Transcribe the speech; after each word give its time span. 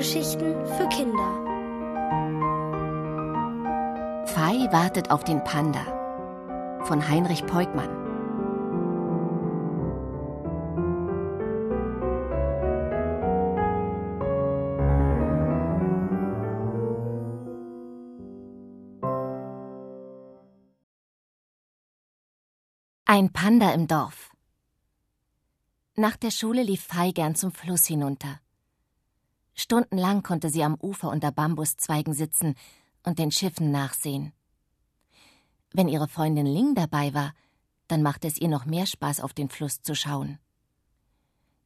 Hörgeschichten 0.00 0.54
für 0.64 0.88
Kinder. 0.88 1.30
Fei 4.28 4.72
wartet 4.72 5.10
auf 5.10 5.24
den 5.24 5.44
Panda 5.44 5.84
von 6.86 7.06
Heinrich 7.06 7.44
Peukmann. 7.44 7.90
Ein 23.04 23.30
Panda 23.34 23.72
im 23.74 23.86
Dorf. 23.86 24.30
Nach 25.94 26.16
der 26.16 26.30
Schule 26.30 26.62
lief 26.62 26.84
Fei 26.84 27.10
gern 27.10 27.34
zum 27.34 27.52
Fluss 27.52 27.84
hinunter. 27.84 28.40
Stundenlang 29.60 30.22
konnte 30.22 30.48
sie 30.48 30.64
am 30.64 30.74
Ufer 30.80 31.10
unter 31.10 31.30
Bambuszweigen 31.30 32.14
sitzen 32.14 32.54
und 33.04 33.18
den 33.18 33.30
Schiffen 33.30 33.70
nachsehen. 33.70 34.32
Wenn 35.74 35.86
ihre 35.86 36.08
Freundin 36.08 36.46
Ling 36.46 36.74
dabei 36.74 37.12
war, 37.12 37.34
dann 37.86 38.02
machte 38.02 38.26
es 38.26 38.38
ihr 38.38 38.48
noch 38.48 38.64
mehr 38.64 38.86
Spaß, 38.86 39.20
auf 39.20 39.34
den 39.34 39.50
Fluss 39.50 39.82
zu 39.82 39.94
schauen. 39.94 40.38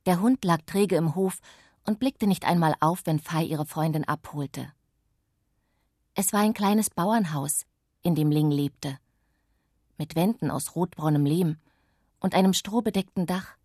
Der 0.06 0.20
Hund 0.20 0.44
lag 0.44 0.62
träge 0.66 0.96
im 0.96 1.14
Hof 1.14 1.38
und 1.84 2.00
blickte 2.00 2.26
nicht 2.26 2.44
einmal 2.44 2.74
auf, 2.80 3.02
wenn 3.04 3.20
Fei 3.20 3.44
ihre 3.44 3.64
Freundin 3.64 4.02
abholte. 4.02 4.72
Es 6.14 6.32
war 6.32 6.40
ein 6.40 6.52
kleines 6.52 6.90
Bauernhaus, 6.90 7.64
in 8.02 8.16
dem 8.16 8.32
Ling 8.32 8.50
lebte, 8.50 8.98
mit 9.98 10.16
Wänden 10.16 10.50
aus 10.50 10.74
rotbraunem 10.74 11.24
Lehm 11.24 11.58
und 12.18 12.34
einem 12.34 12.54
strohbedeckten 12.54 13.26
Dach, 13.26 13.56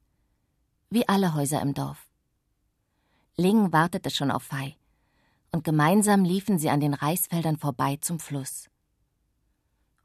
wie 0.91 1.07
alle 1.07 1.33
Häuser 1.33 1.61
im 1.61 1.73
Dorf. 1.73 2.08
Ling 3.39 3.71
wartete 3.71 4.09
schon 4.09 4.31
auf 4.31 4.43
Fei, 4.43 4.75
und 5.51 5.63
gemeinsam 5.63 6.25
liefen 6.25 6.59
sie 6.59 6.69
an 6.69 6.81
den 6.81 6.93
Reisfeldern 6.93 7.57
vorbei 7.57 7.97
zum 8.01 8.19
Fluss. 8.19 8.69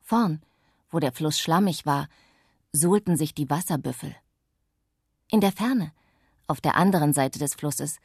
Vorn, 0.03 0.41
wo 0.89 1.01
der 1.01 1.11
Fluss 1.11 1.41
schlammig 1.41 1.85
war, 1.85 2.07
suhlten 2.71 3.17
sich 3.17 3.35
die 3.35 3.51
Wasserbüffel. 3.51 4.15
In 5.33 5.41
der 5.41 5.51
Ferne, 5.51 5.93
auf 6.47 6.61
der 6.61 6.77
anderen 6.77 7.13
Seite 7.13 7.41
des 7.41 7.57
Flusses, 7.57 7.99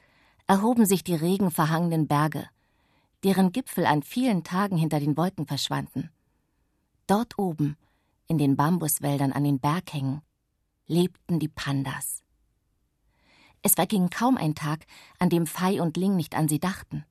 erhoben 0.47 0.88
sich 0.88 1.03
die 1.03 1.13
regenverhangenen 1.13 2.07
Berge, 2.07 2.50
deren 3.23 3.52
Gipfel 3.52 3.85
an 3.85 4.02
vielen 4.02 4.44
Tagen 4.44 4.77
hinter 4.77 5.00
den 5.00 5.16
Wolken 5.16 5.45
verschwanden. 5.45 6.09
Dort 7.05 7.38
oben, 7.38 7.77
in 8.25 8.39
den 8.39 8.55
Bambuswäldern 8.55 9.31
an 9.31 9.44
den 9.44 9.59
Berghängen, 9.59 10.23
lebten 10.88 11.38
die 11.38 11.50
Pandas. 11.50 12.23
Es 13.62 13.74
verging 13.76 14.10
kaum 14.10 14.38
ein 14.38 14.56
Tag, 14.56 14.86
an 15.20 15.30
dem 15.30 15.46
Fei 15.46 15.82
und 15.82 15.98
Ling 15.98 16.16
nicht 16.16 16.36
an 16.36 16.48
sie 16.48 16.60
dachten. 16.60 17.06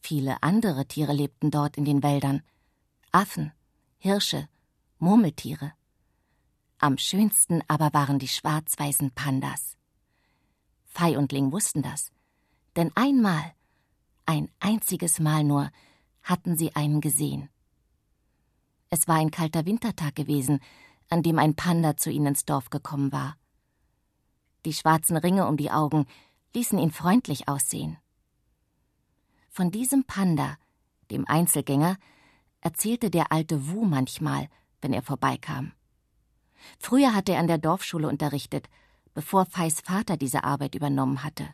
Viele 0.00 0.42
andere 0.42 0.86
Tiere 0.86 1.12
lebten 1.12 1.50
dort 1.50 1.78
in 1.78 1.84
den 1.84 2.02
Wäldern. 2.02 2.42
Affen, 3.12 3.52
Hirsche, 3.98 4.48
Murmeltiere. 4.98 5.72
Am 6.78 6.98
schönsten 6.98 7.62
aber 7.68 7.94
waren 7.94 8.18
die 8.18 8.28
schwarz-weißen 8.28 9.12
Pandas. 9.12 9.76
Fei 10.84 11.16
und 11.16 11.32
Ling 11.32 11.50
wussten 11.52 11.82
das, 11.82 12.12
denn 12.76 12.92
einmal, 12.94 13.54
ein 14.26 14.50
einziges 14.60 15.18
Mal 15.18 15.44
nur, 15.44 15.70
hatten 16.22 16.56
sie 16.56 16.74
einen 16.76 17.00
gesehen. 17.00 17.48
Es 18.90 19.08
war 19.08 19.16
ein 19.16 19.30
kalter 19.30 19.66
Wintertag 19.66 20.14
gewesen, 20.14 20.60
an 21.08 21.22
dem 21.22 21.38
ein 21.38 21.54
Panda 21.54 21.96
zu 21.96 22.10
ihnen 22.10 22.26
ins 22.26 22.44
Dorf 22.44 22.70
gekommen 22.70 23.10
war. 23.12 23.36
Die 24.64 24.72
schwarzen 24.72 25.16
Ringe 25.16 25.46
um 25.46 25.56
die 25.56 25.70
Augen 25.70 26.06
ließen 26.54 26.78
ihn 26.78 26.90
freundlich 26.90 27.48
aussehen. 27.48 27.98
Von 29.50 29.70
diesem 29.70 30.04
Panda, 30.04 30.56
dem 31.10 31.26
Einzelgänger, 31.28 31.96
erzählte 32.60 33.10
der 33.10 33.30
alte 33.30 33.68
Wu 33.68 33.84
manchmal, 33.84 34.48
wenn 34.80 34.92
er 34.92 35.02
vorbeikam. 35.02 35.72
Früher 36.78 37.14
hatte 37.14 37.32
er 37.32 37.40
an 37.40 37.46
der 37.46 37.58
Dorfschule 37.58 38.08
unterrichtet, 38.08 38.68
bevor 39.12 39.46
Feis 39.46 39.80
Vater 39.80 40.16
diese 40.16 40.44
Arbeit 40.44 40.74
übernommen 40.74 41.22
hatte. 41.22 41.48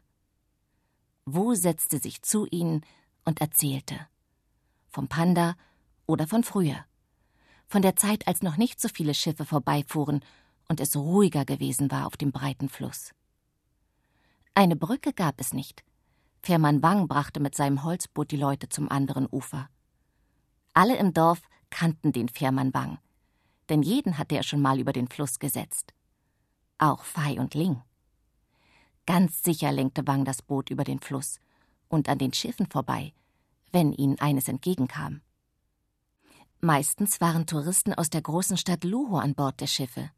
Wu 1.27 1.55
setzte 1.55 1.99
sich 1.99 2.23
zu 2.23 2.47
ihnen 2.47 2.85
und 3.25 3.41
erzählte. 3.41 4.07
Vom 4.89 5.09
Panda 5.09 5.57
oder 6.07 6.27
von 6.27 6.43
früher. 6.43 6.85
Von 7.67 7.83
der 7.83 7.97
Zeit, 7.97 8.27
als 8.27 8.43
noch 8.43 8.57
nicht 8.57 8.81
so 8.81 8.89
viele 8.89 9.15
Schiffe 9.15 9.45
vorbeifuhren 9.45 10.25
und 10.71 10.79
es 10.79 10.95
ruhiger 10.95 11.45
gewesen 11.45 11.91
war 11.91 12.07
auf 12.07 12.17
dem 12.17 12.31
breiten 12.31 12.69
Fluss. 12.69 13.13
Eine 14.55 14.77
Brücke 14.77 15.13
gab 15.13 15.41
es 15.41 15.53
nicht. 15.53 15.83
Fährmann 16.43 16.81
Wang 16.81 17.09
brachte 17.09 17.41
mit 17.41 17.57
seinem 17.57 17.83
Holzboot 17.83 18.31
die 18.31 18.37
Leute 18.37 18.69
zum 18.69 18.89
anderen 18.89 19.27
Ufer. 19.33 19.69
Alle 20.73 20.97
im 20.97 21.13
Dorf 21.13 21.43
kannten 21.71 22.13
den 22.13 22.29
Fährmann 22.29 22.73
Wang, 22.73 22.99
denn 23.69 23.83
jeden 23.83 24.17
hatte 24.17 24.37
er 24.37 24.45
schon 24.45 24.63
mal 24.63 24.79
über 24.79 24.93
den 24.93 25.09
Fluss 25.09 25.41
gesetzt. 25.41 25.93
Auch 26.79 27.03
Fei 27.03 27.41
und 27.41 27.55
Ling. 27.55 27.83
Ganz 29.07 29.43
sicher 29.43 29.73
lenkte 29.73 30.07
Wang 30.07 30.25
das 30.25 30.41
Boot 30.41 30.71
über 30.71 30.85
den 30.85 31.01
Fluss 31.01 31.41
und 31.89 32.09
an 32.09 32.19
den 32.19 32.33
Schiffen 32.33 32.67
vorbei, 32.67 33.13
wenn 33.73 33.93
ihnen 33.93 34.21
eines 34.21 34.47
entgegenkam. 34.47 35.21
Meistens 36.61 37.21
waren 37.21 37.47
Touristen 37.47 37.93
aus 37.93 38.09
der 38.09 38.23
großen 38.23 38.57
Stadt 38.57 38.85
Luho 38.85 39.19
an 39.19 39.35
Bord 39.35 39.61
der 39.61 39.67
Schiffe 39.67 40.13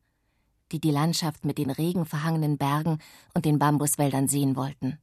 die 0.73 0.81
die 0.81 0.91
Landschaft 0.91 1.45
mit 1.45 1.59
den 1.59 1.71
regenverhangenen 1.71 2.59
Bergen 2.59 2.99
und 3.35 3.45
den 3.45 3.59
Bambuswäldern 3.59 4.29
sehen 4.29 4.57
wollten. 4.57 4.99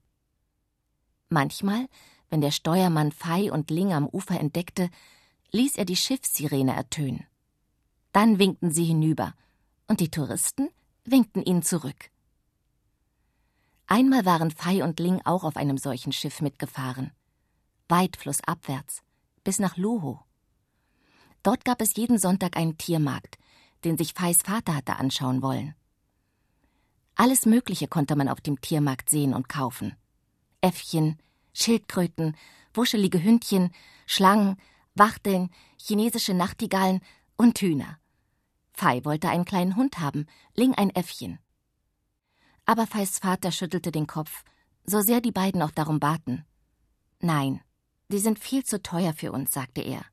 Manchmal, 1.29 1.87
wenn 2.29 2.41
der 2.41 2.51
Steuermann 2.51 3.11
Fei 3.11 3.51
und 3.51 3.69
Ling 3.69 3.93
am 3.93 4.07
Ufer 4.07 4.39
entdeckte, 4.39 4.89
ließ 5.51 5.77
er 5.77 5.85
die 5.85 5.95
Schiffssirene 5.95 6.75
ertönen. 6.75 7.25
Dann 8.11 8.39
winkten 8.39 8.71
sie 8.71 8.85
hinüber, 8.85 9.33
und 9.87 9.99
die 9.99 10.09
Touristen 10.09 10.69
winkten 11.03 11.41
ihnen 11.41 11.63
zurück. 11.63 12.11
Einmal 13.87 14.25
waren 14.25 14.51
Fei 14.51 14.83
und 14.83 14.99
Ling 14.99 15.21
auch 15.25 15.43
auf 15.43 15.55
einem 15.55 15.77
solchen 15.77 16.11
Schiff 16.11 16.41
mitgefahren. 16.41 17.11
Weit 17.87 18.17
flussabwärts, 18.17 19.01
bis 19.43 19.57
nach 19.57 19.77
Luho. 19.77 20.19
Dort 21.41 21.65
gab 21.65 21.81
es 21.81 21.95
jeden 21.95 22.19
Sonntag 22.19 22.55
einen 22.55 22.77
Tiermarkt, 22.77 23.38
den 23.83 23.97
sich 23.97 24.13
Feis 24.13 24.41
Vater 24.41 24.75
hatte 24.75 24.97
anschauen 24.97 25.41
wollen. 25.41 25.75
Alles 27.15 27.45
Mögliche 27.45 27.87
konnte 27.87 28.15
man 28.15 28.29
auf 28.29 28.41
dem 28.41 28.61
Tiermarkt 28.61 29.09
sehen 29.09 29.33
und 29.33 29.49
kaufen. 29.49 29.95
Äffchen, 30.61 31.17
Schildkröten, 31.53 32.37
wuschelige 32.73 33.21
Hündchen, 33.21 33.71
Schlangen, 34.05 34.57
Wachteln, 34.95 35.49
chinesische 35.77 36.33
Nachtigallen 36.33 37.01
und 37.35 37.59
Hühner. 37.59 37.99
Fei 38.73 39.03
wollte 39.03 39.29
einen 39.29 39.45
kleinen 39.45 39.75
Hund 39.75 39.99
haben, 39.99 40.27
Ling 40.55 40.73
ein 40.75 40.89
Äffchen. 40.91 41.39
Aber 42.65 42.87
Feis 42.87 43.19
Vater 43.19 43.51
schüttelte 43.51 43.91
den 43.91 44.07
Kopf, 44.07 44.43
so 44.85 45.01
sehr 45.01 45.21
die 45.21 45.31
beiden 45.31 45.61
auch 45.61 45.71
darum 45.71 45.99
baten. 45.99 46.45
Nein, 47.19 47.61
die 48.09 48.19
sind 48.19 48.39
viel 48.39 48.63
zu 48.63 48.81
teuer 48.81 49.13
für 49.13 49.31
uns, 49.31 49.51
sagte 49.51 49.81
er. 49.81 50.05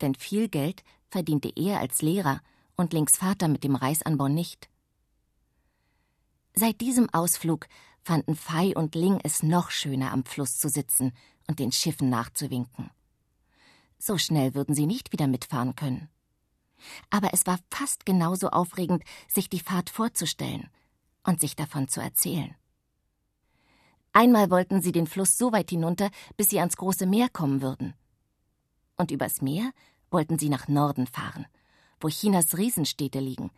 Denn 0.00 0.14
viel 0.14 0.48
Geld 0.48 0.82
verdiente 1.08 1.52
er 1.54 1.78
als 1.78 2.02
Lehrer 2.02 2.40
und 2.78 2.92
Lings 2.92 3.16
Vater 3.16 3.48
mit 3.48 3.64
dem 3.64 3.74
Reisanbau 3.74 4.28
nicht. 4.28 4.70
Seit 6.54 6.80
diesem 6.80 7.12
Ausflug 7.12 7.66
fanden 8.02 8.36
Fei 8.36 8.74
und 8.74 8.94
Ling 8.94 9.20
es 9.22 9.42
noch 9.42 9.70
schöner, 9.70 10.12
am 10.12 10.24
Fluss 10.24 10.58
zu 10.58 10.68
sitzen 10.68 11.12
und 11.46 11.58
den 11.58 11.72
Schiffen 11.72 12.08
nachzuwinken. 12.08 12.90
So 13.98 14.16
schnell 14.16 14.54
würden 14.54 14.74
sie 14.74 14.86
nicht 14.86 15.12
wieder 15.12 15.26
mitfahren 15.26 15.74
können. 15.74 16.08
Aber 17.10 17.34
es 17.34 17.46
war 17.46 17.58
fast 17.70 18.06
genauso 18.06 18.50
aufregend, 18.50 19.02
sich 19.26 19.50
die 19.50 19.60
Fahrt 19.60 19.90
vorzustellen 19.90 20.70
und 21.24 21.40
sich 21.40 21.56
davon 21.56 21.88
zu 21.88 22.00
erzählen. 22.00 22.54
Einmal 24.12 24.50
wollten 24.50 24.80
sie 24.80 24.92
den 24.92 25.08
Fluss 25.08 25.36
so 25.36 25.52
weit 25.52 25.70
hinunter, 25.70 26.10
bis 26.36 26.50
sie 26.50 26.60
ans 26.60 26.76
große 26.76 27.06
Meer 27.06 27.28
kommen 27.28 27.60
würden. 27.60 27.94
Und 28.96 29.10
übers 29.10 29.42
Meer 29.42 29.72
wollten 30.10 30.38
sie 30.38 30.48
nach 30.48 30.68
Norden 30.68 31.08
fahren– 31.08 31.46
wo 32.00 32.08
Chinas 32.08 32.56
Riesenstädte 32.56 33.20
liegen, 33.20 33.50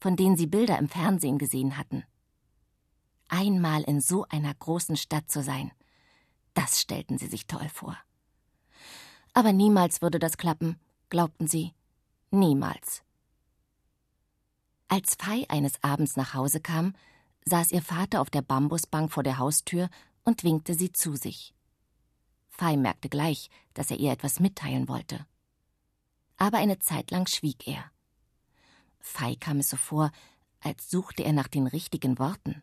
von 0.00 0.16
denen 0.16 0.36
sie 0.36 0.46
Bilder 0.46 0.78
im 0.78 0.88
Fernsehen 0.88 1.38
gesehen 1.38 1.76
hatten. 1.76 2.04
Einmal 3.28 3.82
in 3.82 4.00
so 4.00 4.24
einer 4.28 4.54
großen 4.54 4.96
Stadt 4.96 5.30
zu 5.30 5.42
sein, 5.42 5.70
das 6.54 6.80
stellten 6.80 7.18
sie 7.18 7.26
sich 7.26 7.46
toll 7.46 7.68
vor. 7.68 7.96
Aber 9.34 9.52
niemals 9.52 10.02
würde 10.02 10.18
das 10.18 10.38
klappen, 10.38 10.80
glaubten 11.08 11.46
sie. 11.46 11.72
Niemals. 12.30 13.02
Als 14.88 15.14
Fei 15.14 15.44
eines 15.48 15.82
Abends 15.82 16.16
nach 16.16 16.34
Hause 16.34 16.60
kam, 16.60 16.94
saß 17.44 17.72
ihr 17.72 17.82
Vater 17.82 18.20
auf 18.20 18.30
der 18.30 18.42
Bambusbank 18.42 19.12
vor 19.12 19.22
der 19.22 19.38
Haustür 19.38 19.90
und 20.24 20.44
winkte 20.44 20.74
sie 20.74 20.92
zu 20.92 21.14
sich. 21.16 21.54
Fei 22.48 22.76
merkte 22.76 23.08
gleich, 23.08 23.50
dass 23.74 23.90
er 23.90 23.98
ihr 23.98 24.12
etwas 24.12 24.40
mitteilen 24.40 24.88
wollte 24.88 25.26
aber 26.38 26.58
eine 26.58 26.78
Zeit 26.78 27.10
lang 27.10 27.26
schwieg 27.26 27.66
er. 27.68 27.84
Fei 29.00 29.34
kam 29.34 29.58
es 29.58 29.70
so 29.70 29.76
vor, 29.76 30.10
als 30.60 30.90
suchte 30.90 31.24
er 31.24 31.32
nach 31.32 31.48
den 31.48 31.66
richtigen 31.66 32.18
Worten. 32.18 32.62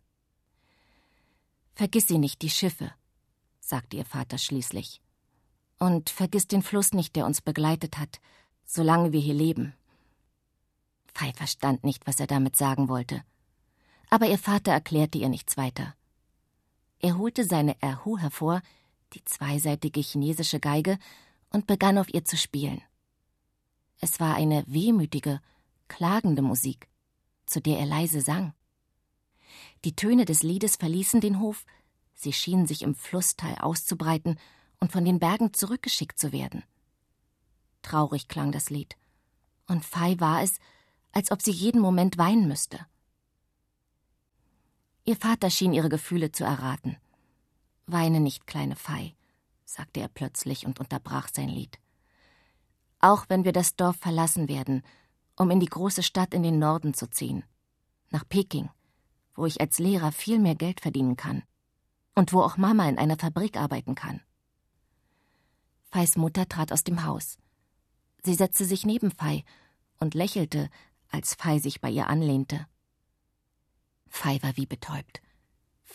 Vergiss 1.76 2.08
sie 2.08 2.18
nicht, 2.18 2.42
die 2.42 2.50
Schiffe, 2.50 2.92
sagte 3.60 3.98
ihr 3.98 4.06
Vater 4.06 4.38
schließlich. 4.38 5.02
Und 5.78 6.10
vergiss 6.10 6.48
den 6.48 6.64
Fluss 6.64 6.94
nicht, 6.94 7.16
der 7.16 7.26
uns 7.26 7.42
begleitet 7.42 7.98
hat, 7.98 8.20
solange 8.66 9.12
wir 9.12 9.20
hier 9.20 9.34
leben. 9.34 9.74
Fei 11.14 11.34
verstand 11.34 11.84
nicht, 11.84 12.08
was 12.08 12.20
er 12.20 12.28
damit 12.28 12.56
sagen 12.56 12.88
wollte. 12.88 13.24
Aber 14.10 14.28
ihr 14.28 14.38
Vater 14.38 14.72
erklärte 14.72 15.18
ihr 15.18 15.30
nichts 15.30 15.58
weiter. 15.58 15.96
Er 17.00 17.18
holte 17.18 17.44
seine 17.44 17.82
Erhu 17.82 18.18
hervor, 18.18 18.62
die 19.14 19.24
zweiseitige 19.24 20.00
chinesische 20.00 20.60
Geige, 20.60 20.98
und 21.50 21.68
begann 21.68 21.98
auf 21.98 22.14
ihr 22.14 22.26
zu 22.26 22.38
spielen. 22.38 22.82
Es 24.06 24.20
war 24.20 24.36
eine 24.36 24.64
wehmütige, 24.68 25.42
klagende 25.88 26.44
Musik, 26.44 26.88
zu 27.48 27.60
der 27.60 27.80
er 27.80 27.88
leise 27.88 28.22
sang. 28.22 28.54
Die 29.84 29.96
Töne 29.96 30.26
des 30.26 30.44
Liedes 30.44 30.76
verließen 30.76 31.22
den 31.22 31.40
Hof, 31.40 31.66
sie 32.14 32.32
schienen 32.32 32.68
sich 32.68 32.84
im 32.84 32.94
Flusstal 32.94 33.56
auszubreiten 33.56 34.38
und 34.80 34.92
von 34.92 35.06
den 35.06 35.18
Bergen 35.18 35.56
zurückgeschickt 35.56 36.20
zu 36.20 36.32
werden. 36.32 36.64
Traurig 37.82 38.28
klang 38.28 38.52
das 38.52 38.70
Lied, 38.70 38.96
und 39.66 39.84
Fei 39.84 40.20
war 40.20 40.44
es, 40.44 40.60
als 41.12 41.32
ob 41.32 41.42
sie 41.42 41.50
jeden 41.50 41.82
Moment 41.82 42.20
weinen 42.20 42.48
müsste. 42.48 42.86
Ihr 45.04 45.16
Vater 45.16 45.50
schien 45.50 45.74
ihre 45.74 45.90
Gefühle 45.90 46.32
zu 46.32 46.44
erraten. 46.44 46.98
Weine 47.88 48.20
nicht, 48.20 48.46
kleine 48.46 48.76
Fei, 48.76 49.16
sagte 49.64 50.00
er 50.00 50.10
plötzlich 50.10 50.68
und 50.68 50.80
unterbrach 50.80 51.30
sein 51.34 51.50
Lied. 51.50 51.80
Auch 53.00 53.26
wenn 53.30 53.44
wir 53.44 53.52
das 53.52 53.76
Dorf 53.76 53.98
verlassen 53.98 54.48
werden, 54.48 54.84
um 55.36 55.52
in 55.52 55.60
die 55.60 55.66
große 55.68 56.04
Stadt 56.04 56.34
in 56.34 56.44
den 56.44 56.60
Norden 56.60 56.94
zu 56.94 57.10
ziehen, 57.10 57.44
nach 58.10 58.28
Peking, 58.28 58.70
wo 59.36 59.46
ich 59.46 59.60
als 59.60 59.80
Lehrer 59.80 60.12
viel 60.12 60.40
mehr 60.40 60.56
Geld 60.56 60.82
verdienen 60.82 61.18
kann 61.18 61.44
und 62.16 62.34
wo 62.34 62.42
auch 62.42 62.58
Mama 62.58 62.88
in 62.88 62.98
einer 62.98 63.18
Fabrik 63.18 63.58
arbeiten 63.58 63.96
kann. 63.96 64.22
Feis 65.92 66.16
Mutter 66.16 66.48
trat 66.48 66.72
aus 66.72 66.84
dem 66.84 67.06
Haus. 67.06 67.38
Sie 68.24 68.34
setzte 68.34 68.66
sich 68.66 68.86
neben 68.86 69.12
Fei 69.12 69.44
und 70.00 70.14
lächelte, 70.14 70.70
als 71.10 71.36
Fei 71.36 71.60
sich 71.60 71.82
bei 71.82 71.90
ihr 71.90 72.08
anlehnte. 72.08 72.66
Fei 74.10 74.42
war 74.42 74.58
wie 74.58 74.66
betäubt. 74.66 75.22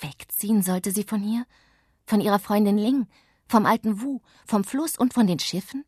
Wegziehen 0.01 0.63
sollte 0.63 0.93
sie 0.93 1.05
von 1.05 1.23
hier? 1.23 1.47
Von 2.07 2.21
ihrer 2.21 2.39
Freundin 2.39 2.79
Ling, 2.79 3.07
vom 3.47 3.67
alten 3.67 4.01
Wu, 4.01 4.21
vom 4.47 4.65
Fluss 4.65 4.97
und 4.97 5.13
von 5.13 5.27
den 5.27 5.39
Schiffen? 5.39 5.85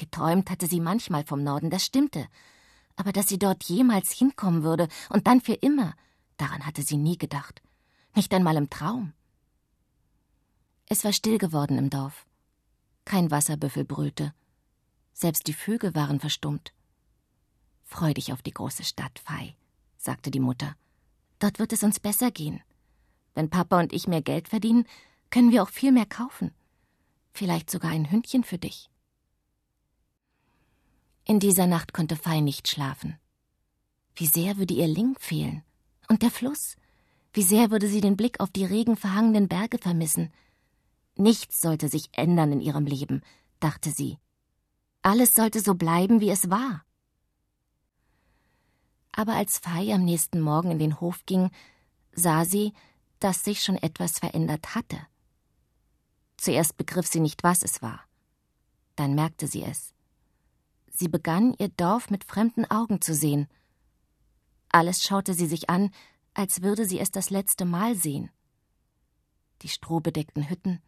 Geträumt 0.00 0.48
hatte 0.48 0.66
sie 0.66 0.80
manchmal 0.80 1.26
vom 1.26 1.44
Norden, 1.44 1.68
das 1.68 1.84
stimmte. 1.84 2.26
Aber 2.96 3.12
dass 3.12 3.28
sie 3.28 3.38
dort 3.38 3.64
jemals 3.64 4.10
hinkommen 4.10 4.62
würde 4.62 4.88
und 5.10 5.26
dann 5.26 5.42
für 5.42 5.52
immer, 5.52 5.94
daran 6.38 6.64
hatte 6.64 6.80
sie 6.80 6.96
nie 6.96 7.18
gedacht. 7.18 7.60
Nicht 8.14 8.32
einmal 8.32 8.56
im 8.56 8.70
Traum. 8.70 9.12
Es 10.86 11.04
war 11.04 11.12
still 11.12 11.36
geworden 11.36 11.76
im 11.76 11.90
Dorf. 11.90 12.24
Kein 13.04 13.30
Wasserbüffel 13.30 13.84
brüllte. 13.84 14.32
Selbst 15.12 15.46
die 15.46 15.52
Vögel 15.52 15.94
waren 15.94 16.18
verstummt. 16.18 16.72
Freu 17.84 18.14
dich 18.14 18.32
auf 18.32 18.40
die 18.40 18.54
große 18.54 18.84
Stadt, 18.84 19.18
Fei, 19.18 19.54
sagte 19.98 20.30
die 20.30 20.40
Mutter. 20.40 20.76
Dort 21.40 21.58
wird 21.58 21.74
es 21.74 21.82
uns 21.82 22.00
besser 22.00 22.30
gehen. 22.30 22.62
Wenn 23.34 23.50
Papa 23.50 23.78
und 23.78 23.92
ich 23.92 24.08
mehr 24.08 24.22
Geld 24.22 24.48
verdienen, 24.48 24.86
können 25.28 25.52
wir 25.52 25.62
auch 25.62 25.68
viel 25.68 25.92
mehr 25.92 26.06
kaufen. 26.06 26.54
Vielleicht 27.34 27.70
sogar 27.70 27.90
ein 27.90 28.10
Hündchen 28.10 28.44
für 28.44 28.56
dich. 28.56 28.88
In 31.30 31.38
dieser 31.38 31.68
Nacht 31.68 31.92
konnte 31.92 32.16
Fei 32.16 32.40
nicht 32.40 32.66
schlafen. 32.66 33.16
Wie 34.16 34.26
sehr 34.26 34.56
würde 34.56 34.74
ihr 34.74 34.88
Ling 34.88 35.14
fehlen. 35.16 35.62
Und 36.08 36.22
der 36.22 36.30
Fluss. 36.32 36.74
Wie 37.32 37.44
sehr 37.44 37.70
würde 37.70 37.86
sie 37.86 38.00
den 38.00 38.16
Blick 38.16 38.40
auf 38.40 38.50
die 38.50 38.64
regenverhangenen 38.64 39.46
Berge 39.46 39.78
vermissen. 39.78 40.32
Nichts 41.14 41.60
sollte 41.60 41.88
sich 41.88 42.08
ändern 42.10 42.50
in 42.50 42.60
ihrem 42.60 42.84
Leben, 42.84 43.22
dachte 43.60 43.92
sie. 43.92 44.18
Alles 45.02 45.30
sollte 45.32 45.60
so 45.60 45.76
bleiben, 45.76 46.20
wie 46.20 46.30
es 46.30 46.50
war. 46.50 46.84
Aber 49.12 49.34
als 49.34 49.58
Fei 49.58 49.94
am 49.94 50.04
nächsten 50.04 50.40
Morgen 50.40 50.72
in 50.72 50.80
den 50.80 51.00
Hof 51.00 51.24
ging, 51.26 51.52
sah 52.10 52.44
sie, 52.44 52.72
dass 53.20 53.44
sich 53.44 53.62
schon 53.62 53.76
etwas 53.76 54.18
verändert 54.18 54.74
hatte. 54.74 54.98
Zuerst 56.38 56.76
begriff 56.76 57.06
sie 57.06 57.20
nicht, 57.20 57.44
was 57.44 57.62
es 57.62 57.82
war. 57.82 58.00
Dann 58.96 59.14
merkte 59.14 59.46
sie 59.46 59.62
es. 59.62 59.94
Sie 60.90 61.08
begann, 61.08 61.54
ihr 61.58 61.68
Dorf 61.68 62.10
mit 62.10 62.24
fremden 62.24 62.64
Augen 62.64 63.00
zu 63.00 63.14
sehen. 63.14 63.48
Alles 64.68 65.02
schaute 65.02 65.34
sie 65.34 65.46
sich 65.46 65.70
an, 65.70 65.90
als 66.34 66.62
würde 66.62 66.86
sie 66.86 67.00
es 67.00 67.10
das 67.10 67.30
letzte 67.30 67.64
Mal 67.64 67.94
sehen. 67.94 68.30
Die 69.62 69.68
strohbedeckten 69.68 70.48
Hütten, 70.48 70.80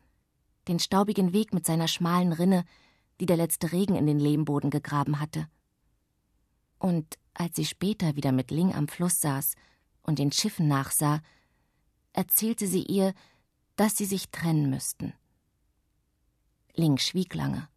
den 0.69 0.79
staubigen 0.79 1.33
Weg 1.33 1.53
mit 1.53 1.67
seiner 1.67 1.89
schmalen 1.89 2.33
Rinne, 2.33 2.65
die 3.21 3.27
der 3.27 3.37
letzte 3.37 3.73
Regen 3.73 3.95
in 3.95 4.07
den 4.07 4.19
Lehmboden 4.19 4.71
gegraben 4.71 5.21
hatte. 5.21 5.49
Und 6.79 7.19
als 7.35 7.57
sie 7.57 7.65
später 7.65 8.17
wieder 8.17 8.33
mit 8.33 8.51
Ling 8.51 8.75
am 8.75 8.89
Fluss 8.89 9.21
saß 9.21 9.55
und 10.03 10.19
den 10.19 10.33
Schiffen 10.33 10.69
nachsah, 10.69 11.21
erzählte 12.13 12.67
sie 12.67 12.83
ihr, 12.83 13.15
dass 13.77 13.97
sie 13.97 14.05
sich 14.05 14.31
trennen 14.31 14.69
müssten. 14.71 15.15
Ling 16.75 16.99
schwieg 16.99 17.35
lange. 17.35 17.69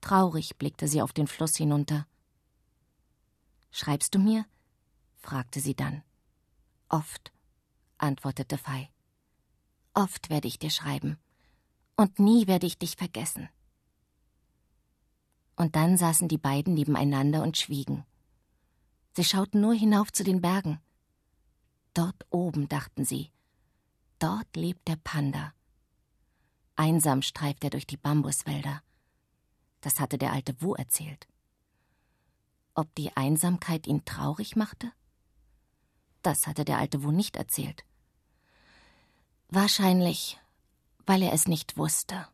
Traurig 0.00 0.56
blickte 0.56 0.88
sie 0.88 1.02
auf 1.02 1.12
den 1.12 1.26
Fluss 1.26 1.56
hinunter. 1.56 2.06
Schreibst 3.70 4.14
du 4.14 4.18
mir? 4.18 4.46
fragte 5.16 5.60
sie 5.60 5.74
dann. 5.74 6.02
Oft, 6.88 7.32
antwortete 7.98 8.56
Fei. 8.56 8.90
Oft 9.94 10.30
werde 10.30 10.48
ich 10.48 10.58
dir 10.58 10.70
schreiben, 10.70 11.18
und 11.96 12.18
nie 12.18 12.46
werde 12.46 12.66
ich 12.66 12.78
dich 12.78 12.96
vergessen. 12.96 13.48
Und 15.56 15.74
dann 15.74 15.96
saßen 15.96 16.28
die 16.28 16.38
beiden 16.38 16.74
nebeneinander 16.74 17.42
und 17.42 17.56
schwiegen. 17.56 18.04
Sie 19.16 19.24
schauten 19.24 19.60
nur 19.60 19.74
hinauf 19.74 20.12
zu 20.12 20.22
den 20.22 20.40
Bergen. 20.40 20.80
Dort 21.92 22.26
oben, 22.30 22.68
dachten 22.68 23.04
sie, 23.04 23.32
dort 24.20 24.54
lebt 24.54 24.86
der 24.86 24.96
Panda. 25.02 25.52
Einsam 26.76 27.22
streift 27.22 27.64
er 27.64 27.70
durch 27.70 27.88
die 27.88 27.96
Bambuswälder. 27.96 28.82
Das 29.80 30.00
hatte 30.00 30.18
der 30.18 30.32
alte 30.32 30.60
Wu 30.60 30.74
erzählt. 30.74 31.28
Ob 32.74 32.94
die 32.94 33.16
Einsamkeit 33.16 33.86
ihn 33.86 34.04
traurig 34.04 34.56
machte? 34.56 34.92
Das 36.22 36.46
hatte 36.46 36.64
der 36.64 36.78
alte 36.78 37.02
Wu 37.02 37.10
nicht 37.10 37.36
erzählt. 37.36 37.84
Wahrscheinlich, 39.48 40.38
weil 41.06 41.22
er 41.22 41.32
es 41.32 41.48
nicht 41.48 41.76
wusste. 41.76 42.26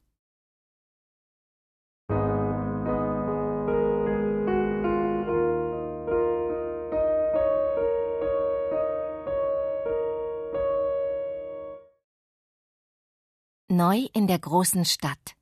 Neu 13.69 14.07
in 14.13 14.27
der 14.27 14.39
großen 14.39 14.85
Stadt. 14.85 15.35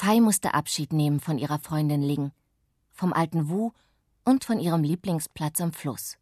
Fei 0.00 0.20
musste 0.20 0.54
Abschied 0.54 0.92
nehmen 0.92 1.18
von 1.18 1.38
ihrer 1.38 1.58
Freundin 1.58 2.02
Ling, 2.02 2.30
vom 2.92 3.12
alten 3.12 3.48
Wu 3.48 3.72
und 4.24 4.44
von 4.44 4.60
ihrem 4.60 4.84
Lieblingsplatz 4.84 5.60
am 5.60 5.72
Fluss. 5.72 6.18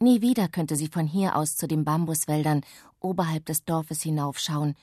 Nie 0.00 0.20
wieder 0.20 0.48
könnte 0.48 0.74
sie 0.74 0.88
von 0.88 1.06
hier 1.06 1.36
aus 1.36 1.56
zu 1.56 1.68
den 1.68 1.84
Bambuswäldern 1.84 2.62
oberhalb 2.98 3.46
des 3.46 3.64
Dorfes 3.64 4.02
hinaufschauen 4.02 4.74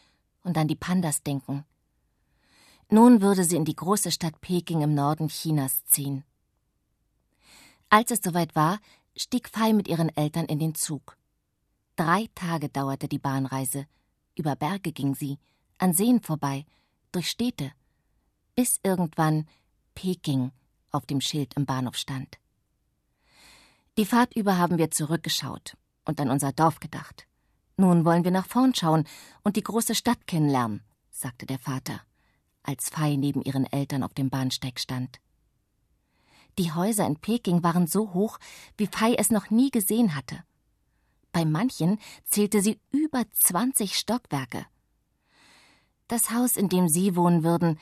und 0.43 0.57
an 0.57 0.69
die 0.69 0.77
Pandas 0.77 1.23
denken. 1.23 1.65
Nun 2.89 3.19
würde 3.21 3.43
sie 3.43 3.57
in 3.57 3.65
die 3.65 3.75
große 3.75 4.11
Stadt 4.11 4.39
Peking 4.39 4.79
im 4.79 4.93
Norden 4.93 5.27
Chinas 5.27 5.83
ziehen. 5.83 6.23
Als 7.89 8.11
es 8.11 8.21
soweit 8.23 8.55
war, 8.55 8.79
stieg 9.17 9.49
Fei 9.49 9.73
mit 9.73 9.89
ihren 9.89 10.07
Eltern 10.15 10.45
in 10.45 10.59
den 10.59 10.73
Zug. 10.73 11.17
Drei 11.97 12.29
Tage 12.33 12.69
dauerte 12.69 13.09
die 13.09 13.19
Bahnreise. 13.19 13.87
Über 14.35 14.55
Berge 14.55 14.93
ging 14.93 15.15
sie, 15.15 15.37
an 15.79 15.93
Seen 15.93 16.21
vorbei, 16.21 16.65
durch 17.15 17.29
Städte, 17.29 17.71
bis 18.55 18.79
irgendwann 18.83 19.47
Peking 19.95 20.51
auf 20.91 21.05
dem 21.05 21.21
Schild 21.21 21.53
im 21.55 21.65
Bahnhof 21.65 21.95
stand. 21.95 22.37
Die 23.97 24.05
Fahrt 24.05 24.35
über 24.35 24.57
haben 24.57 24.77
wir 24.77 24.91
zurückgeschaut 24.91 25.77
und 26.05 26.19
an 26.19 26.29
unser 26.29 26.51
Dorf 26.51 26.79
gedacht. 26.79 27.27
Nun 27.77 28.05
wollen 28.05 28.23
wir 28.23 28.31
nach 28.31 28.47
vorn 28.47 28.75
schauen 28.75 29.05
und 29.43 29.55
die 29.55 29.63
große 29.63 29.95
Stadt 29.95 30.27
kennenlernen, 30.27 30.83
sagte 31.09 31.45
der 31.45 31.59
Vater, 31.59 32.01
als 32.63 32.89
Fei 32.89 33.15
neben 33.15 33.41
ihren 33.41 33.65
Eltern 33.65 34.03
auf 34.03 34.13
dem 34.13 34.29
Bahnsteig 34.29 34.79
stand. 34.79 35.19
Die 36.59 36.71
Häuser 36.71 37.07
in 37.07 37.17
Peking 37.17 37.63
waren 37.63 37.87
so 37.87 38.13
hoch, 38.13 38.37
wie 38.77 38.87
Fei 38.87 39.15
es 39.15 39.31
noch 39.31 39.49
nie 39.49 39.71
gesehen 39.71 40.15
hatte. 40.15 40.43
Bei 41.31 41.45
manchen 41.45 41.99
zählte 42.25 42.61
sie 42.61 42.79
über 42.91 43.23
zwanzig 43.31 43.97
Stockwerke. 43.97 44.67
Das 46.13 46.29
Haus, 46.29 46.57
in 46.57 46.69
dem 46.69 46.89
sie 46.89 47.15
wohnen 47.15 47.43
würden, 47.43 47.79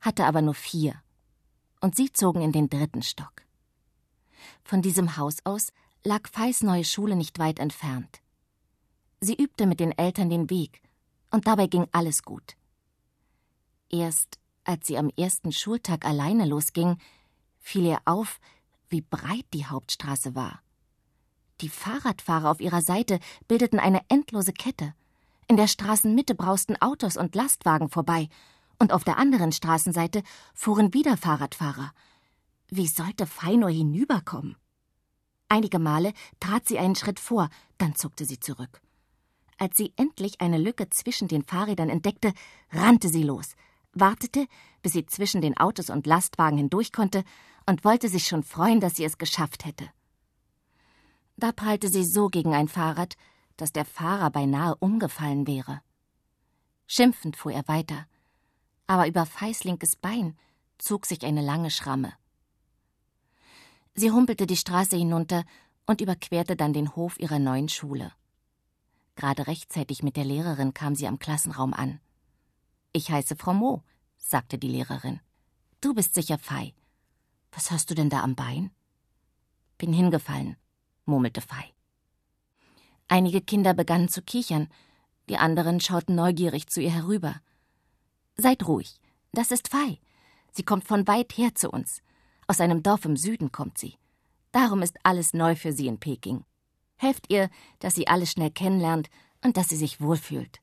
hatte 0.00 0.24
aber 0.24 0.42
nur 0.42 0.54
vier, 0.54 1.00
und 1.80 1.94
sie 1.94 2.12
zogen 2.12 2.42
in 2.42 2.50
den 2.50 2.68
dritten 2.68 3.00
Stock. 3.00 3.46
Von 4.64 4.82
diesem 4.82 5.16
Haus 5.16 5.36
aus 5.44 5.68
lag 6.02 6.28
Feis 6.28 6.64
neue 6.64 6.82
Schule 6.82 7.14
nicht 7.14 7.38
weit 7.38 7.60
entfernt. 7.60 8.22
Sie 9.20 9.40
übte 9.40 9.66
mit 9.66 9.78
den 9.78 9.96
Eltern 9.96 10.30
den 10.30 10.50
Weg 10.50 10.82
Und 11.30 11.46
dabei 11.46 11.68
ging 11.68 11.86
alles 11.92 12.24
gut. 12.24 12.56
Erst 13.88 14.40
als 14.64 14.88
sie 14.88 14.98
am 14.98 15.08
ersten 15.16 15.52
Schultag 15.52 16.04
alleine 16.04 16.46
losging, 16.46 16.98
fiel 17.60 17.86
ihr 17.86 18.00
auf, 18.04 18.40
wie 18.88 19.02
breit 19.02 19.46
die 19.54 19.66
Hauptstraße 19.66 20.34
war. 20.34 20.60
Die 21.60 21.68
Fahrradfahrer 21.68 22.50
auf 22.50 22.60
ihrer 22.60 22.82
Seite 22.82 23.20
bildeten 23.46 23.78
eine 23.78 24.00
endlose 24.08 24.52
Kette. 24.52 24.92
In 25.50 25.56
der 25.56 25.66
Straßenmitte 25.66 26.36
brausten 26.36 26.80
Autos 26.80 27.16
und 27.16 27.34
Lastwagen 27.34 27.88
vorbei, 27.88 28.28
und 28.78 28.92
auf 28.92 29.02
der 29.02 29.18
anderen 29.18 29.50
Straßenseite 29.50 30.22
fuhren 30.54 30.94
wieder 30.94 31.16
Fahrradfahrer. 31.16 31.90
Wie 32.68 32.86
sollte 32.86 33.26
Fei 33.26 33.56
nur 33.56 33.70
hinüberkommen? 33.70 34.54
Einige 35.48 35.80
Male 35.80 36.12
trat 36.38 36.68
sie 36.68 36.78
einen 36.78 36.94
Schritt 36.94 37.18
vor, 37.18 37.48
dann 37.78 37.96
zuckte 37.96 38.26
sie 38.26 38.38
zurück. 38.38 38.80
Als 39.58 39.76
sie 39.76 39.92
endlich 39.96 40.40
eine 40.40 40.56
Lücke 40.56 40.88
zwischen 40.88 41.26
den 41.26 41.42
Fahrrädern 41.42 41.88
entdeckte, 41.88 42.32
rannte 42.70 43.08
sie 43.08 43.24
los, 43.24 43.56
wartete, 43.92 44.46
bis 44.82 44.92
sie 44.92 45.04
zwischen 45.06 45.40
den 45.40 45.56
Autos 45.56 45.90
und 45.90 46.06
Lastwagen 46.06 46.58
hindurch 46.58 46.92
konnte 46.92 47.24
und 47.66 47.84
wollte 47.84 48.08
sich 48.08 48.28
schon 48.28 48.44
freuen, 48.44 48.78
dass 48.78 48.94
sie 48.94 49.04
es 49.04 49.18
geschafft 49.18 49.64
hätte. 49.64 49.90
Da 51.36 51.50
prallte 51.50 51.88
sie 51.88 52.04
so 52.04 52.28
gegen 52.28 52.54
ein 52.54 52.68
Fahrrad, 52.68 53.16
dass 53.60 53.72
der 53.72 53.84
Fahrer 53.84 54.30
beinahe 54.30 54.74
umgefallen 54.76 55.46
wäre. 55.46 55.82
Schimpfend 56.86 57.36
fuhr 57.36 57.52
er 57.52 57.68
weiter, 57.68 58.06
aber 58.86 59.06
über 59.06 59.26
Feis 59.26 59.64
linkes 59.64 59.96
Bein 59.96 60.36
zog 60.78 61.06
sich 61.06 61.24
eine 61.24 61.42
lange 61.42 61.70
Schramme. 61.70 62.12
Sie 63.94 64.10
humpelte 64.10 64.46
die 64.46 64.56
Straße 64.56 64.96
hinunter 64.96 65.44
und 65.86 66.00
überquerte 66.00 66.56
dann 66.56 66.72
den 66.72 66.94
Hof 66.96 67.18
ihrer 67.18 67.38
neuen 67.38 67.68
Schule. 67.68 68.12
Gerade 69.14 69.46
rechtzeitig 69.46 70.02
mit 70.02 70.16
der 70.16 70.24
Lehrerin 70.24 70.72
kam 70.72 70.94
sie 70.94 71.06
am 71.06 71.18
Klassenraum 71.18 71.74
an. 71.74 72.00
Ich 72.92 73.10
heiße 73.10 73.36
Frau 73.36 73.52
Mo, 73.52 73.82
sagte 74.16 74.58
die 74.58 74.68
Lehrerin. 74.68 75.20
Du 75.80 75.94
bist 75.94 76.14
sicher 76.14 76.38
Fei. 76.38 76.74
Was 77.52 77.70
hast 77.70 77.90
du 77.90 77.94
denn 77.94 78.10
da 78.10 78.22
am 78.22 78.34
Bein? 78.34 78.70
Bin 79.76 79.92
hingefallen, 79.92 80.56
murmelte 81.04 81.40
Fei. 81.40 81.74
Einige 83.12 83.40
Kinder 83.40 83.74
begannen 83.74 84.08
zu 84.08 84.22
kichern, 84.22 84.68
die 85.28 85.36
anderen 85.36 85.80
schauten 85.80 86.14
neugierig 86.14 86.68
zu 86.68 86.80
ihr 86.80 86.92
herüber. 86.92 87.40
Seid 88.36 88.68
ruhig, 88.68 89.00
das 89.32 89.50
ist 89.50 89.66
Fei. 89.66 89.98
Sie 90.52 90.62
kommt 90.62 90.84
von 90.84 91.08
weit 91.08 91.36
her 91.36 91.52
zu 91.56 91.70
uns. 91.70 92.02
Aus 92.46 92.60
einem 92.60 92.84
Dorf 92.84 93.04
im 93.04 93.16
Süden 93.16 93.50
kommt 93.50 93.78
sie. 93.78 93.96
Darum 94.52 94.80
ist 94.80 94.96
alles 95.02 95.34
neu 95.34 95.56
für 95.56 95.72
sie 95.72 95.88
in 95.88 95.98
Peking. 95.98 96.44
Helft 96.98 97.32
ihr, 97.32 97.50
dass 97.80 97.96
sie 97.96 98.06
alles 98.06 98.30
schnell 98.30 98.52
kennenlernt 98.52 99.10
und 99.42 99.56
dass 99.56 99.68
sie 99.68 99.76
sich 99.76 100.00
wohlfühlt. 100.00 100.60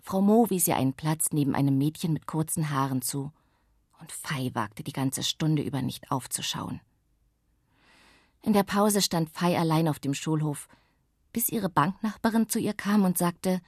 Frau 0.00 0.20
Mo 0.20 0.50
wies 0.50 0.66
ihr 0.66 0.74
einen 0.74 0.94
Platz 0.94 1.28
neben 1.30 1.54
einem 1.54 1.78
Mädchen 1.78 2.12
mit 2.12 2.26
kurzen 2.26 2.70
Haaren 2.70 3.02
zu, 3.02 3.30
und 4.00 4.10
Fei 4.10 4.50
wagte 4.52 4.82
die 4.82 4.92
ganze 4.92 5.22
Stunde 5.22 5.62
über 5.62 5.80
nicht 5.80 6.10
aufzuschauen. 6.10 6.80
In 8.42 8.52
der 8.52 8.64
Pause 8.64 9.00
stand 9.00 9.30
Fei 9.30 9.56
allein 9.56 9.86
auf 9.86 10.00
dem 10.00 10.14
Schulhof, 10.14 10.68
bis 11.32 11.48
ihre 11.48 11.68
Banknachbarin 11.68 12.48
zu 12.48 12.58
ihr 12.58 12.74
kam 12.74 13.04
und 13.04 13.16
sagte: 13.16 13.60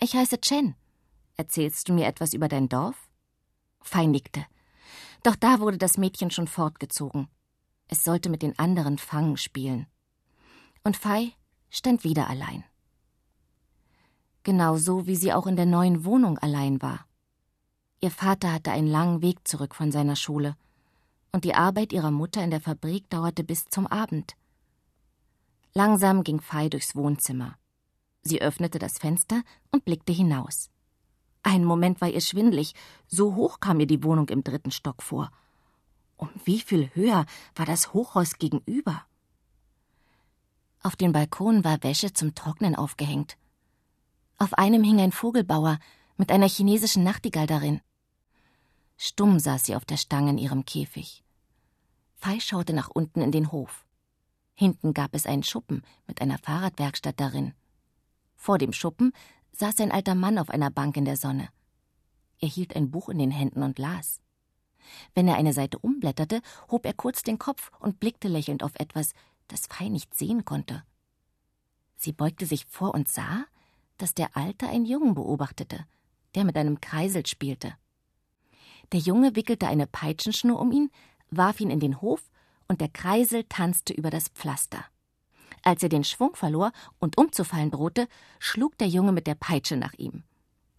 Ich 0.00 0.14
heiße 0.14 0.40
Chen. 0.40 0.74
Erzählst 1.36 1.88
du 1.88 1.92
mir 1.92 2.06
etwas 2.06 2.32
über 2.32 2.48
dein 2.48 2.68
Dorf? 2.68 3.08
Fei 3.82 4.06
nickte. 4.06 4.44
Doch 5.22 5.36
da 5.36 5.60
wurde 5.60 5.78
das 5.78 5.98
Mädchen 5.98 6.30
schon 6.30 6.48
fortgezogen. 6.48 7.28
Es 7.86 8.02
sollte 8.02 8.30
mit 8.30 8.42
den 8.42 8.58
anderen 8.58 8.98
Fangen 8.98 9.36
spielen. 9.36 9.86
Und 10.82 10.96
Fei 10.96 11.32
stand 11.70 12.02
wieder 12.02 12.28
allein. 12.28 12.64
Genauso 14.42 15.06
wie 15.06 15.16
sie 15.16 15.32
auch 15.32 15.46
in 15.46 15.56
der 15.56 15.66
neuen 15.66 16.04
Wohnung 16.04 16.38
allein 16.38 16.80
war. 16.80 17.06
Ihr 18.00 18.10
Vater 18.10 18.52
hatte 18.52 18.72
einen 18.72 18.88
langen 18.88 19.22
Weg 19.22 19.46
zurück 19.46 19.74
von 19.74 19.92
seiner 19.92 20.16
Schule 20.16 20.56
und 21.32 21.44
die 21.44 21.54
Arbeit 21.54 21.92
ihrer 21.92 22.10
Mutter 22.10 22.42
in 22.42 22.50
der 22.50 22.60
Fabrik 22.60 23.08
dauerte 23.10 23.44
bis 23.44 23.66
zum 23.66 23.86
Abend. 23.86 24.34
Langsam 25.74 26.24
ging 26.24 26.40
Fei 26.40 26.68
durchs 26.68 26.96
Wohnzimmer. 26.96 27.56
Sie 28.22 28.42
öffnete 28.42 28.78
das 28.78 28.98
Fenster 28.98 29.42
und 29.70 29.84
blickte 29.84 30.12
hinaus. 30.12 30.70
Einen 31.42 31.64
Moment 31.64 32.00
war 32.00 32.08
ihr 32.08 32.20
schwindlig, 32.20 32.74
so 33.06 33.34
hoch 33.34 33.60
kam 33.60 33.80
ihr 33.80 33.86
die 33.86 34.02
Wohnung 34.02 34.28
im 34.28 34.42
dritten 34.42 34.70
Stock 34.70 35.02
vor. 35.02 35.30
Um 36.16 36.28
wie 36.44 36.60
viel 36.60 36.90
höher 36.94 37.26
war 37.54 37.64
das 37.64 37.92
Hochhaus 37.92 38.38
gegenüber? 38.38 39.04
Auf 40.82 40.96
dem 40.96 41.12
Balkon 41.12 41.64
war 41.64 41.82
Wäsche 41.82 42.12
zum 42.12 42.34
Trocknen 42.34 42.74
aufgehängt. 42.74 43.36
Auf 44.36 44.54
einem 44.54 44.82
hing 44.82 45.00
ein 45.00 45.12
Vogelbauer 45.12 45.78
mit 46.16 46.30
einer 46.30 46.48
chinesischen 46.48 47.04
Nachtigall 47.04 47.46
darin. 47.46 47.80
Stumm 49.00 49.38
saß 49.38 49.64
sie 49.64 49.76
auf 49.76 49.84
der 49.84 49.96
Stange 49.96 50.30
in 50.30 50.38
ihrem 50.38 50.64
Käfig. 50.64 51.22
Fei 52.16 52.40
schaute 52.40 52.72
nach 52.72 52.88
unten 52.88 53.20
in 53.20 53.30
den 53.30 53.52
Hof. 53.52 53.86
Hinten 54.54 54.92
gab 54.92 55.14
es 55.14 55.24
einen 55.24 55.44
Schuppen 55.44 55.82
mit 56.08 56.20
einer 56.20 56.36
Fahrradwerkstatt 56.36 57.20
darin. 57.20 57.54
Vor 58.34 58.58
dem 58.58 58.72
Schuppen 58.72 59.12
saß 59.52 59.78
ein 59.80 59.92
alter 59.92 60.16
Mann 60.16 60.36
auf 60.36 60.50
einer 60.50 60.72
Bank 60.72 60.96
in 60.96 61.04
der 61.04 61.16
Sonne. 61.16 61.48
Er 62.40 62.48
hielt 62.48 62.74
ein 62.74 62.90
Buch 62.90 63.08
in 63.08 63.18
den 63.18 63.30
Händen 63.30 63.62
und 63.62 63.78
las. 63.78 64.20
Wenn 65.14 65.28
er 65.28 65.36
eine 65.36 65.52
Seite 65.52 65.78
umblätterte, 65.78 66.42
hob 66.68 66.84
er 66.84 66.92
kurz 66.92 67.22
den 67.22 67.38
Kopf 67.38 67.70
und 67.78 68.00
blickte 68.00 68.26
lächelnd 68.26 68.64
auf 68.64 68.72
etwas, 68.74 69.12
das 69.46 69.68
Fei 69.68 69.88
nicht 69.88 70.12
sehen 70.16 70.44
konnte. 70.44 70.82
Sie 71.94 72.12
beugte 72.12 72.46
sich 72.46 72.66
vor 72.66 72.94
und 72.94 73.08
sah, 73.08 73.44
dass 73.96 74.14
der 74.14 74.36
Alte 74.36 74.68
einen 74.68 74.86
Jungen 74.86 75.14
beobachtete, 75.14 75.86
der 76.34 76.42
mit 76.42 76.56
einem 76.56 76.80
Kreisel 76.80 77.24
spielte. 77.26 77.74
Der 78.92 79.00
Junge 79.00 79.36
wickelte 79.36 79.68
eine 79.68 79.86
Peitschenschnur 79.86 80.58
um 80.58 80.72
ihn, 80.72 80.90
warf 81.30 81.60
ihn 81.60 81.70
in 81.70 81.80
den 81.80 82.00
Hof, 82.00 82.22
und 82.68 82.80
der 82.80 82.88
Kreisel 82.88 83.44
tanzte 83.44 83.92
über 83.92 84.10
das 84.10 84.28
Pflaster. 84.28 84.84
Als 85.62 85.82
er 85.82 85.88
den 85.88 86.04
Schwung 86.04 86.36
verlor 86.36 86.72
und 86.98 87.18
umzufallen 87.18 87.70
drohte, 87.70 88.08
schlug 88.38 88.78
der 88.78 88.88
Junge 88.88 89.12
mit 89.12 89.26
der 89.26 89.34
Peitsche 89.34 89.76
nach 89.76 89.94
ihm. 89.94 90.22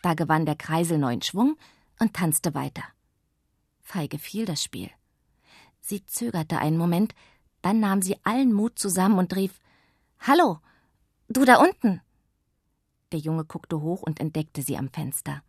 Da 0.01 0.13
gewann 0.13 0.45
der 0.45 0.55
Kreisel 0.55 0.97
neuen 0.97 1.21
Schwung 1.21 1.57
und 1.99 2.13
tanzte 2.13 2.53
weiter. 2.53 2.83
Fei 3.81 4.07
gefiel 4.07 4.45
das 4.45 4.63
Spiel. 4.63 4.89
Sie 5.81 6.05
zögerte 6.05 6.59
einen 6.59 6.77
Moment, 6.77 7.13
dann 7.61 7.79
nahm 7.79 8.01
sie 8.01 8.17
allen 8.23 8.53
Mut 8.53 8.79
zusammen 8.79 9.17
und 9.17 9.35
rief 9.35 9.59
Hallo, 10.19 10.59
du 11.27 11.43
da 11.45 11.57
unten. 11.57 12.01
Der 13.11 13.19
Junge 13.19 13.45
guckte 13.45 13.81
hoch 13.81 14.01
und 14.01 14.19
entdeckte 14.19 14.61
sie 14.61 14.77
am 14.77 14.89
Fenster. 14.89 15.41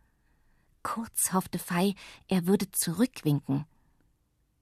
Kurz 0.83 1.33
hoffte 1.33 1.59
Fei, 1.59 1.95
er 2.27 2.47
würde 2.47 2.71
zurückwinken. 2.71 3.65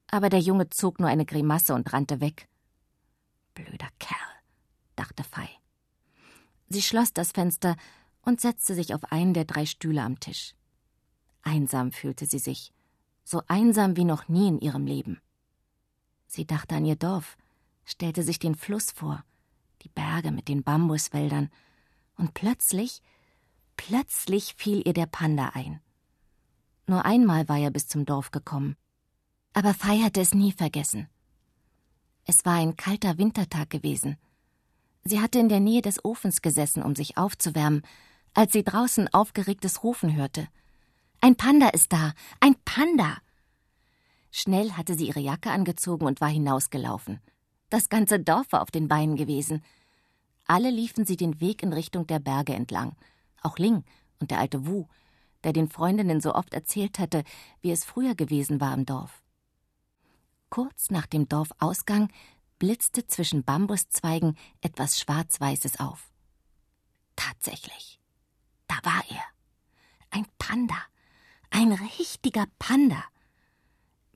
Aber 0.08 0.30
der 0.30 0.40
Junge 0.40 0.70
zog 0.70 1.00
nur 1.00 1.10
eine 1.10 1.26
Grimasse 1.26 1.74
und 1.74 1.94
rannte 1.94 2.20
weg. 2.20 2.48
Blöder 3.54 3.90
Kerl, 4.00 4.18
dachte 4.96 5.24
Fei. 5.24 5.50
Sie 6.68 6.82
schloss 6.82 7.14
das 7.14 7.32
Fenster 7.32 7.76
und 8.22 8.42
setzte 8.42 8.76
sich 8.76 8.94
auf 8.94 9.12
einen 9.12 9.34
der 9.34 9.46
drei 9.46 9.66
Stühle 9.66 10.02
am 10.04 10.20
Tisch. 10.20 10.54
Einsam 11.42 11.92
fühlte 11.92 12.26
sie 12.26 12.40
sich, 12.40 12.74
so 13.24 13.42
einsam 13.48 13.96
wie 13.96 14.04
noch 14.04 14.28
nie 14.28 14.48
in 14.48 14.60
ihrem 14.60 14.86
Leben. 14.86 15.22
Sie 16.28 16.46
dachte 16.46 16.76
an 16.76 16.86
ihr 16.86 16.96
Dorf, 16.96 17.38
stellte 17.86 18.24
sich 18.24 18.40
den 18.40 18.56
Fluss 18.56 18.92
vor, 18.92 19.24
die 19.82 19.90
Berge 19.90 20.32
mit 20.32 20.48
den 20.48 20.64
Bambuswäldern, 20.64 21.50
und 22.18 22.34
plötzlich, 22.34 23.02
plötzlich 23.78 24.56
fiel 24.58 24.86
ihr 24.86 24.94
der 24.94 25.06
Panda 25.06 25.52
ein. 25.54 25.80
Nur 26.90 27.06
einmal 27.06 27.48
war 27.48 27.60
er 27.60 27.70
bis 27.70 27.88
zum 27.88 28.04
Dorf 28.04 28.32
gekommen. 28.32 28.76
Aber 29.54 29.76
Fei 29.76 30.00
hatte 30.00 30.22
es 30.22 30.34
nie 30.34 30.52
vergessen. 30.52 31.08
Es 32.26 32.46
war 32.46 32.56
ein 32.56 32.78
kalter 32.78 33.20
Wintertag 33.20 33.70
gewesen. 33.70 34.18
Sie 35.04 35.22
hatte 35.22 35.38
in 35.38 35.50
der 35.50 35.60
Nähe 35.60 35.84
des 35.84 36.04
Ofens 36.04 36.42
gesessen, 36.42 36.82
um 36.82 36.96
sich 36.96 37.16
aufzuwärmen, 37.16 37.84
als 38.34 38.54
sie 38.54 38.64
draußen 38.64 39.08
aufgeregtes 39.14 39.84
Rufen 39.84 40.16
hörte. 40.16 40.48
Ein 41.22 41.36
Panda 41.36 41.70
ist 41.70 41.94
da. 41.94 42.14
Ein 42.40 42.56
Panda. 42.66 43.18
Schnell 44.32 44.72
hatte 44.72 44.96
sie 44.96 45.10
ihre 45.10 45.20
Jacke 45.20 45.52
angezogen 45.52 46.08
und 46.08 46.22
war 46.22 46.30
hinausgelaufen. 46.30 47.20
Das 47.70 47.90
ganze 47.90 48.20
Dorf 48.20 48.52
war 48.52 48.64
auf 48.64 48.72
den 48.72 48.88
Beinen 48.88 49.16
gewesen. 49.16 49.64
Alle 50.48 50.72
liefen 50.72 51.06
sie 51.06 51.18
den 51.18 51.40
Weg 51.40 51.62
in 51.62 51.72
Richtung 51.72 52.08
der 52.08 52.18
Berge 52.18 52.56
entlang. 52.56 52.96
Auch 53.44 53.60
Ling 53.60 53.84
und 54.20 54.32
der 54.32 54.40
alte 54.40 54.66
Wu, 54.66 54.88
der 55.44 55.54
den 55.54 55.70
Freundinnen 55.70 56.22
so 56.22 56.36
oft 56.36 56.54
erzählt 56.54 57.00
hatte, 57.00 57.24
wie 57.62 57.72
es 57.72 57.86
früher 57.86 58.16
gewesen 58.16 58.60
war 58.60 58.74
im 58.74 58.86
Dorf. 58.86 59.22
Kurz 60.50 60.90
nach 60.90 61.06
dem 61.06 61.30
Dorfausgang 61.30 62.10
blitzte 62.58 63.08
zwischen 63.08 63.44
Bambuszweigen 63.44 64.38
etwas 64.62 65.00
Schwarz-Weißes 65.00 65.80
auf. 65.80 66.12
Tatsächlich, 67.16 68.00
da 68.68 68.76
war 68.84 69.04
er. 69.10 69.24
Ein 70.10 70.26
Panda. 70.38 70.78
Ein 71.52 71.72
richtiger 71.72 72.46
Panda. 72.60 73.04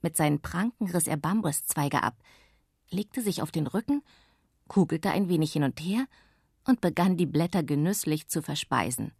Mit 0.02 0.16
seinen 0.16 0.40
Pranken 0.40 0.90
riss 0.90 1.06
er 1.06 1.16
Bambuszweige 1.16 2.02
ab, 2.02 2.16
legte 2.90 3.22
sich 3.22 3.42
auf 3.42 3.50
den 3.50 3.66
Rücken, 3.66 4.02
kugelte 4.68 5.10
ein 5.10 5.28
wenig 5.28 5.52
hin 5.52 5.64
und 5.64 5.80
her 5.80 6.06
und 6.64 6.80
begann 6.80 7.16
die 7.16 7.26
Blätter 7.26 7.62
genüsslich 7.62 8.28
zu 8.28 8.42
verspeisen. 8.42 9.12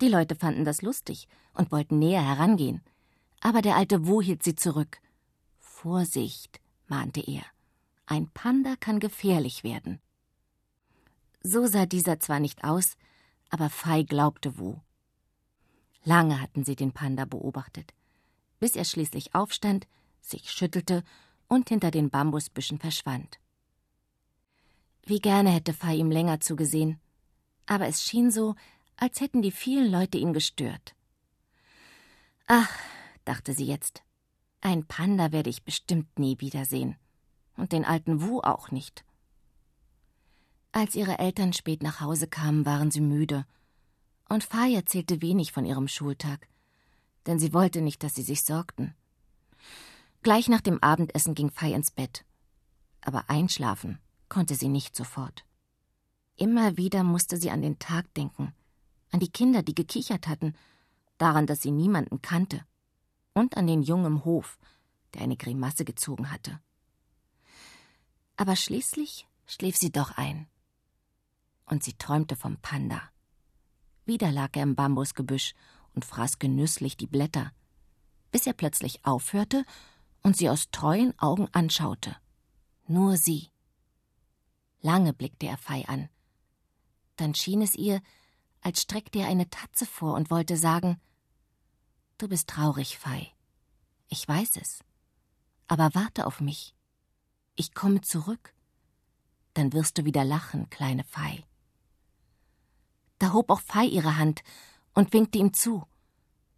Die 0.00 0.08
Leute 0.08 0.34
fanden 0.34 0.64
das 0.64 0.82
lustig 0.82 1.28
und 1.54 1.72
wollten 1.72 1.98
näher 1.98 2.24
herangehen. 2.24 2.82
Aber 3.40 3.62
der 3.62 3.76
alte 3.76 4.06
Wu 4.06 4.22
hielt 4.22 4.42
sie 4.42 4.54
zurück. 4.54 5.00
Vorsicht, 5.58 6.60
mahnte 6.86 7.20
er. 7.20 7.44
Ein 8.06 8.28
Panda 8.28 8.76
kann 8.76 8.98
gefährlich 8.98 9.64
werden. 9.64 10.00
So 11.42 11.66
sah 11.66 11.86
dieser 11.86 12.20
zwar 12.20 12.40
nicht 12.40 12.64
aus, 12.64 12.96
aber 13.48 13.70
Fei 13.70 14.02
glaubte 14.02 14.58
Wu. 14.58 14.76
Lange 16.04 16.40
hatten 16.40 16.64
sie 16.64 16.76
den 16.76 16.92
Panda 16.92 17.24
beobachtet, 17.24 17.92
bis 18.58 18.76
er 18.76 18.84
schließlich 18.84 19.34
aufstand, 19.34 19.86
sich 20.20 20.50
schüttelte 20.50 21.02
und 21.48 21.68
hinter 21.68 21.90
den 21.90 22.10
Bambusbüschen 22.10 22.78
verschwand. 22.78 23.38
Wie 25.04 25.18
gerne 25.18 25.50
hätte 25.50 25.72
Fei 25.72 25.94
ihm 25.96 26.10
länger 26.10 26.40
zugesehen, 26.40 27.00
aber 27.66 27.86
es 27.86 28.02
schien 28.02 28.30
so, 28.30 28.54
als 29.00 29.20
hätten 29.20 29.42
die 29.42 29.50
vielen 29.50 29.90
Leute 29.90 30.18
ihn 30.18 30.32
gestört. 30.32 30.94
Ach, 32.46 32.70
dachte 33.24 33.54
sie 33.54 33.64
jetzt, 33.64 34.02
ein 34.60 34.84
Panda 34.84 35.32
werde 35.32 35.48
ich 35.48 35.64
bestimmt 35.64 36.18
nie 36.18 36.38
wiedersehen. 36.38 36.96
Und 37.56 37.72
den 37.72 37.84
alten 37.84 38.22
Wu 38.22 38.40
auch 38.40 38.70
nicht. 38.70 39.04
Als 40.72 40.94
ihre 40.94 41.18
Eltern 41.18 41.52
spät 41.52 41.82
nach 41.82 42.00
Hause 42.00 42.28
kamen, 42.28 42.64
waren 42.64 42.90
sie 42.90 43.00
müde. 43.00 43.46
Und 44.28 44.44
Fai 44.44 44.72
erzählte 44.74 45.20
wenig 45.20 45.52
von 45.52 45.64
ihrem 45.64 45.88
Schultag, 45.88 46.46
denn 47.26 47.38
sie 47.38 47.52
wollte 47.52 47.80
nicht, 47.80 48.02
dass 48.02 48.14
sie 48.14 48.22
sich 48.22 48.42
sorgten. 48.42 48.94
Gleich 50.22 50.48
nach 50.48 50.60
dem 50.60 50.82
Abendessen 50.82 51.34
ging 51.34 51.50
Fei 51.50 51.72
ins 51.72 51.90
Bett. 51.90 52.24
Aber 53.00 53.28
einschlafen 53.28 53.98
konnte 54.28 54.54
sie 54.54 54.68
nicht 54.68 54.94
sofort. 54.94 55.44
Immer 56.36 56.76
wieder 56.76 57.02
musste 57.02 57.36
sie 57.36 57.50
an 57.50 57.62
den 57.62 57.78
Tag 57.78 58.12
denken, 58.14 58.54
an 59.10 59.20
die 59.20 59.30
Kinder, 59.30 59.62
die 59.62 59.74
gekichert 59.74 60.26
hatten, 60.28 60.54
daran, 61.18 61.46
dass 61.46 61.62
sie 61.62 61.70
niemanden 61.70 62.22
kannte, 62.22 62.64
und 63.34 63.56
an 63.56 63.66
den 63.66 63.82
Jungen 63.82 64.06
im 64.06 64.24
Hof, 64.24 64.58
der 65.14 65.22
eine 65.22 65.36
Grimasse 65.36 65.84
gezogen 65.84 66.30
hatte. 66.30 66.60
Aber 68.36 68.56
schließlich 68.56 69.26
schlief 69.46 69.76
sie 69.76 69.92
doch 69.92 70.12
ein. 70.16 70.46
Und 71.66 71.84
sie 71.84 71.94
träumte 71.94 72.36
vom 72.36 72.56
Panda. 72.56 73.02
Wieder 74.06 74.32
lag 74.32 74.56
er 74.56 74.62
im 74.62 74.74
Bambusgebüsch 74.74 75.54
und 75.94 76.04
fraß 76.04 76.38
genüsslich 76.38 76.96
die 76.96 77.06
Blätter, 77.06 77.52
bis 78.32 78.46
er 78.46 78.54
plötzlich 78.54 79.04
aufhörte 79.04 79.64
und 80.22 80.36
sie 80.36 80.48
aus 80.48 80.70
treuen 80.70 81.16
Augen 81.18 81.48
anschaute. 81.52 82.16
Nur 82.86 83.16
sie. 83.16 83.50
Lange 84.82 85.12
blickte 85.12 85.46
er 85.46 85.58
Fei 85.58 85.84
an. 85.86 86.08
Dann 87.16 87.34
schien 87.34 87.62
es 87.62 87.74
ihr, 87.74 88.00
als 88.60 88.82
streckte 88.82 89.20
er 89.20 89.28
eine 89.28 89.48
Tatze 89.48 89.86
vor 89.86 90.14
und 90.14 90.30
wollte 90.30 90.56
sagen 90.56 91.00
Du 92.18 92.28
bist 92.28 92.48
traurig, 92.48 92.98
Fei. 92.98 93.32
Ich 94.08 94.28
weiß 94.28 94.56
es. 94.56 94.84
Aber 95.68 95.94
warte 95.94 96.26
auf 96.26 96.40
mich. 96.40 96.74
Ich 97.56 97.72
komme 97.72 98.02
zurück. 98.02 98.54
Dann 99.54 99.72
wirst 99.72 99.96
du 99.96 100.04
wieder 100.04 100.24
lachen, 100.24 100.68
kleine 100.68 101.04
Fei. 101.04 101.44
Da 103.18 103.32
hob 103.32 103.50
auch 103.50 103.60
Fei 103.60 103.84
ihre 103.86 104.16
Hand 104.16 104.42
und 104.94 105.12
winkte 105.12 105.38
ihm 105.38 105.54
zu. 105.54 105.86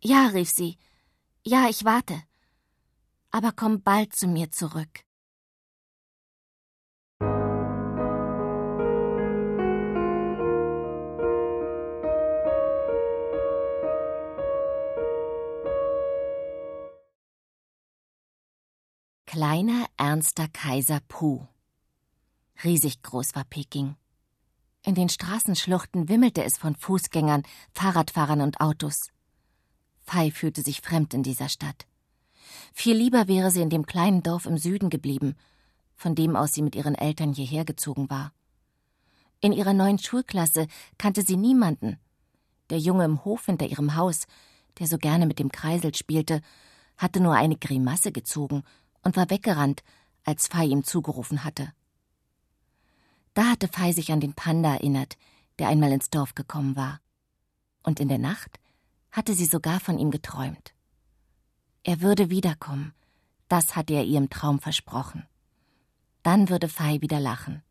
Ja, 0.00 0.26
rief 0.28 0.50
sie. 0.50 0.78
Ja, 1.44 1.68
ich 1.68 1.84
warte. 1.84 2.20
Aber 3.30 3.52
komm 3.52 3.82
bald 3.82 4.14
zu 4.16 4.26
mir 4.26 4.50
zurück. 4.50 5.04
Kleiner, 19.32 19.86
ernster 19.96 20.46
Kaiser 20.48 21.00
Pu. 21.08 21.46
Riesig 22.62 23.00
groß 23.00 23.34
war 23.34 23.44
Peking. 23.44 23.96
In 24.82 24.94
den 24.94 25.08
Straßenschluchten 25.08 26.10
wimmelte 26.10 26.44
es 26.44 26.58
von 26.58 26.76
Fußgängern, 26.76 27.42
Fahrradfahrern 27.72 28.42
und 28.42 28.60
Autos. 28.60 29.10
Fei 30.02 30.30
fühlte 30.30 30.60
sich 30.60 30.82
fremd 30.82 31.14
in 31.14 31.22
dieser 31.22 31.48
Stadt. 31.48 31.86
Viel 32.74 32.94
lieber 32.94 33.26
wäre 33.26 33.50
sie 33.50 33.62
in 33.62 33.70
dem 33.70 33.86
kleinen 33.86 34.22
Dorf 34.22 34.44
im 34.44 34.58
Süden 34.58 34.90
geblieben, 34.90 35.34
von 35.96 36.14
dem 36.14 36.36
aus 36.36 36.52
sie 36.52 36.60
mit 36.60 36.76
ihren 36.76 36.94
Eltern 36.94 37.32
hierher 37.32 37.64
gezogen 37.64 38.10
war. 38.10 38.34
In 39.40 39.54
ihrer 39.54 39.72
neuen 39.72 39.98
Schulklasse 39.98 40.66
kannte 40.98 41.22
sie 41.22 41.38
niemanden. 41.38 41.98
Der 42.68 42.78
Junge 42.78 43.06
im 43.06 43.24
Hof 43.24 43.46
hinter 43.46 43.64
ihrem 43.64 43.96
Haus, 43.96 44.26
der 44.78 44.88
so 44.88 44.98
gerne 44.98 45.24
mit 45.24 45.38
dem 45.38 45.50
Kreisel 45.50 45.94
spielte, 45.94 46.42
hatte 46.98 47.20
nur 47.20 47.34
eine 47.34 47.56
Grimasse 47.56 48.12
gezogen 48.12 48.62
und 49.02 49.16
war 49.16 49.30
weggerannt, 49.30 49.82
als 50.24 50.46
Fei 50.46 50.64
ihm 50.64 50.84
zugerufen 50.84 51.44
hatte. 51.44 51.72
Da 53.34 53.50
hatte 53.50 53.68
Fei 53.68 53.92
sich 53.92 54.12
an 54.12 54.20
den 54.20 54.34
Panda 54.34 54.74
erinnert, 54.74 55.16
der 55.58 55.68
einmal 55.68 55.92
ins 55.92 56.10
Dorf 56.10 56.34
gekommen 56.34 56.76
war. 56.76 57.00
Und 57.82 58.00
in 58.00 58.08
der 58.08 58.18
Nacht 58.18 58.60
hatte 59.10 59.34
sie 59.34 59.46
sogar 59.46 59.80
von 59.80 59.98
ihm 59.98 60.10
geträumt. 60.10 60.74
Er 61.82 62.00
würde 62.00 62.30
wiederkommen, 62.30 62.94
das 63.48 63.74
hatte 63.74 63.94
er 63.94 64.04
ihr 64.04 64.18
im 64.18 64.30
Traum 64.30 64.60
versprochen. 64.60 65.26
Dann 66.22 66.48
würde 66.48 66.68
Fei 66.68 67.00
wieder 67.00 67.20
lachen. 67.20 67.62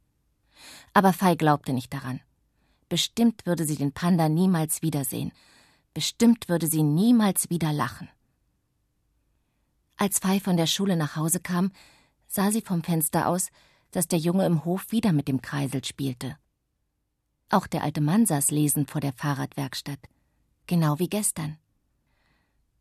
Aber 0.93 1.13
Fei 1.13 1.35
glaubte 1.35 1.73
nicht 1.73 1.93
daran. 1.93 2.19
Bestimmt 2.89 3.45
würde 3.45 3.65
sie 3.65 3.77
den 3.77 3.93
Panda 3.93 4.27
niemals 4.27 4.81
wiedersehen. 4.81 5.31
Bestimmt 5.93 6.49
würde 6.49 6.67
sie 6.67 6.83
niemals 6.83 7.49
wieder 7.49 7.71
lachen. 7.71 8.09
Als 10.01 10.17
Fei 10.17 10.39
von 10.39 10.57
der 10.57 10.65
Schule 10.65 10.95
nach 10.95 11.15
Hause 11.15 11.39
kam, 11.39 11.71
sah 12.27 12.49
sie 12.49 12.63
vom 12.63 12.83
Fenster 12.83 13.27
aus, 13.27 13.51
dass 13.91 14.07
der 14.07 14.17
Junge 14.17 14.47
im 14.47 14.65
Hof 14.65 14.91
wieder 14.91 15.13
mit 15.13 15.27
dem 15.27 15.43
Kreisel 15.43 15.85
spielte. 15.85 16.39
Auch 17.51 17.67
der 17.67 17.83
alte 17.83 18.01
Mann 18.01 18.25
saß 18.25 18.49
lesend 18.49 18.89
vor 18.89 18.99
der 18.99 19.13
Fahrradwerkstatt, 19.13 19.99
genau 20.65 20.97
wie 20.97 21.07
gestern. 21.07 21.59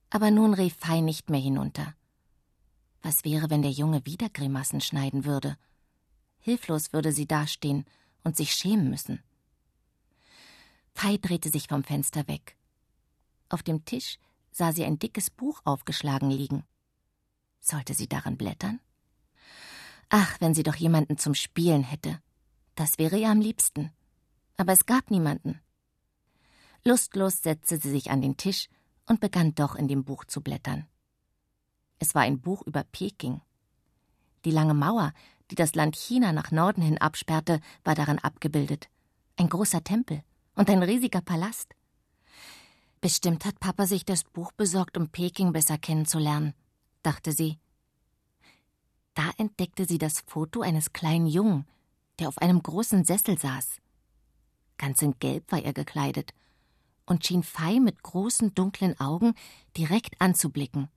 Aber 0.08 0.30
nun 0.30 0.54
rief 0.54 0.74
Fei 0.76 1.00
nicht 1.00 1.28
mehr 1.28 1.40
hinunter. 1.40 1.94
Was 3.02 3.22
wäre, 3.22 3.50
wenn 3.50 3.60
der 3.60 3.70
Junge 3.70 4.06
wieder 4.06 4.30
Grimassen 4.30 4.80
schneiden 4.80 5.26
würde? 5.26 5.58
Hilflos 6.38 6.94
würde 6.94 7.12
sie 7.12 7.26
dastehen 7.26 7.84
und 8.24 8.34
sich 8.38 8.54
schämen 8.54 8.88
müssen. 8.88 9.22
Fei 10.94 11.18
drehte 11.18 11.50
sich 11.50 11.66
vom 11.68 11.84
Fenster 11.84 12.26
weg. 12.28 12.56
Auf 13.50 13.62
dem 13.62 13.84
Tisch 13.84 14.16
sah 14.50 14.72
sie 14.72 14.86
ein 14.86 14.98
dickes 14.98 15.28
Buch 15.28 15.60
aufgeschlagen 15.66 16.30
liegen. 16.30 16.64
Sollte 17.60 17.94
sie 17.94 18.08
darin 18.08 18.36
blättern? 18.36 18.80
Ach, 20.08 20.40
wenn 20.40 20.54
sie 20.54 20.62
doch 20.62 20.74
jemanden 20.74 21.18
zum 21.18 21.34
Spielen 21.34 21.84
hätte. 21.84 22.20
Das 22.74 22.98
wäre 22.98 23.18
ihr 23.18 23.30
am 23.30 23.40
liebsten. 23.40 23.92
Aber 24.56 24.72
es 24.72 24.86
gab 24.86 25.10
niemanden. 25.10 25.60
Lustlos 26.84 27.42
setzte 27.42 27.78
sie 27.78 27.90
sich 27.90 28.10
an 28.10 28.22
den 28.22 28.36
Tisch 28.36 28.68
und 29.06 29.20
begann 29.20 29.54
doch 29.54 29.76
in 29.76 29.86
dem 29.86 30.04
Buch 30.04 30.24
zu 30.24 30.40
blättern. 30.40 30.86
Es 31.98 32.14
war 32.14 32.22
ein 32.22 32.40
Buch 32.40 32.62
über 32.62 32.84
Peking. 32.84 33.40
Die 34.44 34.50
lange 34.50 34.74
Mauer, 34.74 35.12
die 35.50 35.54
das 35.54 35.74
Land 35.74 35.96
China 35.96 36.32
nach 36.32 36.50
Norden 36.50 36.82
hin 36.82 36.98
absperrte, 36.98 37.60
war 37.84 37.94
darin 37.94 38.18
abgebildet. 38.18 38.88
Ein 39.36 39.48
großer 39.48 39.84
Tempel 39.84 40.22
und 40.54 40.70
ein 40.70 40.82
riesiger 40.82 41.20
Palast. 41.20 41.74
Bestimmt 43.00 43.44
hat 43.44 43.60
Papa 43.60 43.86
sich 43.86 44.04
das 44.04 44.24
Buch 44.24 44.52
besorgt, 44.52 44.96
um 44.96 45.08
Peking 45.08 45.52
besser 45.52 45.78
kennenzulernen, 45.78 46.54
dachte 47.02 47.32
sie. 47.32 47.58
Da 49.14 49.30
entdeckte 49.36 49.86
sie 49.86 49.98
das 49.98 50.20
Foto 50.26 50.62
eines 50.62 50.92
kleinen 50.92 51.26
Jungen, 51.26 51.66
der 52.18 52.28
auf 52.28 52.38
einem 52.38 52.62
großen 52.62 53.04
Sessel 53.04 53.38
saß. 53.38 53.80
Ganz 54.78 55.02
in 55.02 55.18
Gelb 55.18 55.50
war 55.50 55.62
er 55.62 55.72
gekleidet 55.72 56.32
und 57.06 57.26
schien 57.26 57.42
Fei 57.42 57.80
mit 57.80 58.02
großen 58.02 58.54
dunklen 58.54 58.98
Augen 59.00 59.34
direkt 59.76 60.20
anzublicken. 60.20 60.88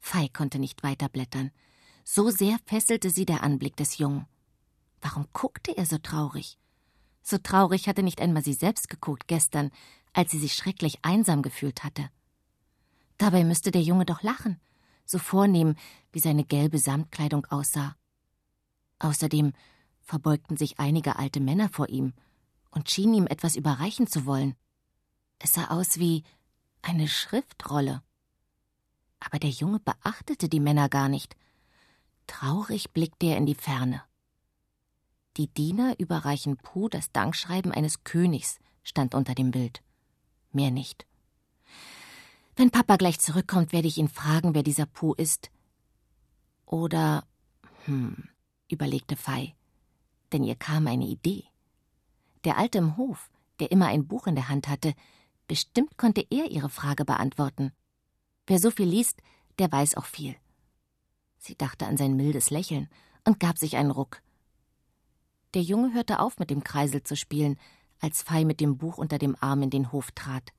Fei 0.00 0.28
konnte 0.28 0.58
nicht 0.58 0.82
weiterblättern. 0.82 1.50
So 2.04 2.30
sehr 2.30 2.58
fesselte 2.64 3.10
sie 3.10 3.26
der 3.26 3.42
Anblick 3.42 3.76
des 3.76 3.98
Jungen. 3.98 4.26
Warum 5.02 5.26
guckte 5.32 5.76
er 5.76 5.86
so 5.86 5.98
traurig? 5.98 6.58
So 7.22 7.38
traurig 7.38 7.86
hatte 7.86 8.02
nicht 8.02 8.20
einmal 8.20 8.42
sie 8.42 8.54
selbst 8.54 8.88
geguckt 8.88 9.28
gestern, 9.28 9.70
als 10.14 10.30
sie 10.30 10.38
sich 10.38 10.54
schrecklich 10.54 10.98
einsam 11.02 11.42
gefühlt 11.42 11.84
hatte. 11.84 12.08
Dabei 13.18 13.44
müsste 13.44 13.70
der 13.70 13.82
Junge 13.82 14.06
doch 14.06 14.22
lachen 14.22 14.58
so 15.04 15.18
vornehm, 15.18 15.74
wie 16.12 16.20
seine 16.20 16.44
gelbe 16.44 16.78
Samtkleidung 16.78 17.46
aussah. 17.46 17.96
Außerdem 18.98 19.52
verbeugten 20.00 20.56
sich 20.56 20.78
einige 20.78 21.16
alte 21.16 21.40
Männer 21.40 21.68
vor 21.68 21.88
ihm 21.88 22.12
und 22.70 22.90
schienen 22.90 23.14
ihm 23.14 23.26
etwas 23.26 23.56
überreichen 23.56 24.06
zu 24.06 24.26
wollen. 24.26 24.54
Es 25.38 25.52
sah 25.52 25.68
aus 25.68 25.98
wie 25.98 26.24
eine 26.82 27.08
Schriftrolle. 27.08 28.02
Aber 29.20 29.38
der 29.38 29.50
Junge 29.50 29.80
beachtete 29.80 30.48
die 30.48 30.60
Männer 30.60 30.88
gar 30.88 31.08
nicht. 31.08 31.36
Traurig 32.26 32.92
blickte 32.92 33.26
er 33.26 33.36
in 33.36 33.46
die 33.46 33.54
Ferne. 33.54 34.02
Die 35.36 35.48
Diener 35.48 35.98
überreichen 35.98 36.56
Puh 36.56 36.88
das 36.88 37.12
Dankschreiben 37.12 37.72
eines 37.72 38.04
Königs, 38.04 38.58
stand 38.82 39.14
unter 39.14 39.34
dem 39.34 39.50
Bild. 39.50 39.82
mehr 40.52 40.70
nicht. 40.70 41.06
Wenn 42.60 42.70
Papa 42.70 42.96
gleich 42.96 43.18
zurückkommt, 43.18 43.72
werde 43.72 43.88
ich 43.88 43.96
ihn 43.96 44.10
fragen, 44.10 44.54
wer 44.54 44.62
dieser 44.62 44.84
Puh 44.84 45.14
ist. 45.14 45.50
Oder, 46.66 47.24
hm, 47.86 48.28
überlegte 48.68 49.16
Fei, 49.16 49.54
denn 50.30 50.44
ihr 50.44 50.56
kam 50.56 50.86
eine 50.86 51.06
Idee. 51.06 51.44
Der 52.44 52.58
Alte 52.58 52.76
im 52.76 52.98
Hof, 52.98 53.30
der 53.60 53.72
immer 53.72 53.86
ein 53.86 54.06
Buch 54.06 54.26
in 54.26 54.34
der 54.34 54.50
Hand 54.50 54.68
hatte, 54.68 54.92
bestimmt 55.48 55.96
konnte 55.96 56.26
er 56.28 56.50
ihre 56.50 56.68
Frage 56.68 57.06
beantworten. 57.06 57.72
Wer 58.46 58.58
so 58.58 58.70
viel 58.70 58.88
liest, 58.88 59.22
der 59.58 59.72
weiß 59.72 59.94
auch 59.94 60.04
viel. 60.04 60.36
Sie 61.38 61.56
dachte 61.56 61.86
an 61.86 61.96
sein 61.96 62.14
mildes 62.14 62.50
Lächeln 62.50 62.90
und 63.24 63.40
gab 63.40 63.56
sich 63.56 63.78
einen 63.78 63.90
Ruck. 63.90 64.20
Der 65.54 65.62
Junge 65.62 65.94
hörte 65.94 66.18
auf, 66.18 66.38
mit 66.38 66.50
dem 66.50 66.62
Kreisel 66.62 67.02
zu 67.04 67.16
spielen, 67.16 67.58
als 68.00 68.20
Fei 68.20 68.44
mit 68.44 68.60
dem 68.60 68.76
Buch 68.76 68.98
unter 68.98 69.16
dem 69.16 69.34
Arm 69.40 69.62
in 69.62 69.70
den 69.70 69.92
Hof 69.92 70.10
trat. 70.10 70.52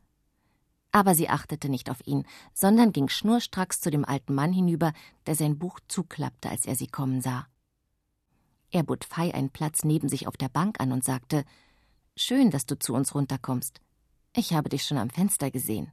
Aber 0.91 1.15
sie 1.15 1.29
achtete 1.29 1.69
nicht 1.69 1.89
auf 1.89 2.05
ihn, 2.05 2.25
sondern 2.53 2.91
ging 2.91 3.07
schnurstracks 3.07 3.79
zu 3.79 3.91
dem 3.91 4.03
alten 4.03 4.35
Mann 4.35 4.51
hinüber, 4.51 4.93
der 5.25 5.35
sein 5.35 5.57
Buch 5.57 5.79
zuklappte, 5.87 6.49
als 6.49 6.65
er 6.65 6.75
sie 6.75 6.87
kommen 6.87 7.21
sah. 7.21 7.47
Er 8.71 8.83
bot 8.83 9.05
Fei 9.05 9.33
einen 9.33 9.49
Platz 9.49 9.83
neben 9.83 10.09
sich 10.09 10.27
auf 10.27 10.37
der 10.37 10.49
Bank 10.49 10.79
an 10.79 10.91
und 10.91 11.03
sagte 11.03 11.45
Schön, 12.15 12.51
dass 12.51 12.65
du 12.65 12.77
zu 12.77 12.93
uns 12.93 13.15
runterkommst. 13.15 13.79
Ich 14.35 14.53
habe 14.53 14.69
dich 14.69 14.83
schon 14.83 14.97
am 14.97 15.09
Fenster 15.09 15.49
gesehen. 15.49 15.91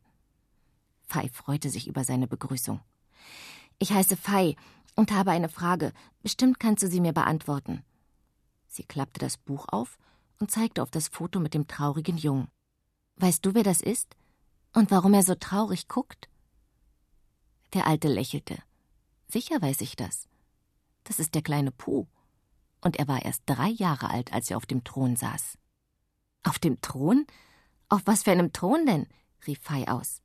Fei 1.06 1.28
freute 1.32 1.70
sich 1.70 1.88
über 1.88 2.04
seine 2.04 2.26
Begrüßung. 2.26 2.80
Ich 3.78 3.92
heiße 3.92 4.16
Fei 4.16 4.56
und 4.94 5.12
habe 5.12 5.30
eine 5.30 5.48
Frage. 5.48 5.92
Bestimmt 6.22 6.58
kannst 6.60 6.82
du 6.82 6.88
sie 6.88 7.00
mir 7.00 7.12
beantworten. 7.12 7.84
Sie 8.66 8.82
klappte 8.82 9.20
das 9.20 9.36
Buch 9.36 9.66
auf 9.68 9.98
und 10.38 10.50
zeigte 10.50 10.82
auf 10.82 10.90
das 10.90 11.08
Foto 11.08 11.40
mit 11.40 11.54
dem 11.54 11.66
traurigen 11.66 12.16
Jungen. 12.16 12.48
Weißt 13.16 13.44
du, 13.46 13.54
wer 13.54 13.62
das 13.62 13.80
ist? 13.80 14.16
Und 14.78 14.92
warum 14.92 15.12
er 15.12 15.24
so 15.24 15.34
traurig 15.34 15.88
guckt? 15.88 16.28
Der 17.74 17.88
Alte 17.88 18.06
lächelte. 18.06 18.62
Sicher 19.26 19.60
weiß 19.60 19.80
ich 19.80 19.96
das. 19.96 20.28
Das 21.02 21.18
ist 21.18 21.34
der 21.34 21.42
kleine 21.42 21.72
Puh. 21.72 22.06
Und 22.80 22.96
er 22.96 23.08
war 23.08 23.24
erst 23.24 23.42
drei 23.46 23.70
Jahre 23.70 24.08
alt, 24.08 24.32
als 24.32 24.52
er 24.52 24.56
auf 24.56 24.66
dem 24.66 24.84
Thron 24.84 25.16
saß. 25.16 25.58
Auf 26.44 26.60
dem 26.60 26.80
Thron? 26.80 27.26
Auf 27.88 28.02
was 28.04 28.22
für 28.22 28.30
einem 28.30 28.52
Thron 28.52 28.86
denn? 28.86 29.08
rief 29.48 29.58
Fei 29.60 29.88
aus. 29.88 30.22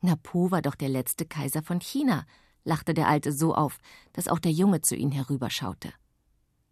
Na, 0.00 0.14
Puh 0.14 0.52
war 0.52 0.62
doch 0.62 0.76
der 0.76 0.88
letzte 0.88 1.26
Kaiser 1.26 1.64
von 1.64 1.80
China, 1.80 2.24
lachte 2.62 2.94
der 2.94 3.08
Alte 3.08 3.32
so 3.32 3.52
auf, 3.52 3.80
dass 4.12 4.28
auch 4.28 4.38
der 4.38 4.52
Junge 4.52 4.80
zu 4.82 4.94
ihnen 4.94 5.10
herüberschaute. 5.10 5.92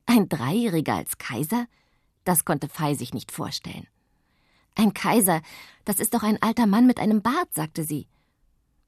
Ein 0.06 0.28
Dreijähriger 0.28 0.94
als 0.94 1.18
Kaiser? 1.18 1.66
Das 2.22 2.44
konnte 2.44 2.68
Fei 2.68 2.94
sich 2.94 3.12
nicht 3.12 3.32
vorstellen. 3.32 3.88
Ein 4.74 4.92
Kaiser, 4.92 5.40
das 5.84 6.00
ist 6.00 6.14
doch 6.14 6.22
ein 6.22 6.42
alter 6.42 6.66
Mann 6.66 6.86
mit 6.86 6.98
einem 6.98 7.22
Bart, 7.22 7.54
sagte 7.54 7.84
sie. 7.84 8.08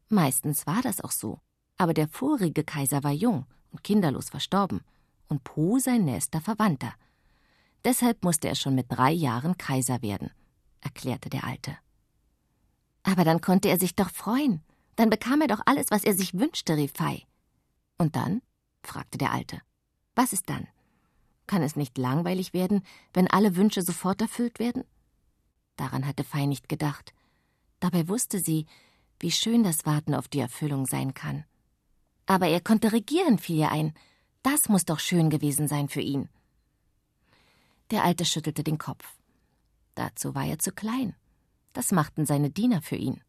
Meistens 0.08 0.66
war 0.66 0.82
das 0.82 1.00
auch 1.00 1.12
so, 1.12 1.40
aber 1.76 1.94
der 1.94 2.08
vorige 2.08 2.64
Kaiser 2.64 3.04
war 3.04 3.12
jung 3.12 3.46
und 3.70 3.84
kinderlos 3.84 4.28
verstorben, 4.28 4.82
und 5.28 5.42
Po 5.44 5.78
sein 5.78 6.04
nächster 6.04 6.40
Verwandter. 6.40 6.92
Deshalb 7.84 8.24
musste 8.24 8.48
er 8.48 8.54
schon 8.54 8.74
mit 8.74 8.86
drei 8.88 9.12
Jahren 9.12 9.58
Kaiser 9.58 10.02
werden, 10.02 10.30
erklärte 10.80 11.28
der 11.28 11.44
Alte. 11.44 11.76
Aber 13.02 13.24
dann 13.24 13.40
konnte 13.40 13.68
er 13.68 13.78
sich 13.78 13.94
doch 13.94 14.10
freuen. 14.10 14.62
Dann 14.96 15.10
bekam 15.10 15.40
er 15.40 15.46
doch 15.46 15.60
alles, 15.66 15.86
was 15.90 16.02
er 16.02 16.14
sich 16.14 16.34
wünschte, 16.34 16.76
rief 16.76 16.92
Fei. 16.92 17.24
Und 17.98 18.16
dann? 18.16 18.42
fragte 18.82 19.18
der 19.18 19.32
Alte. 19.32 19.60
Was 20.16 20.32
ist 20.32 20.48
dann? 20.48 20.66
Kann 21.46 21.62
es 21.62 21.76
nicht 21.76 21.98
langweilig 21.98 22.52
werden, 22.52 22.82
wenn 23.12 23.30
alle 23.30 23.54
Wünsche 23.54 23.82
sofort 23.82 24.20
erfüllt 24.20 24.58
werden? 24.58 24.84
Daran 25.76 26.06
hatte 26.06 26.24
Fei 26.24 26.46
nicht 26.46 26.68
gedacht. 26.68 27.12
Dabei 27.80 28.08
wusste 28.08 28.40
sie, 28.40 28.66
wie 29.20 29.30
schön 29.30 29.62
das 29.62 29.86
Warten 29.86 30.14
auf 30.14 30.28
die 30.28 30.40
Erfüllung 30.40 30.86
sein 30.86 31.14
kann. 31.14 31.44
Aber 32.26 32.48
er 32.48 32.60
konnte 32.60 32.92
regieren, 32.92 33.38
fiel 33.38 33.58
ihr 33.58 33.70
ein. 33.70 33.94
Das 34.42 34.68
muss 34.68 34.84
doch 34.84 34.98
schön 34.98 35.30
gewesen 35.30 35.68
sein 35.68 35.88
für 35.88 36.00
ihn. 36.00 36.28
Der 37.90 38.04
Alte 38.04 38.24
schüttelte 38.24 38.64
den 38.64 38.78
Kopf. 38.78 39.16
Dazu 39.94 40.34
war 40.34 40.44
er 40.44 40.58
zu 40.58 40.72
klein. 40.72 41.14
Das 41.72 41.92
machten 41.92 42.26
seine 42.26 42.50
Diener 42.50 42.82
für 42.82 42.96
ihn. 42.96 43.22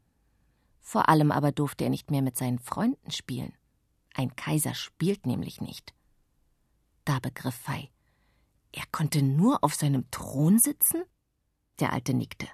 Vor 0.79 1.09
allem 1.09 1.31
aber 1.31 1.51
durfte 1.51 1.83
er 1.83 1.89
nicht 1.89 2.11
mehr 2.11 2.21
mit 2.21 2.37
seinen 2.37 2.59
Freunden 2.59 3.11
spielen. 3.11 3.53
Ein 4.13 4.35
Kaiser 4.35 4.73
spielt 4.73 5.25
nämlich 5.25 5.61
nicht. 5.61 5.93
Da 7.05 7.19
begriff 7.19 7.55
Fei. 7.55 7.89
Er 8.71 8.85
konnte 8.91 9.21
nur 9.21 9.63
auf 9.63 9.75
seinem 9.75 10.09
Thron 10.11 10.59
sitzen? 10.59 11.03
Der 11.79 11.93
Alte 11.93 12.13
nickte. 12.13 12.47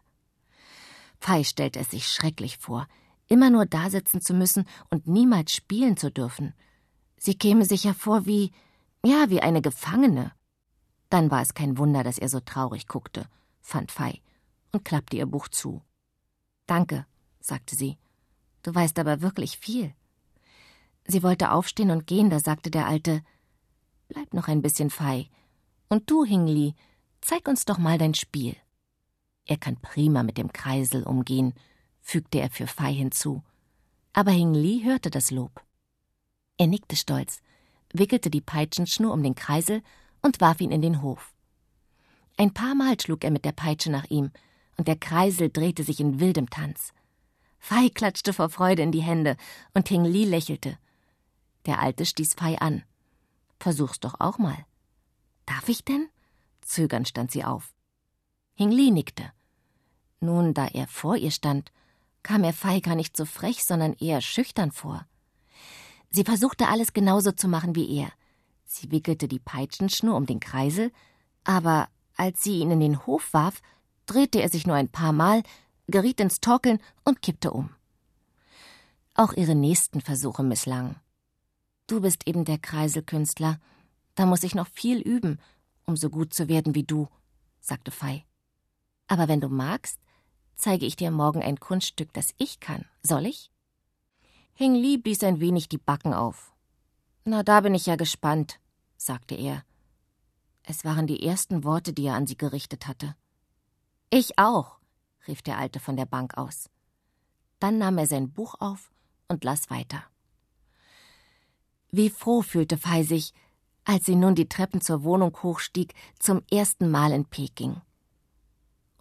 Fei 1.19 1.43
stellte 1.43 1.79
es 1.79 1.91
sich 1.91 2.07
schrecklich 2.07 2.57
vor, 2.57 2.88
immer 3.27 3.49
nur 3.49 3.65
dasitzen 3.65 4.21
zu 4.21 4.33
müssen 4.33 4.65
und 4.89 5.07
niemals 5.07 5.53
spielen 5.53 5.97
zu 5.97 6.12
dürfen. 6.12 6.53
Sie 7.17 7.36
käme 7.36 7.65
sich 7.65 7.86
ja 7.86 7.93
vor 7.93 8.25
wie, 8.25 8.51
ja, 9.05 9.29
wie 9.29 9.41
eine 9.41 9.62
Gefangene. 9.62 10.33
Dann 11.09 11.31
war 11.31 11.41
es 11.41 11.53
kein 11.53 11.77
Wunder, 11.77 12.03
dass 12.03 12.17
er 12.17 12.27
so 12.27 12.39
traurig 12.39 12.88
guckte, 12.88 13.27
fand 13.62 13.91
Fei 13.91 14.21
und 14.71 14.83
klappte 14.83 15.15
ihr 15.15 15.25
Buch 15.25 15.47
zu. 15.47 15.81
Danke, 16.65 17.05
sagte 17.39 17.75
sie. 17.75 17.97
Du 18.63 18.73
weißt 18.73 18.99
aber 18.99 19.21
wirklich 19.21 19.57
viel. 19.57 19.93
Sie 21.05 21.23
wollte 21.23 21.51
aufstehen 21.51 21.91
und 21.91 22.07
gehen, 22.07 22.29
da 22.29 22.39
sagte 22.39 22.71
der 22.71 22.88
Alte 22.88 23.23
Bleib 24.07 24.33
noch 24.33 24.47
ein 24.47 24.62
bisschen 24.62 24.89
Fei. 24.89 25.29
Und 25.89 26.09
du, 26.09 26.23
Hingli, 26.23 26.75
zeig 27.21 27.47
uns 27.47 27.65
doch 27.65 27.77
mal 27.77 27.97
dein 27.97 28.13
Spiel. 28.13 28.55
Er 29.45 29.58
kann 29.58 29.77
prima 29.77 30.23
mit 30.23 30.38
dem 30.38 30.53
Kreisel 30.53 31.03
umgehen, 31.03 31.53
fügte 32.01 32.39
er 32.39 32.49
für 32.49 32.67
Fei 32.67 32.93
hinzu. 32.93 33.43
Aber 34.13 34.32
Hingli 34.32 34.82
hörte 34.84 35.10
das 35.10 35.32
Lob. 35.32 35.62
Er 36.58 36.67
nickte 36.67 36.95
stolz, 36.95 37.41
wickelte 37.93 38.29
die 38.29 38.41
Peitschenschnur 38.41 39.12
um 39.12 39.23
den 39.23 39.36
Kreisel 39.36 39.82
und 40.21 40.39
warf 40.39 40.62
ihn 40.62 40.71
in 40.71 40.82
den 40.82 41.01
Hof. 41.01 41.34
Ein 42.38 42.53
paar 42.53 42.75
Mal 42.75 42.99
schlug 42.99 43.23
er 43.23 43.32
mit 43.32 43.45
der 43.45 43.51
Peitsche 43.51 43.91
nach 43.91 44.06
ihm, 44.10 44.32
und 44.77 44.88
der 44.88 44.95
Kreisel 44.95 45.49
drehte 45.49 45.84
sich 45.84 45.99
in 45.99 46.19
wildem 46.19 46.49
Tanz. 46.49 46.93
Fei 47.60 47.89
klatschte 47.89 48.34
vor 48.34 48.49
Freude 48.49 48.82
in 48.82 48.91
die 48.91 49.03
Hände, 49.03 49.38
und 49.73 49.88
Hingli 49.88 50.25
lächelte. 50.25 50.77
Der 51.65 51.79
Alte 51.79 52.06
stieß 52.06 52.34
Fei 52.34 52.60
an. 52.60 52.84
Versuch's 53.60 53.99
doch 53.99 54.19
auch 54.19 54.38
mal. 54.38 54.65
Darf 55.45 55.69
ich 55.69 55.86
denn? 55.86 56.10
Zögernd 56.62 57.08
stand 57.08 57.32
sie 57.32 57.43
auf. 57.43 57.73
Hingli 58.55 58.91
nickte. 58.91 59.31
Nun, 60.19 60.53
da 60.53 60.67
er 60.67 60.87
vor 60.87 61.17
ihr 61.17 61.31
stand, 61.31 61.71
kam 62.21 62.43
er 62.43 62.53
Fei 62.53 62.79
gar 62.79 62.95
nicht 62.95 63.17
so 63.17 63.25
frech, 63.25 63.63
sondern 63.63 63.93
eher 63.93 64.21
schüchtern 64.21 64.71
vor. 64.71 65.05
Sie 66.09 66.23
versuchte 66.23 66.67
alles 66.67 66.93
genauso 66.93 67.31
zu 67.31 67.47
machen 67.47 67.75
wie 67.75 67.97
er. 67.97 68.11
Sie 68.65 68.91
wickelte 68.91 69.27
die 69.27 69.39
Peitschenschnur 69.39 70.15
um 70.15 70.25
den 70.25 70.39
Kreisel, 70.39 70.91
aber 71.43 71.89
als 72.15 72.43
sie 72.43 72.59
ihn 72.59 72.71
in 72.71 72.79
den 72.79 73.05
Hof 73.05 73.33
warf, 73.33 73.61
drehte 74.05 74.41
er 74.41 74.49
sich 74.49 74.67
nur 74.67 74.75
ein 74.75 74.89
paar 74.89 75.11
Mal, 75.11 75.43
geriet 75.87 76.19
ins 76.19 76.39
Torkeln 76.39 76.79
und 77.03 77.21
kippte 77.21 77.51
um. 77.51 77.71
Auch 79.15 79.33
ihre 79.33 79.55
nächsten 79.55 80.01
Versuche 80.01 80.43
misslangen. 80.43 80.95
Du 81.87 82.01
bist 82.01 82.27
eben 82.27 82.45
der 82.45 82.57
Kreiselkünstler. 82.57 83.59
Da 84.15 84.25
muss 84.25 84.43
ich 84.43 84.55
noch 84.55 84.67
viel 84.67 84.99
üben, 84.99 85.39
um 85.85 85.97
so 85.97 86.09
gut 86.09 86.33
zu 86.33 86.47
werden 86.47 86.75
wie 86.75 86.83
du, 86.83 87.07
sagte 87.59 87.91
Fei. 87.91 88.25
Aber 89.13 89.28
wenn 89.28 89.41
du 89.41 89.47
magst, 89.47 89.99
zeige 90.56 90.88
ich 90.88 90.95
dir 90.95 91.12
morgen 91.12 91.43
ein 91.43 91.60
Kunststück, 91.60 92.12
das 92.13 92.34
ich 92.39 92.60
kann. 92.60 92.86
Soll 93.04 93.28
ich? 93.28 93.52
Hing 94.56 94.73
Li 94.73 94.97
blies 94.97 95.23
ein 95.23 95.39
wenig 95.39 95.69
die 95.69 95.78
Backen 95.78 96.15
auf. 96.15 96.52
Na, 97.23 97.43
da 97.43 97.62
bin 97.62 97.76
ich 97.76 97.86
ja 97.86 97.95
gespannt, 97.95 98.60
sagte 98.97 99.36
er. 99.36 99.63
Es 100.63 100.84
waren 100.84 101.06
die 101.06 101.23
ersten 101.23 101.63
Worte, 101.63 101.93
die 101.93 102.08
er 102.08 102.15
an 102.15 102.26
sie 102.26 102.38
gerichtet 102.38 102.88
hatte. 102.88 103.15
Ich 104.10 104.39
auch, 104.39 104.80
rief 105.28 105.43
der 105.43 105.60
Alte 105.60 105.80
von 105.80 105.95
der 105.95 106.08
Bank 106.08 106.36
aus. 106.36 106.71
Dann 107.60 107.78
nahm 107.78 107.99
er 107.99 108.08
sein 108.08 108.32
Buch 108.32 108.56
auf 108.60 108.91
und 109.28 109.43
las 109.43 109.69
weiter. 109.69 110.02
Wie 111.91 112.10
froh 112.10 112.41
fühlte 112.41 112.80
Fei 112.80 113.04
sich, 113.04 113.32
als 113.86 114.06
sie 114.06 114.15
nun 114.15 114.34
die 114.34 114.49
Treppen 114.49 114.82
zur 114.82 115.04
Wohnung 115.04 115.38
hochstieg, 115.43 115.93
zum 116.17 116.41
ersten 116.49 116.89
Mal 116.89 117.12
in 117.12 117.26
Peking 117.26 117.80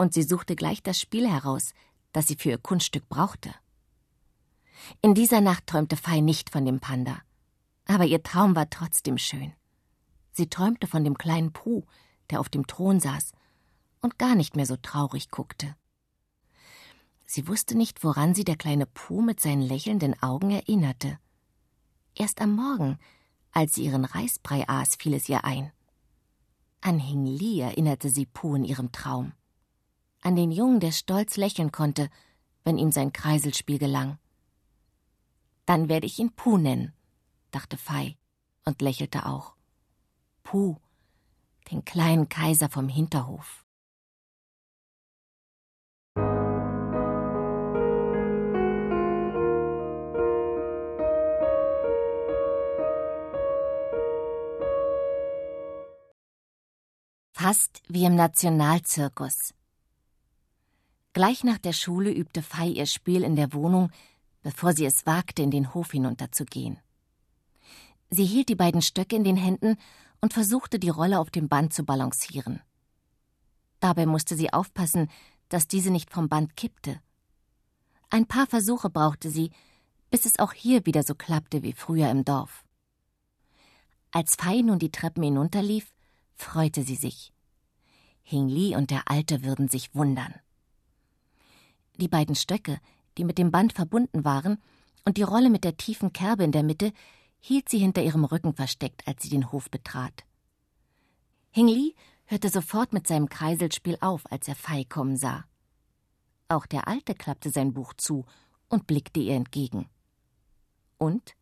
und 0.02 0.12
sie 0.12 0.24
suchte 0.24 0.56
gleich 0.56 0.82
das 0.82 1.00
Spiel 1.00 1.30
heraus, 1.30 1.74
das 2.12 2.26
sie 2.26 2.34
für 2.34 2.50
ihr 2.50 2.58
Kunststück 2.58 3.08
brauchte. 3.08 3.54
In 5.00 5.14
dieser 5.14 5.40
Nacht 5.40 5.68
träumte 5.68 5.96
Fei 5.96 6.20
nicht 6.20 6.50
von 6.50 6.64
dem 6.64 6.80
Panda, 6.80 7.22
aber 7.86 8.04
ihr 8.04 8.22
Traum 8.22 8.56
war 8.56 8.68
trotzdem 8.68 9.16
schön. 9.16 9.52
Sie 10.32 10.48
träumte 10.48 10.88
von 10.88 11.04
dem 11.04 11.16
kleinen 11.16 11.52
Puh, 11.52 11.84
der 12.30 12.40
auf 12.40 12.48
dem 12.48 12.66
Thron 12.66 12.98
saß 12.98 13.32
und 14.00 14.18
gar 14.18 14.34
nicht 14.34 14.56
mehr 14.56 14.66
so 14.66 14.76
traurig 14.76 15.30
guckte. 15.30 15.76
Sie 17.24 17.46
wusste 17.46 17.76
nicht, 17.76 18.02
woran 18.02 18.34
sie 18.34 18.44
der 18.44 18.56
kleine 18.56 18.86
Puh 18.86 19.22
mit 19.22 19.40
seinen 19.40 19.62
lächelnden 19.62 20.20
Augen 20.20 20.50
erinnerte. 20.50 21.18
Erst 22.16 22.40
am 22.40 22.56
Morgen, 22.56 22.98
als 23.52 23.76
sie 23.76 23.84
ihren 23.84 24.04
Reisbrei 24.04 24.68
aß, 24.68 24.96
fiel 24.96 25.14
es 25.14 25.28
ihr 25.28 25.44
ein. 25.44 25.70
An 26.80 26.98
Hing 26.98 27.24
Li 27.24 27.60
erinnerte 27.60 28.10
sie 28.10 28.26
Puh 28.26 28.56
in 28.56 28.64
ihrem 28.64 28.90
Traum 28.90 29.32
an 30.22 30.36
den 30.36 30.50
Jungen, 30.50 30.80
der 30.80 30.92
stolz 30.92 31.36
lächeln 31.36 31.72
konnte, 31.72 32.08
wenn 32.64 32.78
ihm 32.78 32.92
sein 32.92 33.12
Kreiselspiel 33.12 33.78
gelang. 33.78 34.18
Dann 35.66 35.88
werde 35.88 36.06
ich 36.06 36.18
ihn 36.18 36.32
Puh 36.32 36.58
nennen, 36.58 36.92
dachte 37.50 37.76
Fei 37.76 38.16
und 38.64 38.80
lächelte 38.80 39.26
auch. 39.26 39.54
Puh, 40.44 40.76
den 41.70 41.84
kleinen 41.84 42.28
Kaiser 42.28 42.68
vom 42.68 42.88
Hinterhof. 42.88 43.64
Fast 57.34 57.82
wie 57.88 58.04
im 58.04 58.14
Nationalzirkus. 58.14 59.52
Gleich 61.12 61.44
nach 61.44 61.58
der 61.58 61.74
Schule 61.74 62.10
übte 62.10 62.40
Fei 62.42 62.68
ihr 62.68 62.86
Spiel 62.86 63.22
in 63.22 63.36
der 63.36 63.52
Wohnung, 63.52 63.90
bevor 64.42 64.72
sie 64.72 64.86
es 64.86 65.04
wagte, 65.04 65.42
in 65.42 65.50
den 65.50 65.74
Hof 65.74 65.92
hinunterzugehen. 65.92 66.78
Sie 68.08 68.24
hielt 68.24 68.48
die 68.48 68.54
beiden 68.54 68.82
Stöcke 68.82 69.16
in 69.16 69.24
den 69.24 69.36
Händen 69.36 69.76
und 70.20 70.32
versuchte, 70.32 70.78
die 70.78 70.88
Rolle 70.88 71.18
auf 71.18 71.30
dem 71.30 71.48
Band 71.48 71.74
zu 71.74 71.84
balancieren. 71.84 72.60
Dabei 73.80 74.06
musste 74.06 74.36
sie 74.36 74.52
aufpassen, 74.52 75.10
dass 75.48 75.68
diese 75.68 75.90
nicht 75.90 76.10
vom 76.10 76.28
Band 76.28 76.56
kippte. 76.56 77.00
Ein 78.08 78.26
paar 78.26 78.46
Versuche 78.46 78.88
brauchte 78.88 79.30
sie, 79.30 79.50
bis 80.10 80.24
es 80.24 80.38
auch 80.38 80.52
hier 80.52 80.86
wieder 80.86 81.02
so 81.02 81.14
klappte 81.14 81.62
wie 81.62 81.72
früher 81.72 82.10
im 82.10 82.24
Dorf. 82.24 82.64
Als 84.12 84.36
Fei 84.36 84.60
nun 84.60 84.78
die 84.78 84.92
Treppen 84.92 85.22
hinunterlief, 85.22 85.92
freute 86.34 86.84
sie 86.84 86.96
sich. 86.96 87.32
Hing 88.22 88.48
Li 88.48 88.76
und 88.76 88.90
der 88.90 89.10
Alte 89.10 89.42
würden 89.42 89.68
sich 89.68 89.94
wundern. 89.94 90.34
Die 91.96 92.08
beiden 92.08 92.34
Stöcke, 92.34 92.80
die 93.18 93.24
mit 93.24 93.38
dem 93.38 93.50
Band 93.50 93.72
verbunden 93.72 94.24
waren, 94.24 94.58
und 95.04 95.16
die 95.16 95.22
Rolle 95.22 95.50
mit 95.50 95.64
der 95.64 95.76
tiefen 95.76 96.12
Kerbe 96.12 96.44
in 96.44 96.52
der 96.52 96.62
Mitte 96.62 96.92
hielt 97.40 97.68
sie 97.68 97.78
hinter 97.78 98.02
ihrem 98.02 98.24
Rücken 98.24 98.54
versteckt, 98.54 99.06
als 99.06 99.22
sie 99.22 99.28
den 99.28 99.50
Hof 99.50 99.70
betrat. 99.70 100.24
Hing 101.50 101.68
Li 101.68 101.94
hörte 102.24 102.48
sofort 102.48 102.92
mit 102.92 103.06
seinem 103.06 103.28
Kreiselspiel 103.28 103.98
auf, 104.00 104.30
als 104.30 104.48
er 104.48 104.54
Fei 104.54 104.84
kommen 104.84 105.16
sah. 105.16 105.44
Auch 106.48 106.66
der 106.66 106.86
Alte 106.86 107.14
klappte 107.14 107.50
sein 107.50 107.74
Buch 107.74 107.94
zu 107.94 108.24
und 108.68 108.86
blickte 108.86 109.20
ihr 109.20 109.34
entgegen. 109.34 109.88
Und? 110.98 111.34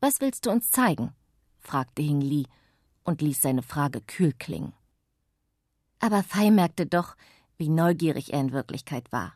Was 0.00 0.20
willst 0.20 0.46
du 0.46 0.50
uns 0.50 0.70
zeigen? 0.70 1.12
fragte 1.58 2.00
Hing 2.00 2.20
Li 2.20 2.46
und 3.04 3.20
ließ 3.20 3.40
seine 3.40 3.62
Frage 3.62 4.00
kühl 4.00 4.32
klingen. 4.32 4.72
Aber 5.98 6.22
Fei 6.22 6.50
merkte 6.50 6.86
doch, 6.86 7.16
wie 7.58 7.68
neugierig 7.68 8.32
er 8.32 8.40
in 8.40 8.52
Wirklichkeit 8.52 9.12
war. 9.12 9.34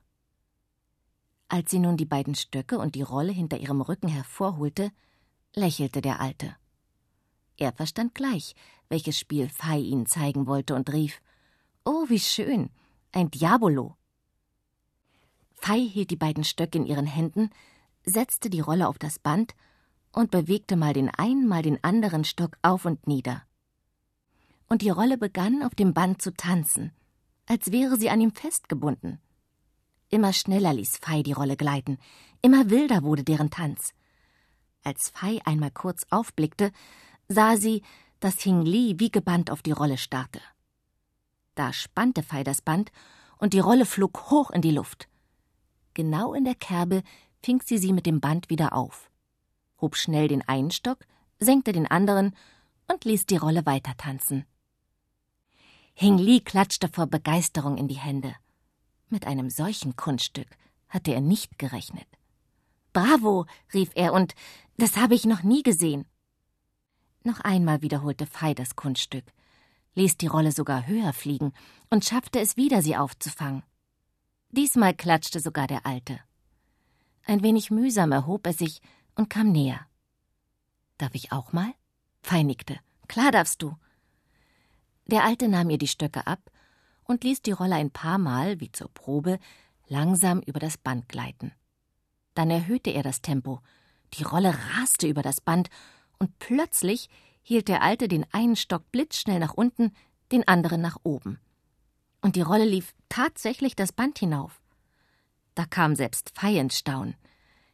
Als 1.55 1.71
sie 1.71 1.79
nun 1.79 1.97
die 1.97 2.05
beiden 2.05 2.35
Stöcke 2.35 2.79
und 2.79 2.97
die 2.97 3.03
Rolle 3.03 3.31
hinter 3.31 3.59
ihrem 3.59 3.81
Rücken 3.81 4.09
hervorholte, 4.09 4.91
lächelte 5.55 6.01
der 6.01 6.21
Alte. 6.21 6.57
Er 7.57 7.71
verstand 7.71 8.13
gleich, 8.13 8.57
welches 8.89 9.17
Spiel 9.17 9.49
Fei 9.49 9.79
ihnen 9.79 10.07
zeigen 10.07 10.49
wollte 10.49 10.75
und 10.75 10.93
rief: 10.93 11.21
Oh, 11.85 12.07
wie 12.09 12.19
schön! 12.19 12.71
Ein 13.13 13.31
Diabolo! 13.31 13.97
Fei 15.55 15.79
hielt 15.79 16.11
die 16.11 16.17
beiden 16.17 16.43
Stöcke 16.43 16.77
in 16.77 16.87
ihren 16.87 17.07
Händen, 17.07 17.51
setzte 18.05 18.51
die 18.51 18.59
Rolle 18.59 18.89
auf 18.89 18.99
das 18.99 19.21
Band 19.21 19.55
und 20.11 20.33
bewegte 20.33 20.75
mal 20.75 20.93
den 20.93 21.09
einen, 21.09 21.47
mal 21.47 21.63
den 21.63 21.79
anderen 21.85 22.25
Stock 22.25 22.59
auf 22.63 22.85
und 22.85 23.07
nieder. 23.07 23.45
Und 24.69 24.83
die 24.83 24.91
Rolle 24.91 25.19
begann 25.19 25.63
auf 25.63 25.77
dem 25.77 25.95
Band 25.95 26.21
zu 26.21 26.35
tanzen, 26.35 26.91
als 27.47 27.71
wäre 27.71 27.97
sie 27.97 28.11
an 28.11 28.21
ihm 28.21 28.33
festgebunden. 28.33 29.21
Immer 30.15 30.33
schneller 30.33 30.73
ließ 30.73 30.99
Fei 30.99 31.25
die 31.25 31.33
Rolle 31.33 31.57
gleiten, 31.57 31.99
immer 32.41 32.71
wilder 32.71 33.03
wurde 33.03 33.25
deren 33.25 33.51
Tanz. 33.51 33.95
Als 34.85 35.09
Fei 35.09 35.41
einmal 35.45 35.73
kurz 35.73 36.07
aufblickte, 36.09 36.71
sah 37.27 37.57
sie, 37.57 37.83
dass 38.21 38.41
Hing 38.41 38.63
Li 38.63 38.95
wie 39.01 39.11
gebannt 39.11 39.51
auf 39.51 39.61
die 39.61 39.73
Rolle 39.73 39.99
starrte. 39.99 40.41
Da 41.57 41.73
spannte 41.73 42.23
Fei 42.23 42.45
das 42.45 42.63
Band 42.63 42.93
und 43.39 43.55
die 43.55 43.59
Rolle 43.59 43.87
flog 43.87 44.31
hoch 44.31 44.53
in 44.53 44.63
die 44.63 44.71
Luft. 44.71 45.09
Genau 45.95 46.33
in 46.33 46.45
der 46.45 46.55
Kerbe 46.55 47.03
fing 47.43 47.61
sie 47.65 47.79
sie 47.79 47.93
mit 47.93 48.07
dem 48.07 48.21
Band 48.21 48.51
wieder 48.51 48.73
auf, 48.73 49.11
hob 49.81 49.97
schnell 49.97 50.29
den 50.29 50.47
einen 50.47 50.71
Stock, 50.71 50.99
senkte 51.41 51.73
den 51.73 51.91
anderen 51.91 52.37
und 52.87 53.05
ließ 53.05 53.27
die 53.27 53.37
Rolle 53.37 53.67
weiter 53.67 53.97
tanzen. 53.97 54.45
Hing 55.93 56.19
Li 56.19 56.39
klatschte 56.39 56.87
vor 56.87 57.09
Begeisterung 57.09 57.77
in 57.77 57.89
die 57.89 57.99
Hände. 57.99 58.37
Mit 59.15 59.29
einem 59.29 59.49
solchen 59.49 59.95
Kunststück 59.95 60.49
hatte 60.89 61.15
er 61.15 61.21
nicht 61.21 61.57
gerechnet. 61.57 62.09
Bravo, 62.93 63.47
rief 63.73 63.93
er, 63.95 64.13
und 64.13 64.35
das 64.77 64.97
habe 64.97 65.15
ich 65.15 65.25
noch 65.25 65.45
nie 65.45 65.63
gesehen. 65.63 66.05
Noch 67.23 67.39
einmal 67.39 67.81
wiederholte 67.81 68.27
Fei 68.27 68.55
das 68.55 68.75
Kunststück, 68.75 69.23
ließ 69.95 70.17
die 70.17 70.27
Rolle 70.27 70.51
sogar 70.51 70.89
höher 70.89 71.13
fliegen 71.13 71.53
und 71.91 72.05
schaffte 72.05 72.41
es 72.41 72.57
wieder, 72.57 72.83
sie 72.83 72.97
aufzufangen. 72.97 73.63
Diesmal 74.51 74.95
klatschte 74.95 75.39
sogar 75.39 75.69
der 75.69 75.87
Alte. 75.87 76.19
Ein 77.25 77.45
wenig 77.45 77.71
mühsam 77.71 78.11
erhob 78.11 78.45
er 78.49 78.53
sich 78.53 78.81
und 79.15 79.31
kam 79.31 79.53
näher. 79.53 79.87
Darf 80.99 81.15
ich 81.15 81.31
auch 81.31 81.53
mal? 81.53 81.73
Fei 82.21 82.43
nickte. 82.43 82.81
Klar 83.07 83.31
darfst 83.31 83.63
du. 83.63 83.77
Der 85.07 85.23
Alte 85.23 85.47
nahm 85.47 85.71
ihr 85.71 85.79
die 85.79 85.87
Stöcke 85.87 86.27
ab 86.27 86.51
und 87.05 87.25
ließ 87.25 87.43
die 87.43 87.53
Rolle 87.53 87.77
ein 87.77 87.91
paar 87.91 88.19
Mal, 88.19 88.61
wie 88.61 88.73
zur 88.73 88.89
Probe, 88.93 89.39
langsam 89.87 90.41
über 90.41 90.61
das 90.61 90.79
Band 90.79 91.09
gleiten. 91.09 91.53
Dann 92.35 92.51
erhöhte 92.51 92.91
er 92.91 93.03
das 93.03 93.23
Tempo. 93.23 93.61
Die 94.15 94.23
Rolle 94.23 94.55
raste 94.77 95.07
über 95.07 95.23
das 95.23 95.41
Band, 95.41 95.69
und 96.19 96.39
plötzlich 96.39 97.09
hielt 97.43 97.69
der 97.69 97.83
Alte 97.83 98.09
den 98.09 98.25
einen 98.33 98.57
Stock 98.57 98.91
blitzschnell 98.91 99.39
nach 99.39 99.55
unten, 99.55 99.93
den 100.33 100.47
anderen 100.49 100.81
nach 100.81 100.97
oben. 101.03 101.39
Und 102.23 102.37
die 102.37 102.43
Rolle 102.43 102.65
lief 102.65 102.95
tatsächlich 103.09 103.77
das 103.77 103.93
Band 103.93 104.19
hinauf. 104.19 104.63
Da 105.55 105.67
kam 105.67 105.95
selbst 105.95 106.33
Fei 106.35 106.59
ins 106.59 106.79
Staunen. 106.79 107.17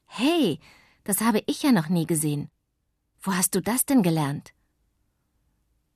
Hey, 0.06 0.58
das 1.04 1.20
habe 1.20 1.42
ich 1.46 1.62
ja 1.62 1.72
noch 1.72 1.88
nie 1.88 2.06
gesehen. 2.06 2.50
Wo 3.22 3.32
hast 3.32 3.54
du 3.54 3.60
das 3.60 3.86
denn 3.86 4.02
gelernt? 4.02 4.52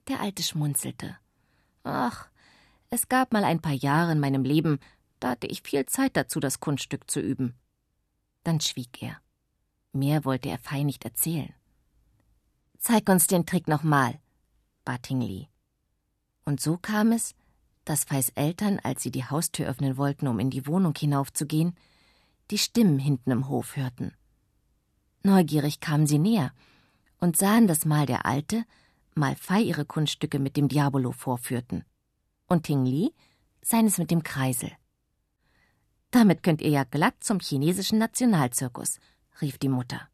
Der 0.09 0.21
Alte 0.21 0.43
schmunzelte. 0.43 1.17
Ach, 1.83 2.29
es 2.95 3.09
gab 3.09 3.33
mal 3.33 3.45
ein 3.45 3.61
paar 3.61 3.73
Jahre 3.73 4.13
in 4.13 4.21
meinem 4.21 4.45
Leben, 4.45 4.79
da 5.19 5.31
hatte 5.31 5.49
ich 5.49 5.63
viel 5.63 5.85
Zeit 5.87 6.17
dazu, 6.17 6.39
das 6.39 6.61
Kunststück 6.61 7.11
zu 7.11 7.21
üben. 7.21 7.55
Dann 8.45 8.61
schwieg 8.61 9.03
er. 9.03 9.21
Mehr 9.93 10.25
wollte 10.25 10.49
er 10.49 10.59
Fei 10.59 10.85
nicht 10.85 11.05
erzählen. 11.05 11.53
Zeig 12.79 13.09
uns 13.09 13.27
den 13.27 13.47
Trick 13.47 13.67
nochmal, 13.67 14.21
bat 14.85 15.03
Tingli. 15.03 15.49
Und 16.45 16.61
so 16.61 16.77
kam 16.77 17.11
es, 17.13 17.35
dass 17.85 18.05
Feis 18.05 18.29
Eltern, 18.31 18.79
als 18.83 19.03
sie 19.03 19.11
die 19.11 19.25
Haustür 19.25 19.67
öffnen 19.67 19.97
wollten, 19.97 20.29
um 20.29 20.39
in 20.39 20.51
die 20.51 20.67
Wohnung 20.67 20.95
hinaufzugehen, 20.97 21.77
die 22.51 22.59
Stimmen 22.59 22.99
hinten 22.99 23.31
im 23.31 23.49
Hof 23.49 23.77
hörten. 23.77 24.13
Neugierig 25.23 25.81
kamen 25.81 26.07
sie 26.07 26.19
näher 26.19 26.53
und 27.19 27.37
sahen, 27.37 27.67
dass 27.67 27.87
mal 27.87 28.07
der 28.07 28.27
Alte, 28.27 28.65
mal 29.15 29.35
Fei 29.35 29.63
ihre 29.63 29.85
Kunststücke 29.85 30.39
mit 30.39 30.57
dem 30.57 30.69
Diabolo 30.69 31.13
vorführten 31.13 31.85
und 32.55 32.63
Ting 32.63 32.87
Li 32.87 33.13
seines 33.61 33.99
mit 33.99 34.11
dem 34.11 34.23
Kreisel. 34.23 34.71
Damit 36.11 36.43
könnt 36.43 36.63
ihr 36.63 36.71
ja 36.71 36.85
glatt 36.85 37.17
zum 37.21 37.41
chinesischen 37.41 37.99
Nationalzirkus, 37.99 39.01
rief 39.41 39.59
die 39.59 39.69
Mutter. 39.69 40.09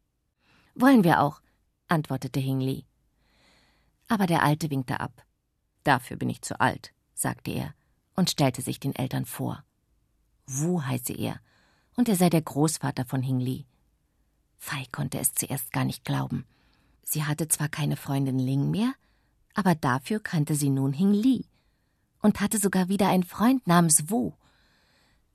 Wollen 0.73 1.03
wir 1.03 1.21
auch, 1.21 1.41
antwortete 1.87 2.39
Hing 2.39 2.59
Li. 2.59 2.85
Aber 4.07 4.25
der 4.25 4.43
Alte 4.43 4.69
winkte 4.71 4.99
ab. 4.99 5.23
Dafür 5.83 6.17
bin 6.17 6.29
ich 6.29 6.41
zu 6.41 6.59
alt, 6.59 6.93
sagte 7.13 7.51
er 7.51 7.73
und 8.15 8.29
stellte 8.29 8.61
sich 8.61 8.79
den 8.79 8.95
Eltern 8.95 9.25
vor. 9.25 9.63
Wu 10.47 10.81
heiße 10.81 11.13
er, 11.13 11.39
und 11.95 12.09
er 12.09 12.15
sei 12.15 12.29
der 12.29 12.41
Großvater 12.41 13.05
von 13.05 13.21
Hing 13.21 13.39
Li. 13.39 13.67
Fei 14.57 14.85
konnte 14.91 15.19
es 15.19 15.33
zuerst 15.33 15.71
gar 15.71 15.85
nicht 15.85 16.03
glauben. 16.03 16.45
Sie 17.03 17.23
hatte 17.23 17.47
zwar 17.47 17.69
keine 17.69 17.97
Freundin 17.97 18.39
Ling 18.39 18.71
mehr, 18.71 18.93
aber 19.53 19.75
dafür 19.75 20.19
kannte 20.19 20.55
sie 20.55 20.69
nun 20.69 20.93
Hing 20.93 21.13
Li 21.13 21.50
und 22.21 22.39
hatte 22.39 22.57
sogar 22.57 22.89
wieder 22.89 23.09
einen 23.09 23.23
Freund 23.23 23.65
namens 23.67 24.09
Wu. 24.09 24.33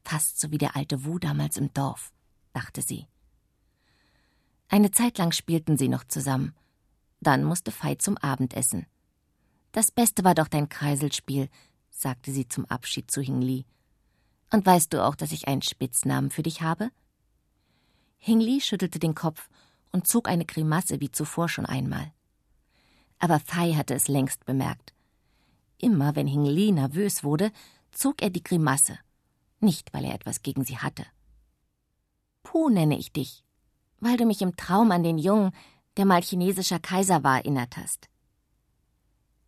Fast 0.05 0.41
so 0.41 0.51
wie 0.51 0.59
der 0.59 0.77
alte 0.77 1.05
Wu 1.05 1.19
damals 1.19 1.57
im 1.57 1.73
Dorf, 1.75 2.13
dachte 2.53 2.83
sie. 2.83 3.07
Eine 4.69 4.91
Zeit 4.91 5.19
lang 5.19 5.33
spielten 5.33 5.77
sie 5.77 5.89
noch 5.89 6.05
zusammen. 6.05 6.55
Dann 7.21 7.45
musste 7.45 7.73
Fei 7.73 7.95
zum 7.97 8.17
Abendessen. 8.19 8.87
Das 9.73 9.91
Beste 9.91 10.25
war 10.25 10.35
doch 10.35 10.49
dein 10.49 10.69
Kreiselspiel, 10.69 11.49
sagte 11.91 12.33
sie 12.33 12.49
zum 12.49 12.65
Abschied 12.67 13.11
zu 13.11 13.21
Hingli. 13.21 13.65
Und 14.53 14.65
weißt 14.65 14.93
du 14.93 15.05
auch, 15.05 15.15
dass 15.15 15.33
ich 15.33 15.49
einen 15.49 15.63
Spitznamen 15.63 16.31
für 16.31 16.43
dich 16.43 16.63
habe? 16.63 16.91
Hingli 18.19 18.61
schüttelte 18.61 18.99
den 18.99 19.15
Kopf 19.15 19.49
und 19.93 20.07
zog 20.07 20.29
eine 20.29 20.45
Grimasse 20.45 21.01
wie 21.01 21.11
zuvor 21.11 21.49
schon 21.49 21.67
einmal. 21.67 22.13
Aber 23.19 23.41
Fei 23.41 23.75
hatte 23.75 23.95
es 23.95 24.09
längst 24.09 24.45
bemerkt. 24.45 24.93
Immer 25.79 26.17
wenn 26.17 26.27
Hingli 26.27 26.73
nervös 26.73 27.23
wurde, 27.23 27.53
zog 27.93 28.23
er 28.23 28.31
die 28.31 28.43
Grimasse. 28.43 28.99
Nicht, 29.61 29.93
weil 29.93 30.05
er 30.05 30.15
etwas 30.15 30.43
gegen 30.43 30.65
sie 30.65 30.79
hatte. 30.79 31.07
Pu 32.43 32.69
nenne 32.69 32.99
ich 32.99 33.13
dich, 33.13 33.45
weil 34.01 34.17
du 34.17 34.25
mich 34.25 34.43
im 34.43 34.57
Traum 34.57 34.91
an 34.93 35.03
den 35.03 35.19
Jungen, 35.19 35.53
der 35.97 36.05
mal 36.05 36.23
chinesischer 36.23 36.79
Kaiser 36.79 37.25
war, 37.25 37.39
erinnert 37.39 37.77
hast. 37.77 38.09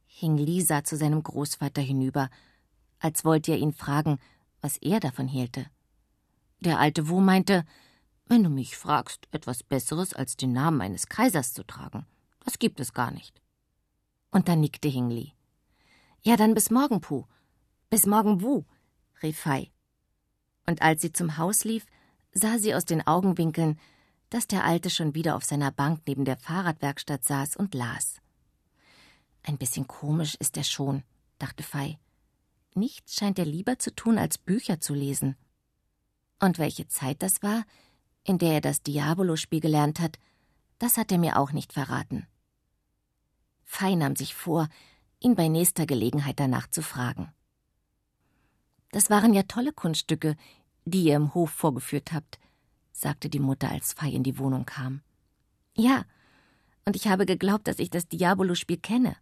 Hing 0.07 0.37
Li 0.37 0.63
sah 0.63 0.83
zu 0.83 0.97
seinem 0.97 1.23
Großvater 1.23 1.83
hinüber, 1.83 2.31
als 2.99 3.25
wollte 3.25 3.53
er 3.53 3.59
ihn 3.59 3.73
fragen, 3.73 4.19
was 4.61 4.77
er 4.79 5.01
davon 5.01 5.29
hielte. 5.29 5.67
Der 6.61 6.81
alte 6.81 7.09
Wu 7.09 7.21
meinte, 7.21 7.65
wenn 8.27 8.43
du 8.43 8.51
mich 8.51 8.77
fragst, 8.77 9.29
etwas 9.31 9.63
Besseres 9.63 10.13
als 10.13 10.37
den 10.37 10.53
Namen 10.53 10.81
eines 10.81 11.07
Kaisers 11.07 11.55
zu 11.55 11.65
tragen, 11.65 12.05
das 12.45 12.59
gibt 12.59 12.81
es 12.81 12.93
gar 12.93 13.11
nicht. 13.11 13.41
Und 14.31 14.49
dann 14.49 14.61
nickte 14.61 14.89
Hing 14.89 15.09
Li. 15.09 15.33
Ja, 16.23 16.37
dann 16.37 16.55
bis 16.55 16.71
morgen, 16.71 17.01
Pu. 17.01 17.25
Bis 17.91 18.07
morgen, 18.07 18.43
Wu, 18.43 18.65
rief 19.23 19.39
Fei. 19.39 19.71
Und 20.67 20.83
als 20.83 21.01
sie 21.01 21.13
zum 21.13 21.39
Haus 21.39 21.65
lief, 21.65 21.87
sah 22.33 22.59
sie 22.59 22.75
aus 22.75 22.85
den 22.85 23.07
Augenwinkeln, 23.07 23.79
dass 24.31 24.47
der 24.47 24.65
Alte 24.65 24.91
schon 24.91 25.15
wieder 25.15 25.37
auf 25.37 25.45
seiner 25.45 25.71
Bank 25.71 26.03
neben 26.07 26.25
der 26.25 26.37
Fahrradwerkstatt 26.37 27.25
saß 27.25 27.57
und 27.57 27.75
las. 27.75 28.21
Ein 29.43 29.57
bisschen 29.57 29.87
komisch 29.87 30.35
ist 30.39 30.57
er 30.57 30.65
schon, 30.65 31.03
dachte 31.39 31.63
Fei. 31.63 31.99
Nichts 32.75 33.15
scheint 33.15 33.39
er 33.39 33.47
lieber 33.47 33.79
zu 33.79 33.95
tun, 33.95 34.19
als 34.19 34.37
Bücher 34.37 34.81
zu 34.81 34.95
lesen. 34.95 35.37
Und 36.39 36.59
welche 36.59 36.87
Zeit 36.89 37.23
das 37.23 37.43
war, 37.43 37.65
in 38.25 38.39
der 38.39 38.55
er 38.55 38.61
das 38.61 38.83
Diabolo-Spiel 38.83 39.61
gelernt 39.61 40.01
hat, 40.01 40.19
das 40.79 40.97
hat 40.97 41.11
er 41.11 41.19
mir 41.19 41.39
auch 41.39 41.53
nicht 41.53 41.73
verraten. 41.73 42.27
Fei 43.65 43.95
nahm 43.95 44.17
sich 44.17 44.35
vor, 44.35 44.69
ihn 45.21 45.35
bei 45.35 45.49
nächster 45.49 45.87
Gelegenheit 45.87 46.39
danach 46.41 46.69
zu 46.69 46.83
fragen. 46.83 47.33
Das 48.91 49.11
waren 49.11 49.35
ja 49.35 49.43
tolle 49.43 49.73
Kunststücke, 49.73 50.37
die 50.85 51.05
ihr 51.05 51.17
im 51.17 51.35
Hof 51.35 51.51
vorgeführt 51.51 52.13
habt, 52.13 52.39
sagte 52.93 53.29
die 53.29 53.41
Mutter, 53.41 53.71
als 53.71 53.93
Fei 53.93 54.09
in 54.09 54.23
die 54.23 54.39
Wohnung 54.39 54.65
kam. 54.65 55.03
Ja, 55.77 56.05
und 56.85 56.97
ich 56.97 57.07
habe 57.07 57.27
geglaubt, 57.27 57.69
dass 57.69 57.79
ich 57.79 57.91
das 57.91 58.09
Diabolo-Spiel 58.09 58.79
kenne. 58.79 59.17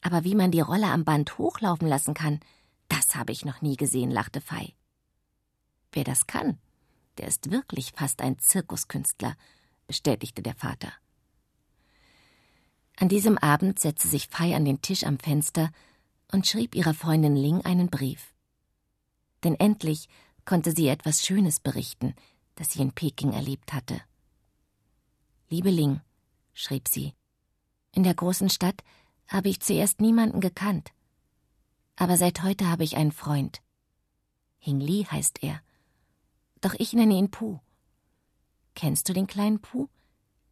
Aber 0.00 0.24
wie 0.24 0.34
man 0.34 0.50
die 0.50 0.60
Rolle 0.60 0.86
am 0.86 1.04
Band 1.04 1.36
hochlaufen 1.36 1.86
lassen 1.86 2.14
kann, 2.14 2.40
das 2.88 3.14
habe 3.14 3.32
ich 3.32 3.44
noch 3.44 3.60
nie 3.60 3.76
gesehen, 3.76 4.10
lachte 4.10 4.40
Fei. 4.40 4.74
Wer 5.92 6.04
das 6.04 6.26
kann, 6.26 6.58
der 7.18 7.28
ist 7.28 7.50
wirklich 7.50 7.92
fast 7.92 8.22
ein 8.22 8.38
Zirkuskünstler, 8.38 9.36
bestätigte 9.86 10.42
der 10.42 10.54
Vater. 10.54 10.92
An 13.00 13.08
diesem 13.08 13.38
Abend 13.38 13.78
setzte 13.78 14.08
sich 14.08 14.28
Fei 14.28 14.54
an 14.54 14.66
den 14.66 14.82
Tisch 14.82 15.04
am 15.04 15.18
Fenster 15.18 15.72
und 16.32 16.46
schrieb 16.46 16.74
ihrer 16.74 16.92
Freundin 16.92 17.34
Ling 17.34 17.64
einen 17.64 17.88
Brief. 17.88 18.34
Denn 19.42 19.54
endlich 19.54 20.06
konnte 20.44 20.72
sie 20.72 20.86
etwas 20.86 21.24
Schönes 21.24 21.60
berichten, 21.60 22.14
das 22.56 22.72
sie 22.72 22.82
in 22.82 22.92
Peking 22.92 23.32
erlebt 23.32 23.72
hatte. 23.72 24.02
Liebe 25.48 25.70
Ling, 25.70 26.02
schrieb 26.52 26.88
sie, 26.88 27.14
in 27.92 28.02
der 28.02 28.12
großen 28.12 28.50
Stadt 28.50 28.84
habe 29.28 29.48
ich 29.48 29.60
zuerst 29.60 30.02
niemanden 30.02 30.40
gekannt. 30.40 30.92
Aber 31.96 32.18
seit 32.18 32.42
heute 32.42 32.68
habe 32.68 32.84
ich 32.84 32.96
einen 32.96 33.12
Freund. 33.12 33.62
Hing 34.58 34.78
Li 34.78 35.06
heißt 35.10 35.42
er. 35.42 35.62
Doch 36.60 36.74
ich 36.78 36.92
nenne 36.92 37.14
ihn 37.14 37.30
Pu. 37.30 37.60
Kennst 38.74 39.08
du 39.08 39.14
den 39.14 39.26
kleinen 39.26 39.60
Pu? 39.62 39.88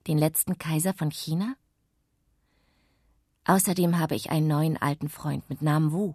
Den 0.07 0.17
letzten 0.17 0.57
Kaiser 0.57 0.95
von 0.95 1.11
China? 1.11 1.55
Außerdem 3.49 3.99
habe 3.99 4.15
ich 4.15 4.31
einen 4.31 4.47
neuen 4.47 4.77
alten 4.77 5.09
Freund 5.09 5.49
mit 5.49 5.63
Namen 5.63 5.91
Wu. 5.91 6.15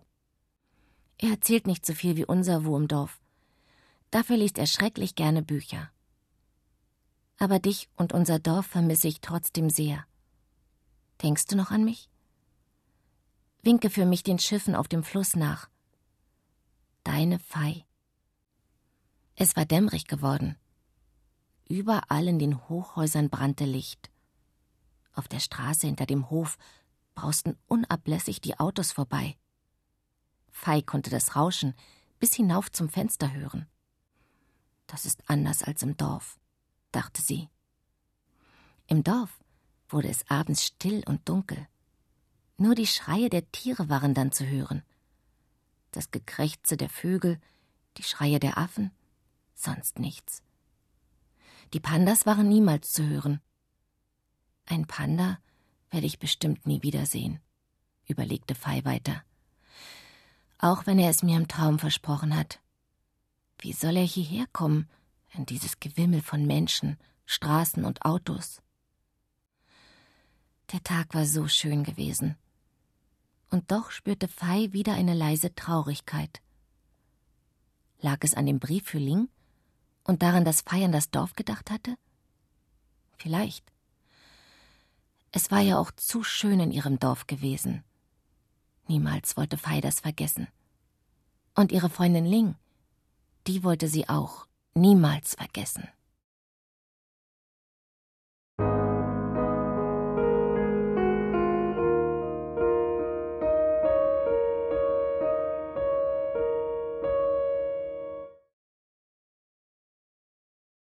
Er 1.17 1.31
erzählt 1.31 1.65
nicht 1.65 1.83
so 1.83 1.93
viel 1.93 2.15
wie 2.15 2.25
unser 2.25 2.63
Wu 2.63 2.77
im 2.77 2.87
Dorf. 2.87 3.19
Dafür 4.11 4.37
liest 4.37 4.59
er 4.59 4.67
schrecklich 4.67 5.15
gerne 5.15 5.41
Bücher. 5.41 5.89
Aber 7.39 7.57
dich 7.57 7.89
und 7.95 8.13
unser 8.13 8.37
Dorf 8.37 8.67
vermisse 8.67 9.07
ich 9.07 9.19
trotzdem 9.19 9.71
sehr. 9.71 10.05
Denkst 11.23 11.47
du 11.47 11.55
noch 11.55 11.71
an 11.71 11.83
mich? 11.83 12.07
winke 13.63 13.89
für 13.89 14.05
mich 14.05 14.21
den 14.21 14.37
Schiffen 14.37 14.75
auf 14.75 14.87
dem 14.87 15.03
Fluss 15.03 15.35
nach. 15.35 15.69
Deine 17.03 17.39
Fei. 17.39 17.83
Es 19.35 19.55
war 19.55 19.65
dämmerig 19.65 20.05
geworden. 20.05 20.55
Überall 21.67 22.27
in 22.27 22.37
den 22.37 22.69
Hochhäusern 22.69 23.31
brannte 23.31 23.65
Licht. 23.65 24.11
Auf 25.13 25.27
der 25.27 25.39
Straße 25.39 25.87
hinter 25.87 26.05
dem 26.05 26.29
Hof 26.29 26.57
brausten 27.15 27.57
unablässig 27.67 28.41
die 28.41 28.59
Autos 28.59 28.91
vorbei. 28.91 29.37
Fei 30.51 30.81
konnte 30.81 31.09
das 31.09 31.35
Rauschen 31.35 31.73
bis 32.19 32.33
hinauf 32.33 32.71
zum 32.71 32.89
Fenster 32.89 33.33
hören. 33.33 33.67
Das 34.87 35.05
ist 35.05 35.29
anders 35.29 35.63
als 35.63 35.81
im 35.81 35.97
Dorf, 35.97 36.39
dachte 36.91 37.21
sie. 37.21 37.49
Im 38.87 39.03
Dorf 39.03 39.43
wurde 39.89 40.09
es 40.09 40.29
abends 40.29 40.63
still 40.63 41.03
und 41.05 41.27
dunkel. 41.27 41.67
Nur 42.57 42.75
die 42.75 42.87
Schreie 42.87 43.29
der 43.29 43.51
Tiere 43.51 43.89
waren 43.89 44.13
dann 44.13 44.31
zu 44.31 44.45
hören. 44.45 44.83
Das 45.91 46.11
Gekrächze 46.11 46.77
der 46.77 46.89
Vögel, 46.89 47.39
die 47.97 48.03
Schreie 48.03 48.39
der 48.39 48.57
Affen, 48.57 48.91
sonst 49.53 49.99
nichts. 49.99 50.41
Die 51.73 51.79
Pandas 51.79 52.25
waren 52.25 52.47
niemals 52.47 52.91
zu 52.91 53.07
hören. 53.07 53.41
Ein 54.65 54.85
Panda 54.85 55.39
werde 55.93 56.07
ich 56.07 56.19
bestimmt 56.19 56.65
nie 56.65 56.81
wiedersehen, 56.81 57.39
überlegte 58.07 58.55
Fei 58.55 58.83
weiter. 58.83 59.23
Auch 60.57 60.85
wenn 60.85 60.97
er 60.99 61.09
es 61.09 61.23
mir 61.23 61.37
im 61.37 61.47
Traum 61.47 61.77
versprochen 61.79 62.35
hat. 62.35 62.59
Wie 63.59 63.73
soll 63.73 63.97
er 63.97 64.03
hierher 64.03 64.47
kommen, 64.51 64.89
in 65.33 65.45
dieses 65.45 65.79
Gewimmel 65.79 66.21
von 66.21 66.45
Menschen, 66.45 66.97
Straßen 67.25 67.85
und 67.85 68.03
Autos? 68.03 68.61
Der 70.71 70.83
Tag 70.83 71.13
war 71.13 71.25
so 71.25 71.47
schön 71.47 71.83
gewesen 71.83 72.35
und 73.51 73.71
doch 73.71 73.91
spürte 73.91 74.27
Fei 74.27 74.73
wieder 74.73 74.95
eine 74.95 75.13
leise 75.13 75.53
Traurigkeit. 75.53 76.41
Lag 78.01 78.17
es 78.21 78.33
an 78.33 78.47
dem 78.47 78.59
Brief 78.59 78.85
für 78.85 78.97
Ling 78.97 79.29
und 80.03 80.23
daran, 80.23 80.43
dass 80.43 80.61
Fei 80.61 80.83
an 80.83 80.91
das 80.91 81.11
Dorf 81.11 81.33
gedacht 81.35 81.69
hatte? 81.69 81.95
Vielleicht. 83.17 83.72
Es 85.35 85.49
war 85.49 85.61
ja 85.61 85.79
auch 85.79 85.89
zu 85.89 86.21
schön 86.23 86.59
in 86.59 86.71
ihrem 86.71 86.99
Dorf 86.99 87.25
gewesen. 87.25 87.83
Niemals 88.87 89.35
wollte 89.35 89.57
Fei 89.57 89.81
das 89.81 89.99
vergessen. 89.99 90.47
Und 91.55 91.71
ihre 91.71 91.89
Freundin 91.89 92.25
Ling, 92.25 92.55
die 93.47 93.63
wollte 93.63 93.87
sie 93.87 94.07
auch 94.07 94.45
niemals 94.75 95.33
vergessen. 95.33 95.87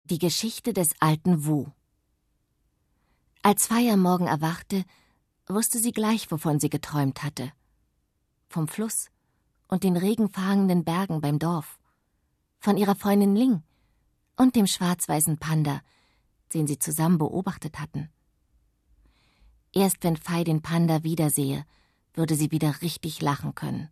Die 0.03 0.19
Geschichte 0.19 0.73
des 0.73 0.93
alten 0.99 1.45
Wu. 1.45 1.67
Als 3.45 3.67
Fei 3.67 3.91
am 3.93 4.01
Morgen 4.01 4.25
erwachte, 4.25 4.85
wusste 5.45 5.77
sie 5.77 5.91
gleich, 5.91 6.31
wovon 6.31 6.59
sie 6.59 6.71
geträumt 6.71 7.21
hatte. 7.21 7.51
Vom 8.49 8.67
Fluss 8.67 9.11
und 9.67 9.83
den 9.83 9.97
regenfahenden 9.97 10.83
Bergen 10.83 11.21
beim 11.21 11.37
Dorf. 11.37 11.77
Von 12.57 12.75
ihrer 12.75 12.95
Freundin 12.95 13.35
Ling 13.35 13.61
und 14.35 14.55
dem 14.55 14.65
schwarz-weißen 14.65 15.37
Panda, 15.37 15.81
den 16.55 16.65
sie 16.65 16.79
zusammen 16.79 17.19
beobachtet 17.19 17.79
hatten. 17.79 18.09
Erst 19.73 19.97
wenn 20.03 20.17
Fei 20.17 20.43
den 20.43 20.63
Panda 20.63 21.03
wiedersehe, 21.03 21.67
würde 22.15 22.33
sie 22.33 22.49
wieder 22.49 22.81
richtig 22.81 23.21
lachen 23.21 23.53
können. 23.53 23.89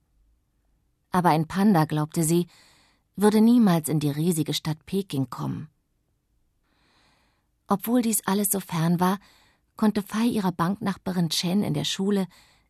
Aber 1.12 1.30
ein 1.30 1.47
Panda, 1.47 1.86
glaubte 1.86 2.24
sie, 2.24 2.47
würde 3.16 3.39
niemals 3.39 3.88
in 3.88 3.99
die 3.99 4.10
riesige 4.10 4.56
Stadt 4.56 4.84
Peking 4.88 5.30
kommen. 5.30 5.70
Obwohl 7.68 8.01
dies 8.01 8.26
alles 8.26 8.49
so 8.49 8.60
fern 8.60 8.99
war, 8.99 9.20
konnte 9.76 10.03
Fei 10.03 10.26
ihrer 10.26 10.51
Banknachbarin 10.51 11.30
Chen 11.30 11.63
in 11.63 11.74
der 11.74 11.86
Schule 11.86 12.28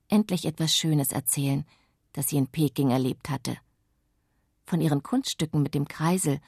endlich 0.07 0.45
etwas 0.45 0.75
Schönes 0.75 1.11
erzählen, 1.11 1.65
das 2.13 2.27
sie 2.27 2.37
in 2.37 2.47
Peking 2.47 2.91
erlebt 2.91 3.29
hatte. 3.29 3.57
Von 4.65 4.81
ihren 4.81 5.03
Kunststücken 5.03 5.61
mit 5.61 5.73
dem 5.73 5.87
Kreisel 5.87 6.39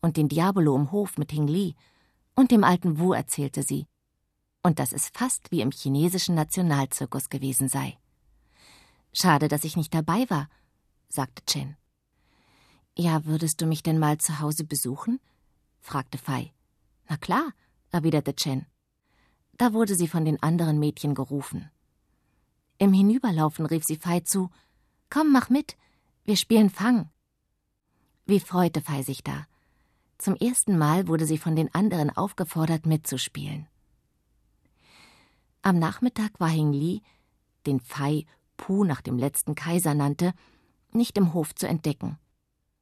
und 0.00 0.16
dem 0.16 0.28
Diabolo 0.28 0.74
im 0.74 0.90
Hof 0.90 1.18
mit 1.18 1.30
Hing 1.30 1.46
Li 1.46 1.76
und 2.34 2.50
dem 2.50 2.64
alten 2.64 2.98
Wu 2.98 3.12
erzählte 3.12 3.62
sie. 3.62 3.86
Und 4.62 4.78
dass 4.78 4.92
es 4.92 5.08
fast 5.08 5.50
wie 5.50 5.60
im 5.60 5.70
chinesischen 5.70 6.34
Nationalzirkus 6.34 7.28
gewesen 7.28 7.68
sei. 7.68 7.98
Schade, 9.12 9.48
dass 9.48 9.64
ich 9.64 9.76
nicht 9.76 9.94
dabei 9.94 10.28
war, 10.28 10.48
sagte 11.08 11.44
Chen. 11.46 11.76
Ja, 12.96 13.24
würdest 13.24 13.60
du 13.60 13.66
mich 13.66 13.82
denn 13.82 13.98
mal 13.98 14.18
zu 14.18 14.40
Hause 14.40 14.64
besuchen? 14.64 15.20
fragte 15.80 16.18
Fei. 16.18 16.52
Na 17.08 17.16
klar, 17.16 17.52
erwiderte 17.90 18.34
Chen. 18.34 18.66
Da 19.60 19.74
wurde 19.74 19.94
sie 19.94 20.08
von 20.08 20.24
den 20.24 20.42
anderen 20.42 20.78
Mädchen 20.78 21.14
gerufen. 21.14 21.70
Im 22.78 22.94
Hinüberlaufen 22.94 23.66
rief 23.66 23.84
sie 23.84 23.96
Fei 23.96 24.20
zu: 24.20 24.48
Komm, 25.10 25.32
mach 25.32 25.50
mit, 25.50 25.76
wir 26.24 26.36
spielen 26.36 26.70
Fang. 26.70 27.10
Wie 28.24 28.40
freute 28.40 28.80
Fei 28.80 29.02
sich 29.02 29.22
da. 29.22 29.46
Zum 30.16 30.34
ersten 30.34 30.78
Mal 30.78 31.08
wurde 31.08 31.26
sie 31.26 31.36
von 31.36 31.56
den 31.56 31.74
anderen 31.74 32.08
aufgefordert, 32.08 32.86
mitzuspielen. 32.86 33.68
Am 35.60 35.78
Nachmittag 35.78 36.40
war 36.40 36.48
Hing 36.48 36.72
Li, 36.72 37.02
den 37.66 37.80
Fei 37.80 38.24
Pu 38.56 38.84
nach 38.84 39.02
dem 39.02 39.18
letzten 39.18 39.54
Kaiser 39.54 39.92
nannte, 39.92 40.32
nicht 40.90 41.18
im 41.18 41.34
Hof 41.34 41.54
zu 41.54 41.68
entdecken. 41.68 42.18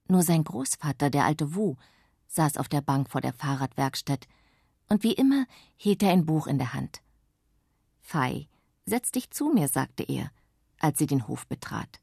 Nur 0.07 0.23
sein 0.23 0.45
Großvater, 0.45 1.11
der 1.11 1.25
alte 1.25 1.57
Wu, 1.57 1.75
saß 2.29 2.57
auf 2.57 2.69
der 2.69 2.83
Bank 2.83 3.11
vor 3.11 3.21
der 3.21 3.33
Fahrradwerkstatt, 3.33 4.29
und 4.89 5.03
wie 5.03 5.13
immer 5.13 5.47
hielt 5.77 6.03
er 6.03 6.13
ein 6.13 6.27
Buch 6.27 6.47
in 6.47 6.59
der 6.59 6.73
Hand. 6.75 7.03
Fei, 8.01 8.49
setz 8.87 9.13
dich 9.13 9.31
zu 9.31 9.51
mir, 9.51 9.69
sagte 9.69 10.03
er, 10.03 10.31
als 10.79 10.99
sie 10.99 11.07
den 11.07 11.29
Hof 11.29 11.47
betrat. 11.47 12.01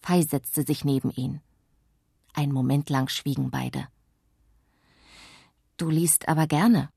Fei 0.00 0.22
setzte 0.22 0.62
sich 0.62 0.84
neben 0.84 1.10
ihn. 1.10 1.40
Ein 2.32 2.52
Moment 2.52 2.88
lang 2.88 3.08
schwiegen 3.08 3.50
beide. 3.50 3.88
Du 5.76 5.90
liest 5.90 6.28
aber 6.28 6.46
gerne, 6.46 6.90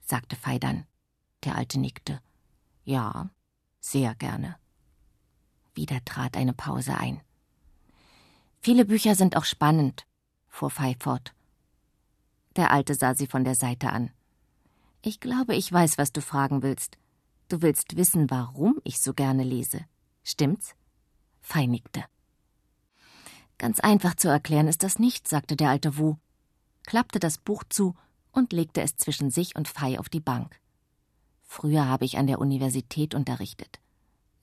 sagte 0.00 0.36
Fei 0.36 0.58
dann. 0.58 0.86
Der 1.44 1.56
Alte 1.56 1.78
nickte. 1.78 2.20
Ja, 2.84 3.30
sehr 3.80 4.14
gerne. 4.14 4.56
Wieder 5.74 6.04
trat 6.04 6.36
eine 6.36 6.52
Pause 6.52 6.96
ein. 6.96 7.20
Viele 8.60 8.84
Bücher 8.84 9.14
sind 9.16 9.36
auch 9.36 9.44
spannend, 9.44 10.06
fuhr 10.48 10.70
Fei 10.70 10.96
fort. 11.00 11.34
Der 12.56 12.70
Alte 12.70 12.94
sah 12.94 13.14
sie 13.14 13.26
von 13.26 13.44
der 13.44 13.54
Seite 13.54 13.90
an. 13.90 14.10
Ich 15.04 15.18
glaube, 15.18 15.56
ich 15.56 15.70
weiß, 15.70 15.98
was 15.98 16.12
du 16.12 16.20
fragen 16.20 16.62
willst. 16.62 16.96
Du 17.48 17.60
willst 17.60 17.96
wissen, 17.96 18.30
warum 18.30 18.80
ich 18.84 19.00
so 19.00 19.14
gerne 19.14 19.42
lese. 19.42 19.84
Stimmt's? 20.22 20.76
Fei 21.40 21.66
nickte. 21.66 22.04
Ganz 23.58 23.80
einfach 23.80 24.14
zu 24.14 24.28
erklären 24.28 24.68
ist 24.68 24.84
das 24.84 25.00
nicht, 25.00 25.26
sagte 25.26 25.56
der 25.56 25.70
alte 25.70 25.98
Wu, 25.98 26.16
klappte 26.86 27.18
das 27.18 27.38
Buch 27.38 27.64
zu 27.68 27.96
und 28.30 28.52
legte 28.52 28.80
es 28.80 28.96
zwischen 28.96 29.30
sich 29.30 29.56
und 29.56 29.66
Fei 29.66 29.98
auf 29.98 30.08
die 30.08 30.20
Bank. 30.20 30.60
Früher 31.42 31.86
habe 31.86 32.04
ich 32.04 32.16
an 32.16 32.28
der 32.28 32.38
Universität 32.38 33.12
unterrichtet. 33.12 33.80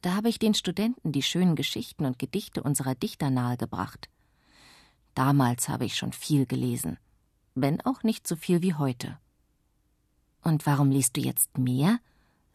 Da 0.01 0.15
habe 0.15 0.27
ich 0.27 0.39
den 0.39 0.53
Studenten 0.53 1.13
die 1.13 1.23
schönen 1.23 1.55
Geschichten 1.55 2.05
und 2.05 2.19
Gedichte 2.19 2.63
unserer 2.63 2.95
Dichter 2.95 3.29
nahegebracht. 3.29 4.09
Damals 5.15 5.69
habe 5.69 5.85
ich 5.85 5.95
schon 5.95 6.11
viel 6.11 6.45
gelesen, 6.45 6.97
wenn 7.55 7.79
auch 7.85 8.03
nicht 8.03 8.27
so 8.27 8.35
viel 8.35 8.61
wie 8.61 8.73
heute. 8.73 9.17
Und 10.49 10.65
warum 10.65 10.89
liest 10.89 11.15
du 11.15 11.21
jetzt 11.21 11.59
mehr? 11.59 11.99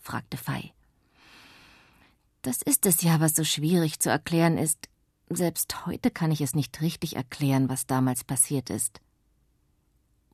fragte 0.00 0.36
Fei. 0.36 0.72
Das 2.42 2.60
ist 2.60 2.86
es 2.86 3.02
ja, 3.02 3.20
was 3.20 3.36
so 3.36 3.44
schwierig 3.44 4.00
zu 4.00 4.10
erklären 4.10 4.58
ist. 4.58 4.88
Selbst 5.30 5.86
heute 5.86 6.10
kann 6.10 6.32
ich 6.32 6.40
es 6.40 6.56
nicht 6.56 6.80
richtig 6.80 7.14
erklären, 7.14 7.68
was 7.68 7.86
damals 7.86 8.24
passiert 8.24 8.68
ist. 8.68 9.00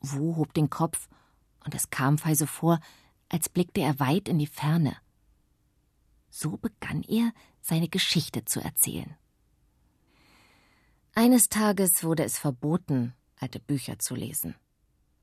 Wu 0.00 0.36
hob 0.36 0.54
den 0.54 0.70
Kopf, 0.70 1.06
und 1.62 1.74
es 1.74 1.90
kam 1.90 2.16
Fei 2.16 2.34
so 2.34 2.46
vor, 2.46 2.80
als 3.28 3.50
blickte 3.50 3.82
er 3.82 4.00
weit 4.00 4.30
in 4.30 4.38
die 4.38 4.46
Ferne. 4.46 4.96
So 6.30 6.56
begann 6.56 7.02
er, 7.02 7.30
seine 7.60 7.90
Geschichte 7.90 8.46
zu 8.46 8.60
erzählen. 8.60 9.18
Eines 11.14 11.50
Tages 11.50 12.04
wurde 12.04 12.24
es 12.24 12.38
verboten, 12.38 13.12
alte 13.36 13.60
Bücher 13.60 13.98
zu 13.98 14.14
lesen. 14.14 14.54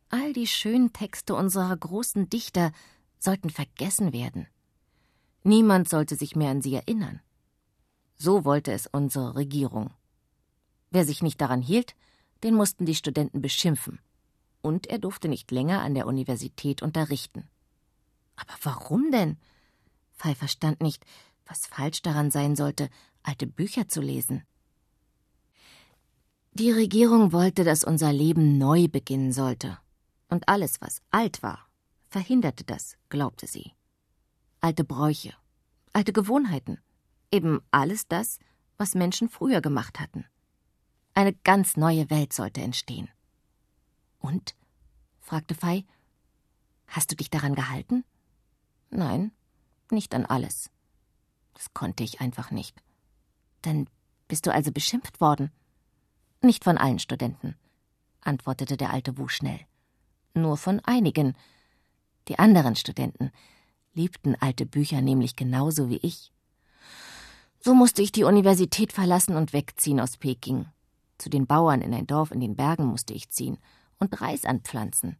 All 0.10 0.32
die 0.32 0.47
schönen 0.47 0.93
Texte 0.93 1.36
unserer 1.36 1.76
großen 1.76 2.30
Dichter 2.30 2.72
sollten 3.20 3.49
vergessen 3.49 4.14
werden. 4.14 4.47
Niemand 5.43 5.89
sollte 5.89 6.16
sich 6.16 6.36
mehr 6.36 6.51
an 6.51 6.62
sie 6.62 6.76
erinnern. 6.76 7.22
So 8.18 8.45
wollte 8.45 8.72
es 8.72 8.88
unsere 8.88 9.36
Regierung. 9.36 9.93
Wer 10.91 11.05
sich 11.05 11.22
nicht 11.22 11.41
daran 11.41 11.62
hielt, 11.62 11.95
den 12.43 12.53
mussten 12.53 12.86
die 12.86 12.95
Studenten 12.95 13.41
beschimpfen. 13.41 13.99
Und 14.62 14.88
er 14.88 14.99
durfte 14.99 15.28
nicht 15.28 15.51
länger 15.51 15.82
an 15.82 15.93
der 15.93 16.08
Universität 16.08 16.82
unterrichten. 16.82 17.47
Aber 18.36 18.53
warum 18.64 19.12
denn? 19.12 19.38
Fei 20.14 20.36
verstand 20.36 20.82
nicht, 20.82 21.05
was 21.45 21.68
falsch 21.68 22.01
daran 22.01 22.32
sein 22.32 22.55
sollte, 22.55 22.89
alte 23.24 23.47
Bücher 23.47 23.88
zu 23.88 24.01
lesen. 24.01 24.43
Die 26.53 26.72
Regierung 26.72 27.34
wollte, 27.34 27.64
dass 27.64 27.84
unser 27.84 28.12
Leben 28.12 28.58
neu 28.58 28.88
beginnen 28.88 29.32
sollte. 29.32 29.78
Und 30.30 30.47
alles, 30.49 30.82
was 30.82 31.01
alt 31.11 31.41
war, 31.41 31.67
verhinderte 32.09 32.63
das, 32.63 32.97
glaubte 33.09 33.47
sie. 33.47 33.71
Alte 34.59 34.84
Bräuche, 34.84 35.34
alte 35.93 36.13
Gewohnheiten, 36.13 36.80
Eben 37.32 37.61
alles 37.71 38.07
das, 38.07 38.39
was 38.78 38.95
Menschen 38.95 39.30
früher 39.30 39.61
gemacht 39.61 39.99
hatten. 39.99 40.25
Eine 41.13 41.34
ganz 41.34 41.78
neue 41.78 42.09
Welt 42.09 42.32
sollte 42.34 42.61
entstehen. 42.61 43.09
Und? 44.19 44.55
fragte 45.19 45.55
Fei. 45.55 45.86
Hast 46.88 47.11
du 47.11 47.15
dich 47.15 47.30
daran 47.30 47.55
gehalten? 47.55 48.05
Nein, 48.89 49.32
nicht 49.91 50.13
an 50.15 50.25
alles. 50.25 50.71
Das 51.53 51.73
konnte 51.73 52.03
ich 52.03 52.21
einfach 52.21 52.51
nicht. 52.51 52.82
Dann 53.61 53.89
bist 54.28 54.45
du 54.45 54.53
also 54.53 54.71
beschimpft 54.71 55.19
worden? 55.19 55.51
Nicht 56.41 56.63
von 56.63 56.78
allen 56.78 56.99
Studenten, 56.99 57.55
antwortete 58.21 58.78
der 58.78 58.91
alte 58.91 59.17
Wu 59.17 59.28
schnell. 59.28 59.59
Nur 60.38 60.55
von 60.57 60.79
einigen. 60.81 61.35
Die 62.27 62.38
anderen 62.38 62.75
Studenten 62.75 63.31
liebten 63.95 64.35
alte 64.39 64.67
Bücher 64.67 65.01
nämlich 65.01 65.35
genauso 65.35 65.89
wie 65.89 65.97
ich. 65.97 66.31
So 67.59 67.73
musste 67.73 68.03
ich 68.03 68.11
die 68.11 68.23
Universität 68.23 68.93
verlassen 68.93 69.35
und 69.35 69.51
wegziehen 69.51 69.99
aus 69.99 70.17
Peking. 70.17 70.67
Zu 71.17 71.29
den 71.29 71.47
Bauern 71.47 71.81
in 71.81 71.91
ein 71.91 72.05
Dorf 72.05 72.29
in 72.29 72.39
den 72.39 72.55
Bergen 72.55 72.85
musste 72.85 73.13
ich 73.15 73.29
ziehen 73.29 73.57
und 73.97 74.21
Reis 74.21 74.45
anpflanzen. 74.45 75.17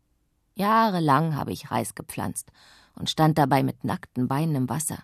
Jahrelang 0.54 1.36
habe 1.36 1.52
ich 1.52 1.72
Reis 1.72 1.96
gepflanzt 1.96 2.52
und 2.94 3.10
stand 3.10 3.40
dabei 3.40 3.64
mit 3.64 3.84
nackten 3.84 4.28
Beinen 4.28 4.56
im 4.56 4.70
Wasser. 4.70 5.04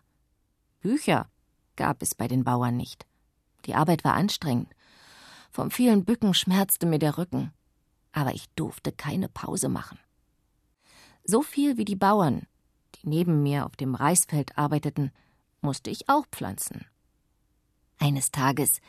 Bücher 0.81 1.27
gab 1.75 2.03
es 2.03 2.13
bei 2.13 2.27
den 2.27 2.43
Bauern 2.43 2.77
nicht. 2.77 3.07
Die 3.65 3.73
Arbeit 3.73 4.03
war 4.03 4.13
anstrengend. 4.13 4.69
Vom 5.49 5.71
vielen 5.71 6.05
Bücken 6.05 6.35
schmerzte 6.35 6.85
mir 6.85 6.99
der 6.99 7.17
Rücken. 7.17 7.51
Aber 8.11 8.35
ich 8.35 8.47
durfte 8.51 8.91
keine 8.91 9.27
Pause 9.27 9.69
machen. 9.69 9.97
So 11.25 11.41
viel 11.41 11.77
wie 11.77 11.85
die 11.85 11.95
Bauern, 11.95 12.47
die 12.95 13.07
neben 13.07 13.43
mir 13.43 13.65
auf 13.65 13.75
dem 13.75 13.95
Reisfeld 13.95 14.57
arbeiteten, 14.57 15.11
musste 15.61 15.89
ich 15.89 16.09
auch 16.09 16.25
pflanzen. 16.27 16.85
Eines 17.97 18.31
Tages, 18.31 18.81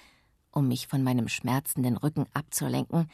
um 0.50 0.66
mich 0.66 0.88
von 0.88 1.04
meinem 1.04 1.28
schmerzenden 1.28 1.96
Rücken 1.96 2.26
abzulenken, 2.34 3.08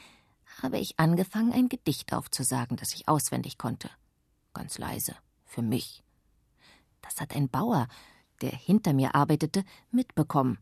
habe 0.62 0.78
ich 0.78 0.98
angefangen, 0.98 1.52
ein 1.52 1.68
Gedicht 1.68 2.14
aufzusagen, 2.14 2.76
das 2.76 2.94
ich 2.94 3.08
auswendig 3.08 3.58
konnte. 3.58 3.90
Ganz 4.54 4.78
leise, 4.78 5.14
für 5.44 5.62
mich. 5.62 6.02
Das 7.02 7.20
hat 7.20 7.36
ein 7.36 7.48
Bauer, 7.48 7.88
der 8.40 8.50
hinter 8.50 8.94
mir 8.94 9.14
arbeitete, 9.14 9.64
mitbekommen. 9.90 10.58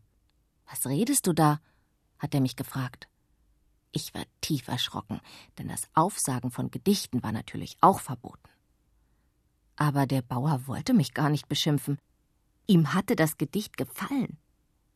Was 0.69 0.85
redest 0.85 1.27
du 1.27 1.33
da? 1.33 1.61
hat 2.17 2.33
er 2.33 2.41
mich 2.41 2.57
gefragt. 2.57 3.07
Ich 3.91 4.13
war 4.13 4.23
tief 4.41 4.67
erschrocken, 4.67 5.19
denn 5.57 5.67
das 5.67 5.89
Aufsagen 5.93 6.51
von 6.51 6.69
Gedichten 6.71 7.23
war 7.23 7.31
natürlich 7.31 7.77
auch 7.81 7.99
verboten. 7.99 8.49
Aber 9.75 10.05
der 10.05 10.21
Bauer 10.21 10.67
wollte 10.67 10.93
mich 10.93 11.13
gar 11.13 11.29
nicht 11.29 11.47
beschimpfen. 11.47 11.97
Ihm 12.67 12.93
hatte 12.93 13.15
das 13.15 13.37
Gedicht 13.37 13.77
gefallen. 13.77 14.37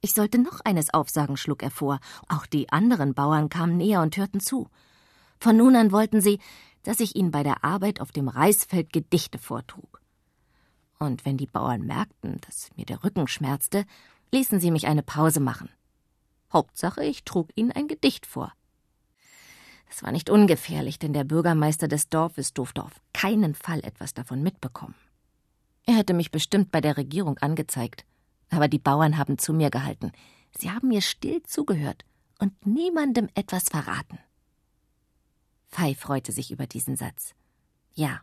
Ich 0.01 0.13
sollte 0.13 0.37
noch 0.37 0.59
eines 0.65 0.93
aufsagen, 0.93 1.37
schlug 1.37 1.63
er 1.63 1.71
vor. 1.71 1.99
Auch 2.27 2.45
die 2.45 2.69
anderen 2.69 3.13
Bauern 3.13 3.49
kamen 3.49 3.77
näher 3.77 4.01
und 4.01 4.17
hörten 4.17 4.41
zu. 4.41 4.69
Von 5.39 5.57
nun 5.57 5.75
an 5.75 5.91
wollten 5.91 6.21
sie, 6.21 6.39
dass 6.83 6.99
ich 6.99 7.15
ihnen 7.15 7.31
bei 7.31 7.41
der 7.41 7.63
Arbeit 7.63 8.01
auf 8.01 8.11
dem 8.11 8.27
Reisfeld 8.27 8.91
Gedichte 8.91 9.39
vortrug. 9.39 10.01
Und 10.99 11.25
wenn 11.25 11.37
die 11.37 11.47
Bauern 11.47 11.81
merkten, 11.85 12.39
dass 12.41 12.69
mir 12.75 12.85
der 12.85 13.03
Rücken 13.03 13.27
schmerzte, 13.27 13.85
ließen 14.31 14.59
sie 14.59 14.71
mich 14.71 14.87
eine 14.87 15.03
Pause 15.03 15.39
machen. 15.39 15.69
Hauptsache, 16.51 17.03
ich 17.03 17.23
trug 17.23 17.49
ihnen 17.55 17.71
ein 17.71 17.87
Gedicht 17.87 18.25
vor. 18.25 18.53
Es 19.95 20.01
war 20.01 20.11
nicht 20.11 20.31
ungefährlich, 20.31 20.97
denn 20.97 21.13
der 21.13 21.23
Bürgermeister 21.23 21.87
des 21.87 22.09
Dorfes 22.09 22.55
durfte 22.55 22.83
auf 22.83 22.99
keinen 23.13 23.53
Fall 23.53 23.79
etwas 23.83 24.15
davon 24.15 24.41
mitbekommen. 24.41 24.95
Er 25.85 25.95
hätte 25.95 26.15
mich 26.15 26.31
bestimmt 26.31 26.71
bei 26.71 26.81
der 26.81 26.97
Regierung 26.97 27.37
angezeigt. 27.37 28.03
Aber 28.49 28.67
die 28.67 28.79
Bauern 28.79 29.19
haben 29.19 29.37
zu 29.37 29.53
mir 29.53 29.69
gehalten. 29.69 30.11
Sie 30.57 30.71
haben 30.71 30.87
mir 30.87 31.01
still 31.01 31.43
zugehört 31.43 32.05
und 32.39 32.65
niemandem 32.65 33.29
etwas 33.35 33.65
verraten. 33.69 34.17
Fei 35.67 35.93
freute 35.93 36.31
sich 36.31 36.49
über 36.49 36.65
diesen 36.65 36.95
Satz. 36.95 37.35
Ja, 37.93 38.21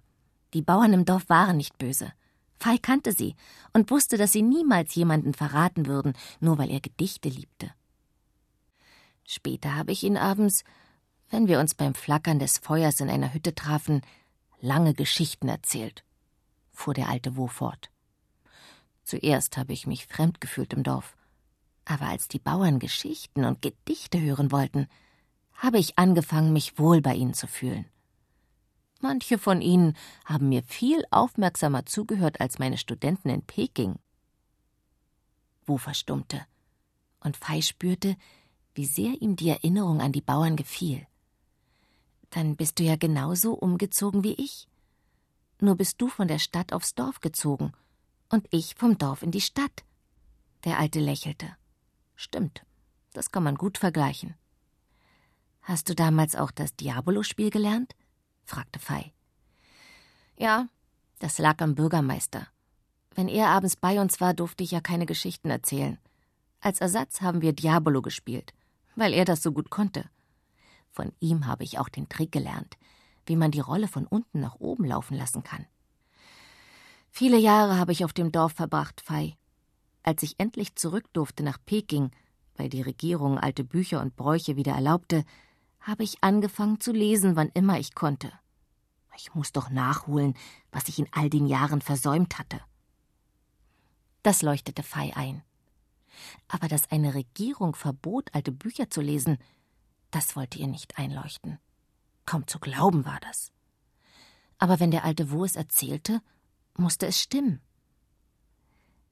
die 0.54 0.62
Bauern 0.62 0.92
im 0.92 1.04
Dorf 1.04 1.28
waren 1.28 1.56
nicht 1.56 1.78
böse. 1.78 2.12
Fei 2.58 2.78
kannte 2.78 3.12
sie 3.12 3.36
und 3.72 3.92
wusste, 3.92 4.16
dass 4.16 4.32
sie 4.32 4.42
niemals 4.42 4.96
jemanden 4.96 5.34
verraten 5.34 5.86
würden, 5.86 6.14
nur 6.40 6.58
weil 6.58 6.70
er 6.70 6.80
Gedichte 6.80 7.28
liebte. 7.28 7.72
Später 9.24 9.76
habe 9.76 9.92
ich 9.92 10.02
ihn 10.02 10.16
abends, 10.16 10.64
wenn 11.30 11.48
wir 11.48 11.60
uns 11.60 11.74
beim 11.74 11.94
Flackern 11.94 12.38
des 12.38 12.58
Feuers 12.58 13.00
in 13.00 13.08
einer 13.08 13.32
Hütte 13.32 13.54
trafen, 13.54 14.02
lange 14.60 14.94
Geschichten 14.94 15.48
erzählt, 15.48 16.04
fuhr 16.72 16.92
der 16.92 17.08
alte 17.08 17.36
Wo 17.36 17.46
fort. 17.46 17.90
Zuerst 19.04 19.56
habe 19.56 19.72
ich 19.72 19.86
mich 19.86 20.06
fremd 20.06 20.40
gefühlt 20.40 20.72
im 20.72 20.82
Dorf. 20.82 21.16
Aber 21.84 22.06
als 22.06 22.28
die 22.28 22.38
Bauern 22.38 22.78
Geschichten 22.78 23.44
und 23.44 23.62
Gedichte 23.62 24.20
hören 24.20 24.52
wollten, 24.52 24.86
habe 25.54 25.78
ich 25.78 25.98
angefangen, 25.98 26.52
mich 26.52 26.78
wohl 26.78 27.00
bei 27.00 27.14
ihnen 27.14 27.34
zu 27.34 27.46
fühlen. 27.46 27.86
Manche 29.00 29.38
von 29.38 29.62
ihnen 29.62 29.96
haben 30.24 30.48
mir 30.48 30.62
viel 30.62 31.04
aufmerksamer 31.10 31.86
zugehört 31.86 32.40
als 32.40 32.58
meine 32.58 32.76
Studenten 32.76 33.30
in 33.30 33.42
Peking. 33.42 33.98
Wu 35.66 35.78
verstummte, 35.78 36.44
und 37.20 37.36
Fei 37.36 37.62
spürte, 37.62 38.16
wie 38.74 38.84
sehr 38.84 39.20
ihm 39.20 39.36
die 39.36 39.48
Erinnerung 39.48 40.00
an 40.00 40.12
die 40.12 40.20
Bauern 40.20 40.56
gefiel. 40.56 41.06
Dann 42.30 42.56
bist 42.56 42.78
du 42.78 42.84
ja 42.84 42.96
genauso 42.96 43.52
umgezogen 43.52 44.24
wie 44.24 44.34
ich. 44.34 44.68
Nur 45.60 45.76
bist 45.76 46.00
du 46.00 46.08
von 46.08 46.28
der 46.28 46.38
Stadt 46.38 46.72
aufs 46.72 46.94
Dorf 46.94 47.20
gezogen 47.20 47.72
und 48.30 48.46
ich 48.50 48.74
vom 48.76 48.96
Dorf 48.96 49.22
in 49.22 49.30
die 49.30 49.40
Stadt. 49.40 49.84
Der 50.64 50.78
Alte 50.78 51.00
lächelte. 51.00 51.56
Stimmt, 52.14 52.64
das 53.12 53.30
kann 53.30 53.42
man 53.42 53.56
gut 53.56 53.78
vergleichen. 53.78 54.34
Hast 55.62 55.88
du 55.88 55.94
damals 55.94 56.36
auch 56.36 56.50
das 56.50 56.74
Diabolo-Spiel 56.76 57.50
gelernt? 57.50 57.94
fragte 58.44 58.78
Fei. 58.78 59.12
Ja, 60.36 60.68
das 61.18 61.38
lag 61.38 61.60
am 61.60 61.74
Bürgermeister. 61.74 62.46
Wenn 63.14 63.28
er 63.28 63.48
abends 63.48 63.76
bei 63.76 64.00
uns 64.00 64.20
war, 64.20 64.34
durfte 64.34 64.64
ich 64.64 64.70
ja 64.70 64.80
keine 64.80 65.06
Geschichten 65.06 65.50
erzählen. 65.50 65.98
Als 66.60 66.80
Ersatz 66.80 67.20
haben 67.20 67.42
wir 67.42 67.52
Diabolo 67.52 68.02
gespielt, 68.02 68.54
weil 68.96 69.12
er 69.12 69.24
das 69.24 69.42
so 69.42 69.52
gut 69.52 69.70
konnte. 69.70 70.08
Von 70.90 71.12
ihm 71.20 71.46
habe 71.46 71.64
ich 71.64 71.78
auch 71.78 71.88
den 71.88 72.08
Trick 72.08 72.32
gelernt, 72.32 72.76
wie 73.26 73.36
man 73.36 73.50
die 73.50 73.60
Rolle 73.60 73.88
von 73.88 74.06
unten 74.06 74.40
nach 74.40 74.56
oben 74.56 74.84
laufen 74.84 75.16
lassen 75.16 75.42
kann. 75.42 75.66
Viele 77.10 77.38
Jahre 77.38 77.78
habe 77.78 77.92
ich 77.92 78.04
auf 78.04 78.12
dem 78.12 78.32
Dorf 78.32 78.52
verbracht, 78.52 79.00
Fei. 79.00 79.36
Als 80.02 80.22
ich 80.22 80.38
endlich 80.38 80.76
zurück 80.76 81.04
durfte 81.12 81.42
nach 81.42 81.58
Peking, 81.64 82.10
weil 82.56 82.68
die 82.68 82.82
Regierung 82.82 83.38
alte 83.38 83.64
Bücher 83.64 84.00
und 84.00 84.16
Bräuche 84.16 84.56
wieder 84.56 84.72
erlaubte, 84.72 85.24
habe 85.80 86.04
ich 86.04 86.22
angefangen 86.22 86.80
zu 86.80 86.92
lesen, 86.92 87.36
wann 87.36 87.50
immer 87.54 87.78
ich 87.78 87.94
konnte. 87.94 88.32
Ich 89.16 89.34
muss 89.34 89.52
doch 89.52 89.70
nachholen, 89.70 90.34
was 90.72 90.88
ich 90.88 90.98
in 90.98 91.08
all 91.12 91.28
den 91.28 91.46
Jahren 91.46 91.82
versäumt 91.82 92.38
hatte. 92.38 92.60
Das 94.22 94.42
leuchtete 94.42 94.82
Fei 94.82 95.12
ein. 95.14 95.42
Aber 96.48 96.68
dass 96.68 96.90
eine 96.90 97.14
Regierung 97.14 97.74
verbot, 97.74 98.30
alte 98.34 98.52
Bücher 98.52 98.90
zu 98.90 99.00
lesen, 99.00 99.38
das 100.10 100.36
wollte 100.36 100.58
ihr 100.58 100.66
nicht 100.66 100.98
einleuchten. 100.98 101.58
Kaum 102.26 102.46
zu 102.46 102.58
glauben 102.58 103.04
war 103.04 103.20
das. 103.20 103.52
Aber 104.58 104.80
wenn 104.80 104.90
der 104.90 105.04
alte 105.04 105.30
Wu 105.30 105.44
es 105.44 105.56
erzählte, 105.56 106.22
musste 106.76 107.06
es 107.06 107.20
stimmen. 107.20 107.60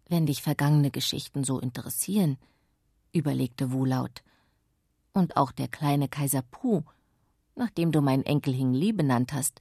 Wenn 0.06 0.26
dich 0.26 0.42
vergangene 0.42 0.90
Geschichten 0.90 1.44
so 1.44 1.58
interessieren, 1.58 2.38
überlegte 3.12 3.72
Wu 3.72 3.84
laut, 3.84 4.22
und 5.12 5.36
auch 5.36 5.52
der 5.52 5.68
kleine 5.68 6.08
Kaiser 6.08 6.42
Pu, 6.42 6.82
nachdem 7.54 7.92
du 7.92 8.00
meinen 8.00 8.24
Enkel 8.24 8.54
Hing 8.54 8.72
Li 8.72 8.92
benannt 8.92 9.32
hast, 9.32 9.60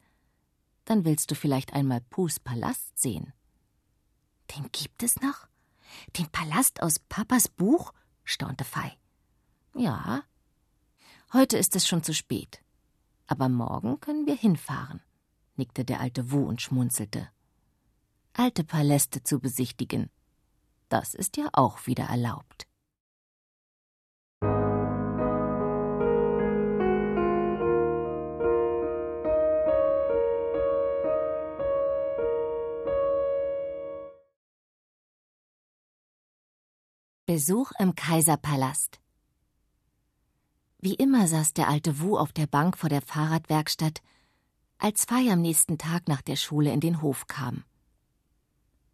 dann 0.86 1.04
willst 1.04 1.32
du 1.32 1.36
vielleicht 1.36 1.74
einmal 1.74 2.02
Pus 2.02 2.40
Palast 2.40 2.98
sehen. 2.98 3.34
Den 4.56 4.72
gibt 4.72 5.04
es 5.04 5.20
noch? 5.20 5.48
Den 6.18 6.30
Palast 6.30 6.82
aus 6.82 7.00
Papas 7.00 7.48
Buch? 7.48 7.94
staunte 8.24 8.64
Fei. 8.64 8.98
Ja. 9.76 10.24
Heute 11.34 11.58
ist 11.58 11.76
es 11.76 11.86
schon 11.86 12.04
zu 12.04 12.14
spät. 12.14 12.62
Aber 13.28 13.50
morgen 13.50 14.00
können 14.00 14.26
wir 14.26 14.36
hinfahren, 14.36 15.02
nickte 15.58 15.84
der 15.84 16.00
alte 16.00 16.32
Wu 16.32 16.46
und 16.46 16.62
schmunzelte. 16.62 17.28
Alte 18.32 18.64
Paläste 18.64 19.22
zu 19.24 19.40
besichtigen, 19.40 20.10
das 20.88 21.14
ist 21.14 21.36
ja 21.36 21.50
auch 21.52 21.86
wieder 21.86 22.06
erlaubt. 22.06 22.66
Besuch 37.26 37.72
im 37.78 37.94
Kaiserpalast. 37.96 39.02
Wie 40.80 40.94
immer 40.94 41.28
saß 41.28 41.54
der 41.54 41.70
alte 41.70 42.00
Wu 42.00 42.18
auf 42.18 42.34
der 42.34 42.48
Bank 42.48 42.78
vor 42.78 42.90
der 42.90 43.02
Fahrradwerkstatt, 43.02 44.02
als 44.78 45.06
Fei 45.06 45.32
am 45.32 45.42
nächsten 45.42 45.78
Tag 45.78 46.08
nach 46.08 46.22
der 46.22 46.36
Schule 46.36 46.72
in 46.72 46.80
den 46.80 47.02
Hof 47.02 47.28
kam. 47.28 47.64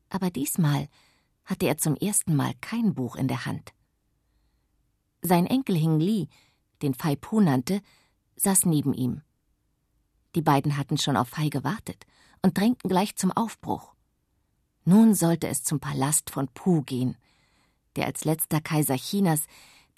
Aber 0.09 0.29
diesmal 0.29 0.87
hatte 1.43 1.67
er 1.67 1.77
zum 1.77 1.95
ersten 1.95 2.35
Mal 2.35 2.53
kein 2.61 2.93
Buch 2.93 3.15
in 3.15 3.27
der 3.27 3.45
Hand. 3.45 3.73
Sein 5.21 5.45
Enkel 5.45 5.75
Hing 5.75 5.99
Li, 5.99 6.29
den 6.81 6.93
Fei 6.93 7.15
Pu 7.15 7.41
nannte, 7.41 7.81
saß 8.37 8.65
neben 8.65 8.93
ihm. 8.93 9.21
Die 10.35 10.41
beiden 10.41 10.77
hatten 10.77 10.97
schon 10.97 11.17
auf 11.17 11.29
Fei 11.29 11.49
gewartet 11.49 12.05
und 12.41 12.57
drängten 12.57 12.89
gleich 12.89 13.15
zum 13.17 13.31
Aufbruch. 13.31 13.93
Nun 14.85 15.15
sollte 15.15 15.47
es 15.47 15.63
zum 15.63 15.79
Palast 15.79 16.29
von 16.29 16.47
Pu 16.47 16.81
gehen– 16.83 17.17
der 17.95 18.05
als 18.05 18.25
letzter 18.25 18.61
Kaiser 18.61 18.95
Chinas 18.95 19.45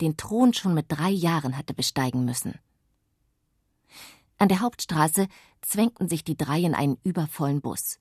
den 0.01 0.17
Thron 0.17 0.53
schon 0.53 0.73
mit 0.73 0.85
drei 0.89 1.09
Jahren 1.09 1.57
hatte 1.57 1.73
besteigen 1.73 2.25
müssen. 2.25 2.59
An 4.37 4.49
der 4.49 4.59
Hauptstraße 4.59 5.27
zwängten 5.61 6.09
sich 6.09 6.23
die 6.23 6.35
drei 6.35 6.59
in 6.59 6.75
einen 6.75 6.97
übervollen 7.03 7.61
Bus. 7.61 7.99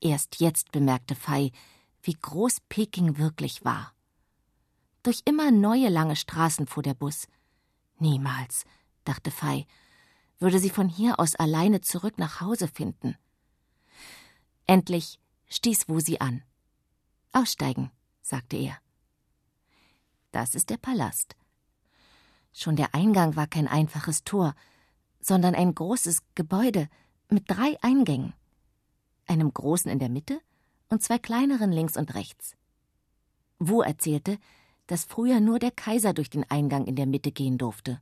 Erst 0.00 0.40
jetzt 0.40 0.72
bemerkte 0.72 1.14
Fei, 1.14 1.52
wie 2.02 2.14
groß 2.14 2.58
Peking 2.68 3.18
wirklich 3.18 3.64
war. 3.64 3.94
Durch 5.04 5.22
immer 5.24 5.50
neue 5.50 5.88
lange 5.88 6.16
Straßen 6.16 6.66
fuhr 6.66 6.82
der 6.82 6.94
Bus. 6.94 7.28
Niemals, 7.98 8.64
dachte 9.04 9.30
Fei, 9.30 9.66
würde 10.38 10.58
sie 10.58 10.70
von 10.70 10.88
hier 10.88 11.20
aus 11.20 11.36
alleine 11.36 11.80
zurück 11.80 12.18
nach 12.18 12.40
Hause 12.40 12.66
finden. 12.66 13.16
Endlich 14.66 15.20
stieß 15.48 15.88
Wu 15.88 16.00
sie 16.00 16.20
an. 16.20 16.42
Aussteigen, 17.32 17.90
sagte 18.22 18.56
er. 18.56 18.78
Das 20.32 20.54
ist 20.54 20.70
der 20.70 20.78
Palast. 20.78 21.36
Schon 22.52 22.76
der 22.76 22.94
Eingang 22.94 23.36
war 23.36 23.46
kein 23.46 23.68
einfaches 23.68 24.24
Tor, 24.24 24.54
sondern 25.20 25.54
ein 25.54 25.74
großes 25.74 26.22
Gebäude 26.34 26.88
mit 27.28 27.44
drei 27.48 27.78
Eingängen, 27.82 28.34
einem 29.26 29.52
großen 29.52 29.90
in 29.90 29.98
der 29.98 30.08
Mitte 30.08 30.40
und 30.88 31.02
zwei 31.02 31.18
kleineren 31.18 31.70
links 31.70 31.96
und 31.96 32.14
rechts. 32.14 32.56
Wu 33.58 33.82
erzählte, 33.82 34.38
dass 34.86 35.04
früher 35.04 35.40
nur 35.40 35.58
der 35.58 35.70
Kaiser 35.70 36.12
durch 36.12 36.28
den 36.28 36.50
Eingang 36.50 36.86
in 36.86 36.96
der 36.96 37.06
Mitte 37.06 37.30
gehen 37.30 37.56
durfte 37.56 38.00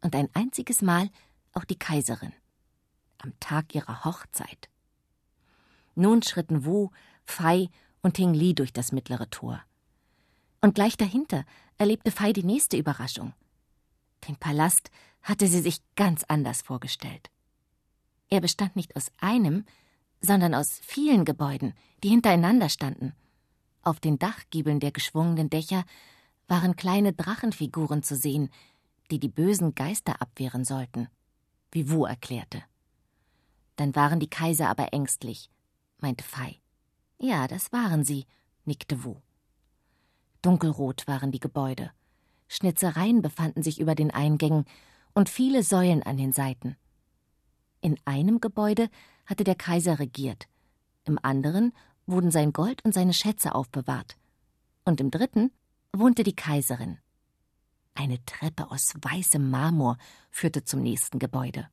und 0.00 0.14
ein 0.14 0.28
einziges 0.34 0.80
Mal 0.80 1.10
auch 1.52 1.64
die 1.64 1.78
Kaiserin 1.78 2.32
am 3.18 3.32
Tag 3.40 3.74
ihrer 3.74 4.04
Hochzeit. 4.04 4.68
Nun 5.94 6.22
schritten 6.22 6.64
Wu, 6.64 6.90
Fei 7.24 7.70
und 8.02 8.14
Ting 8.14 8.34
Li 8.34 8.54
durch 8.54 8.72
das 8.72 8.92
mittlere 8.92 9.28
Tor. 9.30 9.62
Und 10.64 10.74
gleich 10.74 10.96
dahinter 10.96 11.44
erlebte 11.76 12.10
Fei 12.10 12.32
die 12.32 12.42
nächste 12.42 12.78
Überraschung. 12.78 13.34
Den 14.26 14.36
Palast 14.36 14.90
hatte 15.20 15.46
sie 15.46 15.60
sich 15.60 15.82
ganz 15.94 16.24
anders 16.26 16.62
vorgestellt. 16.62 17.28
Er 18.30 18.40
bestand 18.40 18.74
nicht 18.74 18.96
aus 18.96 19.12
einem, 19.20 19.66
sondern 20.22 20.54
aus 20.54 20.80
vielen 20.82 21.26
Gebäuden, 21.26 21.74
die 22.02 22.08
hintereinander 22.08 22.70
standen. 22.70 23.12
Auf 23.82 24.00
den 24.00 24.18
Dachgiebeln 24.18 24.80
der 24.80 24.90
geschwungenen 24.90 25.50
Dächer 25.50 25.84
waren 26.48 26.76
kleine 26.76 27.12
Drachenfiguren 27.12 28.02
zu 28.02 28.16
sehen, 28.16 28.48
die 29.10 29.20
die 29.20 29.28
bösen 29.28 29.74
Geister 29.74 30.22
abwehren 30.22 30.64
sollten, 30.64 31.08
wie 31.72 31.90
Wu 31.90 32.06
erklärte. 32.06 32.62
Dann 33.76 33.94
waren 33.94 34.18
die 34.18 34.30
Kaiser 34.30 34.70
aber 34.70 34.94
ängstlich, 34.94 35.50
meinte 35.98 36.24
Fei. 36.24 36.58
Ja, 37.18 37.48
das 37.48 37.70
waren 37.70 38.02
sie, 38.02 38.24
nickte 38.64 39.04
Wu. 39.04 39.16
Dunkelrot 40.44 41.06
waren 41.06 41.32
die 41.32 41.40
Gebäude. 41.40 41.90
Schnitzereien 42.48 43.22
befanden 43.22 43.62
sich 43.62 43.80
über 43.80 43.94
den 43.94 44.10
Eingängen 44.10 44.66
und 45.14 45.28
viele 45.28 45.62
Säulen 45.62 46.02
an 46.02 46.16
den 46.16 46.32
Seiten. 46.32 46.76
In 47.80 47.98
einem 48.04 48.40
Gebäude 48.40 48.90
hatte 49.26 49.44
der 49.44 49.54
Kaiser 49.54 49.98
regiert, 49.98 50.46
im 51.04 51.18
anderen 51.22 51.72
wurden 52.06 52.30
sein 52.30 52.52
Gold 52.52 52.84
und 52.84 52.92
seine 52.92 53.14
Schätze 53.14 53.54
aufbewahrt, 53.54 54.16
und 54.84 55.00
im 55.00 55.10
dritten 55.10 55.50
wohnte 55.92 56.24
die 56.24 56.36
Kaiserin. 56.36 56.98
Eine 57.94 58.22
Treppe 58.26 58.70
aus 58.70 58.94
weißem 59.00 59.50
Marmor 59.50 59.96
führte 60.30 60.64
zum 60.64 60.82
nächsten 60.82 61.18
Gebäude. 61.18 61.68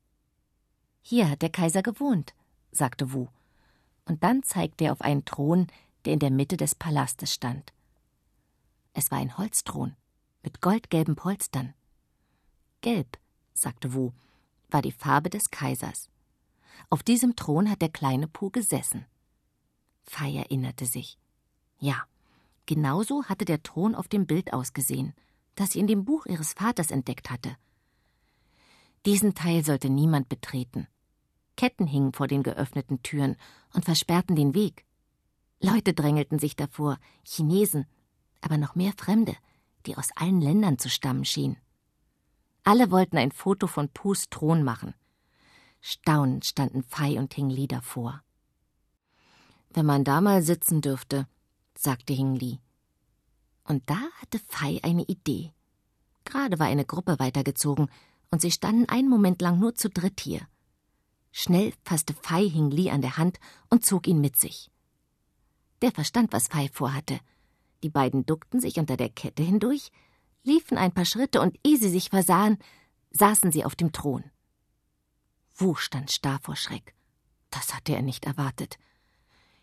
Hier 1.02 1.28
hat 1.28 1.42
der 1.42 1.50
Kaiser 1.50 1.82
gewohnt, 1.82 2.34
sagte 2.70 3.12
Wu 3.12 3.28
und 4.06 4.24
dann 4.24 4.42
zeigte 4.42 4.84
er 4.84 4.92
auf 4.92 5.00
einen 5.00 5.24
Thron, 5.24 5.66
der 6.04 6.14
in 6.14 6.18
der 6.18 6.30
Mitte 6.30 6.56
des 6.56 6.74
Palastes 6.74 7.32
stand. 7.32 7.72
Es 8.92 9.10
war 9.10 9.18
ein 9.18 9.36
Holzthron 9.38 9.96
mit 10.42 10.60
goldgelben 10.60 11.16
Polstern. 11.16 11.74
Gelb, 12.80 13.18
sagte 13.54 13.94
Wu, 13.94 14.12
war 14.68 14.82
die 14.82 14.92
Farbe 14.92 15.30
des 15.30 15.50
Kaisers. 15.50 16.08
Auf 16.90 17.02
diesem 17.02 17.36
Thron 17.36 17.70
hat 17.70 17.80
der 17.80 17.90
kleine 17.90 18.26
Pu 18.26 18.50
gesessen. 18.50 19.06
Fei 20.02 20.34
erinnerte 20.34 20.86
sich. 20.86 21.18
Ja, 21.78 22.04
genauso 22.66 23.24
hatte 23.24 23.44
der 23.44 23.62
Thron 23.62 23.94
auf 23.94 24.08
dem 24.08 24.26
Bild 24.26 24.52
ausgesehen, 24.52 25.14
das 25.54 25.70
sie 25.70 25.80
in 25.80 25.86
dem 25.86 26.04
Buch 26.04 26.26
ihres 26.26 26.54
Vaters 26.54 26.90
entdeckt 26.90 27.30
hatte. 27.30 27.56
Diesen 29.06 29.34
Teil 29.34 29.64
sollte 29.64 29.90
niemand 29.90 30.28
betreten. 30.28 30.86
Ketten 31.56 31.86
hingen 31.86 32.12
vor 32.12 32.28
den 32.28 32.42
geöffneten 32.42 33.02
Türen 33.02 33.36
und 33.74 33.84
versperrten 33.84 34.36
den 34.36 34.54
Weg. 34.54 34.84
Leute 35.60 35.92
drängelten 35.92 36.38
sich 36.38 36.56
davor, 36.56 36.98
Chinesen, 37.24 37.86
aber 38.42 38.58
noch 38.58 38.74
mehr 38.74 38.92
Fremde, 38.96 39.34
die 39.86 39.96
aus 39.96 40.10
allen 40.14 40.40
Ländern 40.40 40.78
zu 40.78 40.90
stammen 40.90 41.24
schienen. 41.24 41.56
Alle 42.64 42.90
wollten 42.90 43.18
ein 43.18 43.32
Foto 43.32 43.66
von 43.66 43.88
Pus 43.88 44.28
Thron 44.28 44.62
machen. 44.62 44.94
Staunend 45.80 46.44
standen 46.44 46.84
Fei 46.84 47.18
und 47.18 47.34
Hing 47.34 47.50
Li 47.50 47.66
davor. 47.66 48.22
Wenn 49.70 49.86
man 49.86 50.04
da 50.04 50.20
mal 50.20 50.42
sitzen 50.42 50.80
dürfte, 50.80 51.26
sagte 51.76 52.12
Hing 52.12 52.34
Li. 52.34 52.60
Und 53.64 53.88
da 53.88 53.98
hatte 54.20 54.38
Fei 54.48 54.78
eine 54.82 55.02
Idee. 55.04 55.52
Gerade 56.24 56.58
war 56.58 56.66
eine 56.66 56.84
Gruppe 56.84 57.18
weitergezogen, 57.18 57.88
und 58.30 58.40
sie 58.40 58.50
standen 58.50 58.88
einen 58.88 59.08
Moment 59.08 59.42
lang 59.42 59.58
nur 59.58 59.74
zu 59.74 59.90
dritt 59.90 60.20
hier. 60.20 60.46
Schnell 61.32 61.72
fasste 61.84 62.14
Fei 62.14 62.48
Hing 62.48 62.70
Li 62.70 62.90
an 62.90 63.02
der 63.02 63.16
Hand 63.16 63.40
und 63.70 63.84
zog 63.84 64.06
ihn 64.06 64.20
mit 64.20 64.38
sich. 64.38 64.70
Der 65.80 65.90
verstand, 65.90 66.32
was 66.32 66.48
Fei 66.48 66.68
vorhatte. 66.72 67.18
Die 67.82 67.90
beiden 67.90 68.24
duckten 68.26 68.60
sich 68.60 68.78
unter 68.78 68.96
der 68.96 69.08
Kette 69.08 69.42
hindurch, 69.42 69.90
liefen 70.44 70.78
ein 70.78 70.92
paar 70.92 71.04
Schritte 71.04 71.40
und 71.40 71.58
ehe 71.64 71.76
sie 71.76 71.90
sich 71.90 72.10
versahen, 72.10 72.58
saßen 73.10 73.52
sie 73.52 73.64
auf 73.64 73.74
dem 73.74 73.92
Thron. 73.92 74.24
Wu 75.54 75.74
stand 75.74 76.10
starr 76.10 76.40
vor 76.42 76.56
Schreck. 76.56 76.94
Das 77.50 77.74
hatte 77.74 77.94
er 77.94 78.02
nicht 78.02 78.24
erwartet. 78.24 78.78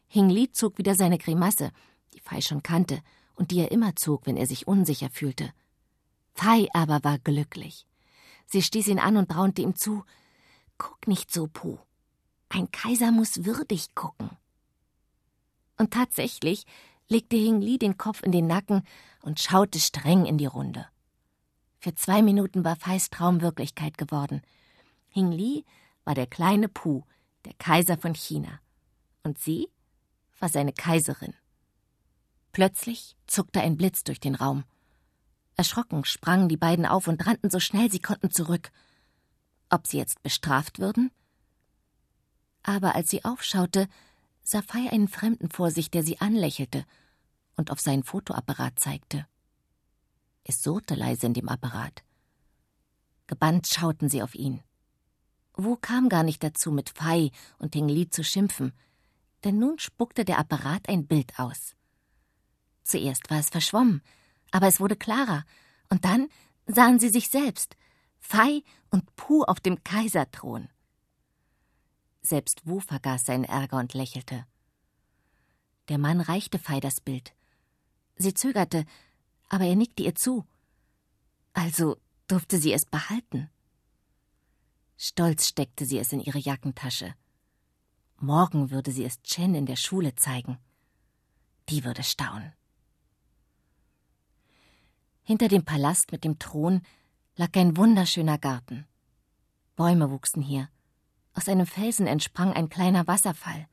Hing 0.07 0.29
Li 0.29 0.51
zog 0.51 0.77
wieder 0.77 0.95
seine 0.95 1.17
Grimasse, 1.17 1.71
die 2.13 2.19
Fei 2.19 2.41
schon 2.41 2.63
kannte 2.63 3.01
und 3.35 3.51
die 3.51 3.59
er 3.59 3.71
immer 3.71 3.95
zog, 3.95 4.25
wenn 4.25 4.37
er 4.37 4.47
sich 4.47 4.67
unsicher 4.67 5.09
fühlte. 5.09 5.51
Fei 6.33 6.67
aber 6.73 7.03
war 7.03 7.19
glücklich. 7.19 7.85
Sie 8.45 8.61
stieß 8.61 8.87
ihn 8.87 8.99
an 8.99 9.17
und 9.17 9.27
braunte 9.27 9.61
ihm 9.61 9.75
zu: 9.75 10.03
Guck 10.77 11.07
nicht 11.07 11.31
so, 11.31 11.47
Pu. 11.47 11.77
Ein 12.49 12.71
Kaiser 12.71 13.11
muss 13.11 13.45
würdig 13.45 13.93
gucken. 13.93 14.31
Und 15.77 15.93
tatsächlich 15.93 16.65
legte 17.09 17.35
Hing 17.35 17.59
Li 17.59 17.77
den 17.77 17.97
Kopf 17.97 18.21
in 18.21 18.31
den 18.31 18.47
Nacken 18.47 18.83
und 19.21 19.39
schaute 19.39 19.79
streng 19.79 20.25
in 20.25 20.37
die 20.37 20.45
Runde. 20.45 20.85
Für 21.79 21.95
zwei 21.95 22.21
Minuten 22.21 22.63
war 22.63 22.75
Feis 22.75 23.09
Traum 23.09 23.41
Wirklichkeit 23.41 23.97
geworden. 23.97 24.41
Hing 25.09 25.31
Li 25.31 25.65
war 26.05 26.13
der 26.13 26.27
kleine 26.27 26.69
Pu, 26.69 27.03
der 27.45 27.53
Kaiser 27.53 27.97
von 27.97 28.13
China. 28.13 28.59
Und 29.23 29.39
sie 29.39 29.69
war 30.39 30.49
seine 30.49 30.71
Kaiserin. 30.71 31.33
Plötzlich 32.51 33.15
zuckte 33.27 33.61
ein 33.61 33.77
Blitz 33.77 34.03
durch 34.03 34.19
den 34.19 34.35
Raum. 34.35 34.63
Erschrocken 35.55 36.05
sprangen 36.05 36.47
die 36.47 36.57
beiden 36.57 36.85
auf 36.85 37.07
und 37.07 37.25
rannten 37.25 37.49
so 37.49 37.59
schnell 37.59 37.91
sie 37.91 37.99
konnten 37.99 38.31
zurück. 38.31 38.71
Ob 39.69 39.87
sie 39.87 39.97
jetzt 39.97 40.21
bestraft 40.21 40.79
würden? 40.79 41.11
Aber 42.63 42.95
als 42.95 43.09
sie 43.09 43.25
aufschaute, 43.25 43.87
sah 44.41 44.61
Fei 44.61 44.89
einen 44.91 45.07
Fremden 45.07 45.49
vor 45.49 45.71
sich, 45.71 45.91
der 45.91 46.03
sie 46.03 46.19
anlächelte 46.19 46.85
und 47.59 47.71
auf 47.71 47.81
seinen 47.81 48.03
Fotoapparat 48.03 48.79
zeigte. 48.79 49.27
Es 50.45 50.63
surrte 50.63 50.95
leise 50.95 51.25
in 51.27 51.33
dem 51.33 51.49
Apparat. 51.49 52.03
Gebannt 53.27 53.67
schauten 53.67 54.07
sie 54.07 54.23
auf 54.23 54.33
ihn. 54.33 54.63
Wu 55.55 55.75
kam 55.75 56.07
gar 56.07 56.23
nicht 56.23 56.41
dazu, 56.41 56.71
mit 56.71 56.89
Fei 56.89 57.31
und 57.57 57.73
Ting 57.73 57.89
Li 57.89 58.09
zu 58.09 58.23
schimpfen, 58.23 58.71
denn 59.43 59.59
nun 59.59 59.77
spuckte 59.77 60.23
der 60.23 60.39
Apparat 60.39 60.87
ein 60.87 61.05
Bild 61.05 61.37
aus. 61.37 61.75
Zuerst 62.83 63.29
war 63.29 63.39
es 63.39 63.49
verschwommen, 63.49 64.01
aber 64.51 64.67
es 64.67 64.79
wurde 64.79 64.95
klarer, 64.95 65.43
und 65.89 66.05
dann 66.05 66.29
sahen 66.65 66.97
sie 66.97 67.09
sich 67.09 67.27
selbst, 67.27 67.75
Fei 68.19 68.63
und 68.89 69.17
Pu 69.17 69.43
auf 69.43 69.59
dem 69.59 69.83
Kaiserthron. 69.83 70.69
Selbst 72.21 72.65
Wu 72.65 72.79
vergaß 72.79 73.25
seinen 73.25 73.43
Ärger 73.43 73.79
und 73.79 73.93
lächelte. 73.93 74.45
Der 75.89 75.97
Mann 75.97 76.21
reichte 76.21 76.57
Fei 76.57 76.79
das 76.79 77.01
Bild. 77.01 77.33
Sie 78.19 78.33
zögerte, 78.33 78.85
aber 79.47 79.63
er 79.63 79.75
nickte 79.75 80.03
ihr 80.03 80.13
zu. 80.13 80.45
Also 81.53 81.97
durfte 82.27 82.59
sie 82.59 82.73
es 82.73 82.85
behalten. 82.85 83.49
Stolz 84.97 85.47
steckte 85.47 85.85
sie 85.85 85.97
es 85.97 86.11
in 86.11 86.19
ihre 86.19 86.37
Jackentasche. 86.37 87.15
Morgen 88.17 88.69
würde 88.69 88.91
sie 88.91 89.05
es 89.05 89.21
Chen 89.21 89.55
in 89.55 89.65
der 89.65 89.77
Schule 89.77 90.13
zeigen. 90.15 90.59
Die 91.69 91.85
würde 91.85 92.03
staunen. 92.03 92.51
Hinter 95.23 95.47
dem 95.47 95.63
Palast 95.63 96.11
mit 96.11 96.25
dem 96.25 96.37
Thron 96.39 96.81
lag 97.37 97.55
ein 97.55 97.77
wunderschöner 97.77 98.37
Garten. 98.37 98.85
Bäume 99.77 100.11
wuchsen 100.11 100.41
hier, 100.41 100.67
aus 101.33 101.47
einem 101.47 101.65
Felsen 101.65 102.07
entsprang 102.07 102.51
ein 102.51 102.67
kleiner 102.67 103.07
Wasserfall. 103.07 103.69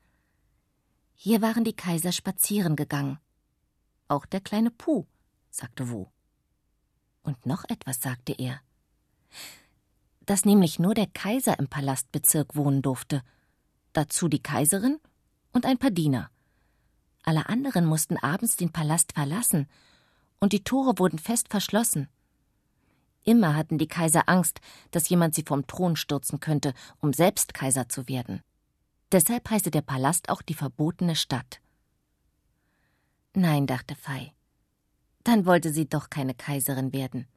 Hier 1.15 1.41
waren 1.41 1.65
die 1.65 1.75
Kaiser 1.75 2.13
spazieren 2.13 2.77
gegangen. 2.77 3.19
Auch 4.07 4.25
der 4.25 4.41
kleine 4.41 4.71
Puh, 4.71 5.05
sagte 5.49 5.89
Wu. 5.89 6.07
Und 7.23 7.45
noch 7.45 7.65
etwas 7.67 8.01
sagte 8.01 8.33
er. 8.33 8.61
Dass 10.25 10.45
nämlich 10.45 10.79
nur 10.79 10.93
der 10.93 11.07
Kaiser 11.07 11.59
im 11.59 11.67
Palastbezirk 11.67 12.55
wohnen 12.55 12.81
durfte. 12.81 13.21
Dazu 13.93 14.27
die 14.27 14.41
Kaiserin 14.41 14.99
und 15.51 15.65
ein 15.65 15.77
paar 15.77 15.91
Diener. 15.91 16.29
Alle 17.23 17.49
anderen 17.49 17.85
mussten 17.85 18.17
abends 18.17 18.55
den 18.55 18.71
Palast 18.71 19.13
verlassen, 19.13 19.67
und 20.39 20.53
die 20.53 20.63
Tore 20.63 20.99
wurden 20.99 21.19
fest 21.19 21.49
verschlossen. 21.49 22.07
Immer 23.23 23.55
hatten 23.55 23.77
die 23.77 23.87
Kaiser 23.87 24.29
Angst, 24.29 24.61
dass 24.91 25.09
jemand 25.09 25.35
sie 25.35 25.43
vom 25.43 25.67
Thron 25.67 25.97
stürzen 25.97 26.39
könnte, 26.39 26.73
um 27.01 27.11
selbst 27.11 27.53
Kaiser 27.53 27.89
zu 27.89 28.07
werden. 28.07 28.41
Deshalb 29.11 29.49
heiße 29.49 29.71
der 29.71 29.81
Palast 29.81 30.29
auch 30.29 30.41
die 30.41 30.53
verbotene 30.53 31.15
Stadt. 31.15 31.59
Nein, 33.37 33.67
dachte 33.67 33.93
Fei. 33.93 34.33
Dann 35.23 35.45
wollte 35.45 35.71
sie 35.71 35.87
doch 35.87 36.09
keine 36.09 36.33
Kaiserin 36.33 36.91
werden. 36.91 37.27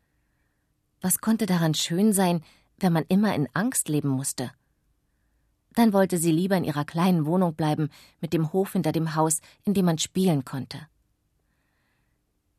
Was 1.02 1.18
konnte 1.20 1.44
daran 1.44 1.74
schön 1.74 2.14
sein, 2.14 2.42
wenn 2.78 2.94
man 2.94 3.04
immer 3.10 3.34
in 3.34 3.50
Angst 3.52 3.90
leben 3.90 4.08
musste? 4.08 4.50
Dann 5.74 5.92
wollte 5.92 6.16
sie 6.16 6.32
lieber 6.32 6.56
in 6.56 6.64
ihrer 6.64 6.86
kleinen 6.86 7.26
Wohnung 7.26 7.54
bleiben, 7.54 7.90
mit 8.22 8.32
dem 8.32 8.50
Hof 8.54 8.72
hinter 8.72 8.92
dem 8.92 9.14
Haus, 9.14 9.42
in 9.64 9.74
dem 9.74 9.84
man 9.84 9.98
spielen 9.98 10.46
konnte. 10.46 10.78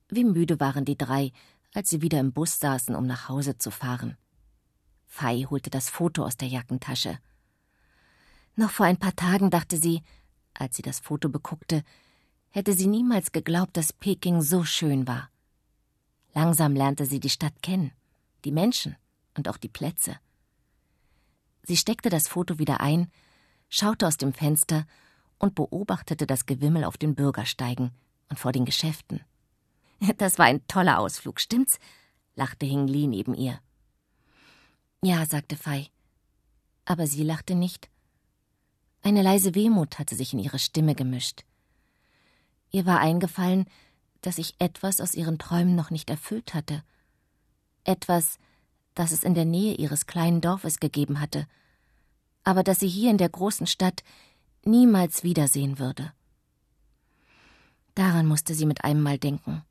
Wie 0.07 0.23
müde 0.23 0.59
waren 0.59 0.85
die 0.85 0.97
drei, 0.97 1.31
als 1.73 1.89
sie 1.89 2.03
wieder 2.03 2.19
im 2.19 2.33
Bus 2.33 2.59
saßen, 2.59 2.95
um 2.95 3.07
nach 3.07 3.27
Hause 3.27 3.57
zu 3.57 3.71
fahren. 3.71 4.17
Fei 5.07 5.47
holte 5.49 5.71
das 5.71 5.89
Foto 5.89 6.23
aus 6.25 6.37
der 6.37 6.47
Jackentasche. 6.47 7.17
Noch 8.55 8.69
vor 8.69 8.85
ein 8.85 8.97
paar 8.97 9.15
Tagen 9.15 9.49
dachte 9.49 9.77
sie, 9.77 10.03
als 10.53 10.75
sie 10.75 10.83
das 10.83 10.99
Foto 10.99 11.27
beguckte, 11.27 11.83
hätte 12.51 12.73
sie 12.73 12.87
niemals 12.87 13.31
geglaubt, 13.31 13.75
dass 13.75 13.93
Peking 13.93 14.41
so 14.41 14.63
schön 14.63 15.07
war. 15.07 15.29
Langsam 16.33 16.75
lernte 16.75 17.05
sie 17.05 17.19
die 17.19 17.29
Stadt 17.29 17.61
kennen, 17.61 17.91
die 18.45 18.51
Menschen 18.51 18.95
und 19.35 19.47
auch 19.49 19.57
die 19.57 19.69
Plätze. 19.69 20.17
Sie 21.63 21.77
steckte 21.77 22.09
das 22.09 22.27
Foto 22.27 22.59
wieder 22.59 22.81
ein, 22.81 23.11
schaute 23.69 24.07
aus 24.07 24.17
dem 24.17 24.33
Fenster 24.33 24.85
und 25.39 25.55
beobachtete 25.55 26.27
das 26.27 26.45
Gewimmel 26.45 26.83
auf 26.83 26.97
den 26.97 27.15
Bürgersteigen 27.15 27.91
und 28.29 28.39
vor 28.39 28.51
den 28.51 28.65
Geschäften. 28.65 29.21
Das 30.17 30.39
war 30.39 30.45
ein 30.45 30.65
toller 30.67 30.97
Ausflug, 30.99 31.39
stimmt's? 31.39 31.77
lachte 32.35 32.65
Hing 32.65 32.87
Li 32.87 33.05
neben 33.05 33.35
ihr. 33.35 33.59
Ja, 35.03 35.25
sagte 35.25 35.55
Fei. 35.55 35.89
Aber 36.85 37.05
sie 37.05 37.23
lachte 37.23 37.53
nicht. 37.53 37.89
Eine 39.03 39.21
leise 39.21 39.53
Wehmut 39.53 39.99
hatte 39.99 40.15
sich 40.15 40.33
in 40.33 40.39
ihre 40.39 40.57
Stimme 40.59 40.95
gemischt. 40.95 41.43
Ihr 42.71 42.85
war 42.85 42.99
eingefallen, 42.99 43.65
dass 44.21 44.37
sich 44.37 44.55
etwas 44.59 45.01
aus 45.01 45.13
ihren 45.13 45.37
Träumen 45.37 45.75
noch 45.75 45.91
nicht 45.91 46.09
erfüllt 46.09 46.53
hatte. 46.53 46.83
Etwas, 47.83 48.39
das 48.95 49.11
es 49.11 49.23
in 49.23 49.33
der 49.33 49.45
Nähe 49.45 49.75
ihres 49.75 50.05
kleinen 50.05 50.41
Dorfes 50.41 50.79
gegeben 50.79 51.19
hatte, 51.19 51.47
aber 52.43 52.63
das 52.63 52.79
sie 52.79 52.87
hier 52.87 53.11
in 53.11 53.17
der 53.17 53.29
großen 53.29 53.67
Stadt 53.67 54.03
niemals 54.63 55.23
wiedersehen 55.23 55.79
würde. 55.79 56.11
Daran 57.95 58.25
musste 58.25 58.53
sie 58.53 58.65
mit 58.65 58.83
einem 58.83 59.01
Mal 59.01 59.17
denken. 59.17 59.63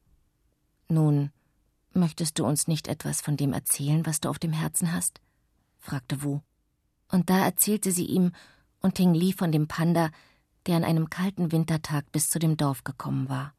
Nun, 0.89 1.31
möchtest 1.93 2.39
du 2.39 2.45
uns 2.45 2.69
nicht 2.69 2.89
etwas 2.89 3.21
von 3.21 3.37
dem 3.37 3.53
erzählen, 3.53 4.05
was 4.05 4.21
du 4.21 4.29
auf 4.29 4.39
dem 4.39 4.53
Herzen 4.53 4.93
hast? 4.93 5.21
fragte 5.79 6.23
Wu. 6.23 6.41
Und 7.09 7.31
da 7.31 7.45
erzählte 7.45 7.93
sie 7.93 8.05
ihm 8.05 8.33
und 8.81 8.95
Ting 8.97 9.15
Li 9.15 9.33
von 9.33 9.53
dem 9.53 9.69
Panda, 9.69 10.11
der 10.67 10.77
an 10.77 10.85
einem 10.85 11.11
kalten 11.11 11.53
Wintertag 11.53 12.11
bis 12.13 12.31
zu 12.31 12.39
dem 12.39 12.57
Dorf 12.57 12.85
gekommen 12.85 13.29
war. 13.29 13.55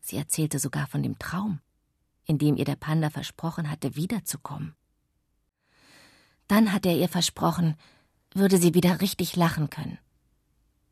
Sie 0.00 0.16
erzählte 0.16 0.58
sogar 0.58 0.86
von 0.86 1.02
dem 1.02 1.18
Traum, 1.18 1.60
in 2.24 2.38
dem 2.38 2.56
ihr 2.56 2.64
der 2.64 2.76
Panda 2.76 3.10
versprochen 3.10 3.70
hatte, 3.70 3.96
wiederzukommen. 3.96 4.74
Dann 6.48 6.72
hatte 6.72 6.88
er 6.88 6.96
ihr 6.96 7.08
versprochen, 7.08 7.76
würde 8.32 8.58
sie 8.58 8.74
wieder 8.74 9.00
richtig 9.00 9.36
lachen 9.36 9.70
können. 9.70 9.98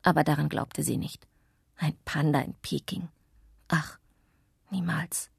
Aber 0.01 0.23
daran 0.23 0.49
glaubte 0.49 0.83
sie 0.83 0.97
nicht. 0.97 1.27
Ein 1.77 1.95
Panda 2.05 2.41
in 2.41 2.53
Peking. 2.61 3.09
Ach, 3.67 3.97
Niemals. 4.69 5.29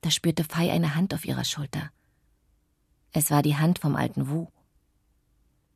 Da 0.00 0.10
spürte 0.10 0.44
Fei 0.44 0.72
eine 0.72 0.94
Hand 0.94 1.14
auf 1.14 1.24
ihrer 1.24 1.44
Schulter. 1.44 1.90
Es 3.12 3.30
war 3.30 3.42
die 3.42 3.56
Hand 3.56 3.78
vom 3.78 3.96
alten 3.96 4.28
Wu. 4.28 4.48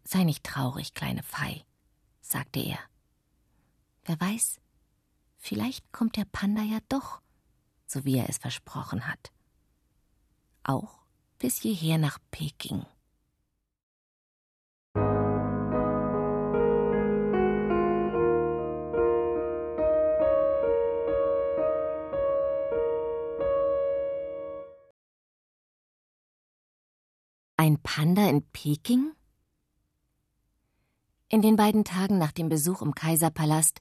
Sei 0.06 0.22
nicht 0.24 0.44
traurig, 0.44 0.92
kleine 0.94 1.22
Fei, 1.22 1.64
sagte 2.20 2.60
er. 2.60 2.78
Wer 4.04 4.20
weiß, 4.20 4.60
vielleicht 5.38 5.92
kommt 5.92 6.16
der 6.16 6.26
Panda 6.26 6.62
ja 6.62 6.78
doch, 6.90 7.22
so 7.86 8.04
wie 8.04 8.18
er 8.18 8.28
es 8.28 8.36
versprochen 8.36 9.08
hat. 9.08 9.32
Auch 10.62 10.98
bis 11.38 11.58
hierher 11.58 11.96
nach 11.96 12.18
Peking. 12.30 12.84
Ein 27.56 27.78
Panda 27.82 28.28
in 28.28 28.42
Peking? 28.52 29.14
In 31.34 31.42
den 31.42 31.56
beiden 31.56 31.82
Tagen 31.82 32.16
nach 32.16 32.30
dem 32.30 32.48
Besuch 32.48 32.80
im 32.80 32.94
Kaiserpalast 32.94 33.80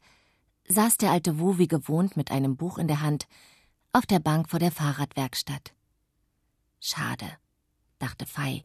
saß 0.68 0.98
der 0.98 1.12
alte 1.12 1.38
Wu 1.38 1.60
wie 1.60 1.68
gewohnt 1.68 2.18
mit 2.18 2.32
einem 2.32 2.58
Buch 2.58 2.80
in 2.80 2.88
der 2.88 3.02
Hand 3.02 3.28
auf 3.92 4.08
der 4.08 4.18
Bank 4.18 4.50
vor 4.50 4.58
der 4.58 4.72
Fahrradwerkstatt. 4.72 5.72
Schade, 6.80 7.28
dachte 8.00 8.26
Fei, 8.26 8.64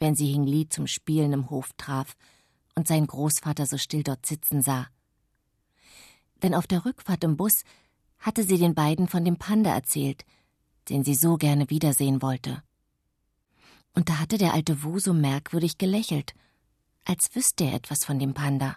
wenn 0.00 0.16
sie 0.16 0.26
Hing 0.32 0.42
Li 0.42 0.68
zum 0.68 0.88
Spielen 0.88 1.32
im 1.32 1.48
Hof 1.48 1.70
traf 1.76 2.16
und 2.74 2.88
seinen 2.88 3.06
Großvater 3.06 3.66
so 3.66 3.78
still 3.78 4.02
dort 4.02 4.26
sitzen 4.26 4.62
sah. 4.62 4.88
Denn 6.42 6.56
auf 6.56 6.66
der 6.66 6.84
Rückfahrt 6.84 7.22
im 7.22 7.36
Bus 7.36 7.62
hatte 8.18 8.42
sie 8.42 8.58
den 8.58 8.74
beiden 8.74 9.06
von 9.06 9.24
dem 9.24 9.36
Panda 9.36 9.72
erzählt, 9.72 10.24
den 10.88 11.04
sie 11.04 11.14
so 11.14 11.36
gerne 11.36 11.70
wiedersehen 11.70 12.20
wollte 12.20 12.64
und 13.98 14.08
da 14.08 14.20
hatte 14.20 14.38
der 14.38 14.54
alte 14.54 14.84
Wu 14.84 15.00
so 15.00 15.12
merkwürdig 15.12 15.76
gelächelt, 15.76 16.34
als 17.08 17.34
wüsste 17.34 17.64
er 17.64 17.72
etwas 17.72 18.04
von 18.04 18.18
dem 18.18 18.34
Panda. 18.34 18.76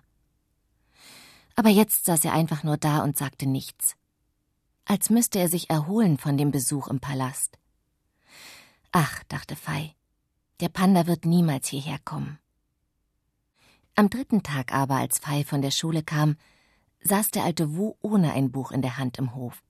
Aber 1.55 1.69
jetzt 1.69 2.05
saß 2.05 2.23
er 2.23 2.34
einfach 2.34 2.63
nur 2.63 2.77
da 2.77 3.03
und 3.03 3.17
sagte 3.17 3.45
nichts, 3.45 3.95
als 4.86 5.09
müsste 5.09 5.38
er 5.38 5.49
sich 5.49 5.69
erholen 5.69 6.17
von 6.17 6.38
dem 6.38 6.49
Besuch 6.49 6.88
im 6.88 7.01
Palast. 7.01 7.59
Ach, 8.93 9.21
dachte 9.25 9.55
Fei, 9.57 9.95
der 10.61 10.69
Panda 10.69 11.07
wird 11.07 11.25
niemals 11.25 11.67
hierher 11.67 11.99
kommen. 11.99 12.39
Am 13.95 14.09
dritten 14.09 14.43
Tag 14.43 14.73
aber, 14.73 14.95
als 14.95 15.19
Fei 15.19 15.43
von 15.43 15.61
der 15.61 15.71
Schule 15.71 16.01
kam, 16.01 16.38
saß 17.01 17.32
der 17.32 17.43
alte 17.43 17.75
Wu 17.75 17.95
ohne 18.01 18.32
ein 18.32 18.51
Buch 18.51 18.71
in 18.71 18.82
der 18.82 18.97
Hand 18.97 19.17
im 19.17 19.36
Hof. 19.36 19.61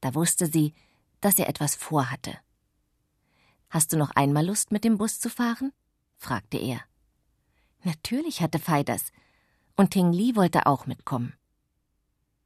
Da 0.00 0.14
wusste 0.14 0.46
sie, 0.46 0.72
dass 1.20 1.38
er 1.38 1.48
etwas 1.48 1.74
vorhatte. 1.74 2.38
Hast 3.68 3.92
du 3.92 3.98
noch 3.98 4.12
einmal 4.12 4.46
Lust, 4.46 4.72
mit 4.72 4.82
dem 4.82 4.96
Bus 4.96 5.20
zu 5.20 5.28
fahren? 5.28 5.72
fragte 6.16 6.56
er. 6.56 6.80
Natürlich 7.82 8.42
hatte 8.42 8.58
Fei 8.58 8.82
das, 8.82 9.12
und 9.76 9.92
Ting 9.92 10.12
Li 10.12 10.36
wollte 10.36 10.66
auch 10.66 10.86
mitkommen. 10.86 11.34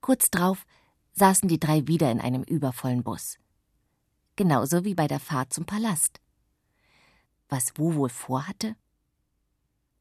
Kurz 0.01 0.30
drauf 0.30 0.66
saßen 1.12 1.49
die 1.49 1.59
drei 1.59 1.87
wieder 1.89 2.11
in 2.11 2.20
einem 2.20 2.43
übervollen 2.43 3.03
Bus. 3.03 3.39
Genauso 4.37 4.85
wie 4.85 4.95
bei 4.95 5.07
der 5.07 5.20
Fahrt 5.20 5.53
zum 5.53 5.64
Palast. 5.64 6.20
Was 7.49 7.76
Wu 7.76 7.95
wohl 7.95 8.09
vorhatte? 8.09 8.76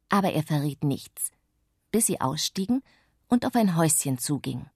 Aber 0.09 0.33
er 0.33 0.43
verriet 0.43 0.83
nichts, 0.83 1.31
bis 1.91 2.05
sie 2.05 2.21
ausstiegen 2.21 2.83
und 3.27 3.45
auf 3.45 3.55
ein 3.55 3.75
Häuschen 3.75 4.17
zuging. 4.17 4.69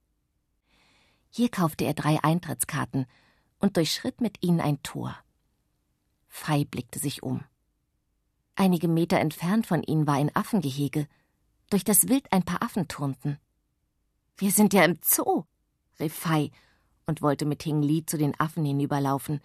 Hier 1.29 1.49
kaufte 1.49 1.85
er 1.85 1.93
drei 1.93 2.23
Eintrittskarten 2.23 3.05
und 3.59 3.77
durchschritt 3.77 4.21
mit 4.21 4.43
ihnen 4.43 4.61
ein 4.61 4.81
Tor. 4.81 5.15
Fei 6.27 6.65
blickte 6.65 6.99
sich 6.99 7.23
um. 7.23 7.43
Einige 8.59 8.87
Meter 8.87 9.19
entfernt 9.19 9.67
von 9.67 9.83
ihnen 9.83 10.07
war 10.07 10.15
ein 10.15 10.35
Affengehege. 10.35 11.07
Durch 11.69 11.83
das 11.83 12.07
Wild 12.07 12.33
ein 12.33 12.41
paar 12.41 12.63
Affen 12.63 12.87
turnten. 12.87 13.37
Wir 14.35 14.51
sind 14.51 14.73
ja 14.73 14.83
im 14.83 14.97
Zoo, 15.03 15.43
rief 15.99 16.15
Fei 16.15 16.49
und 17.05 17.21
wollte 17.21 17.45
mit 17.45 17.61
Hing 17.61 17.83
Li 17.83 18.03
zu 18.03 18.17
den 18.17 18.37
Affen 18.39 18.65
hinüberlaufen. 18.65 19.41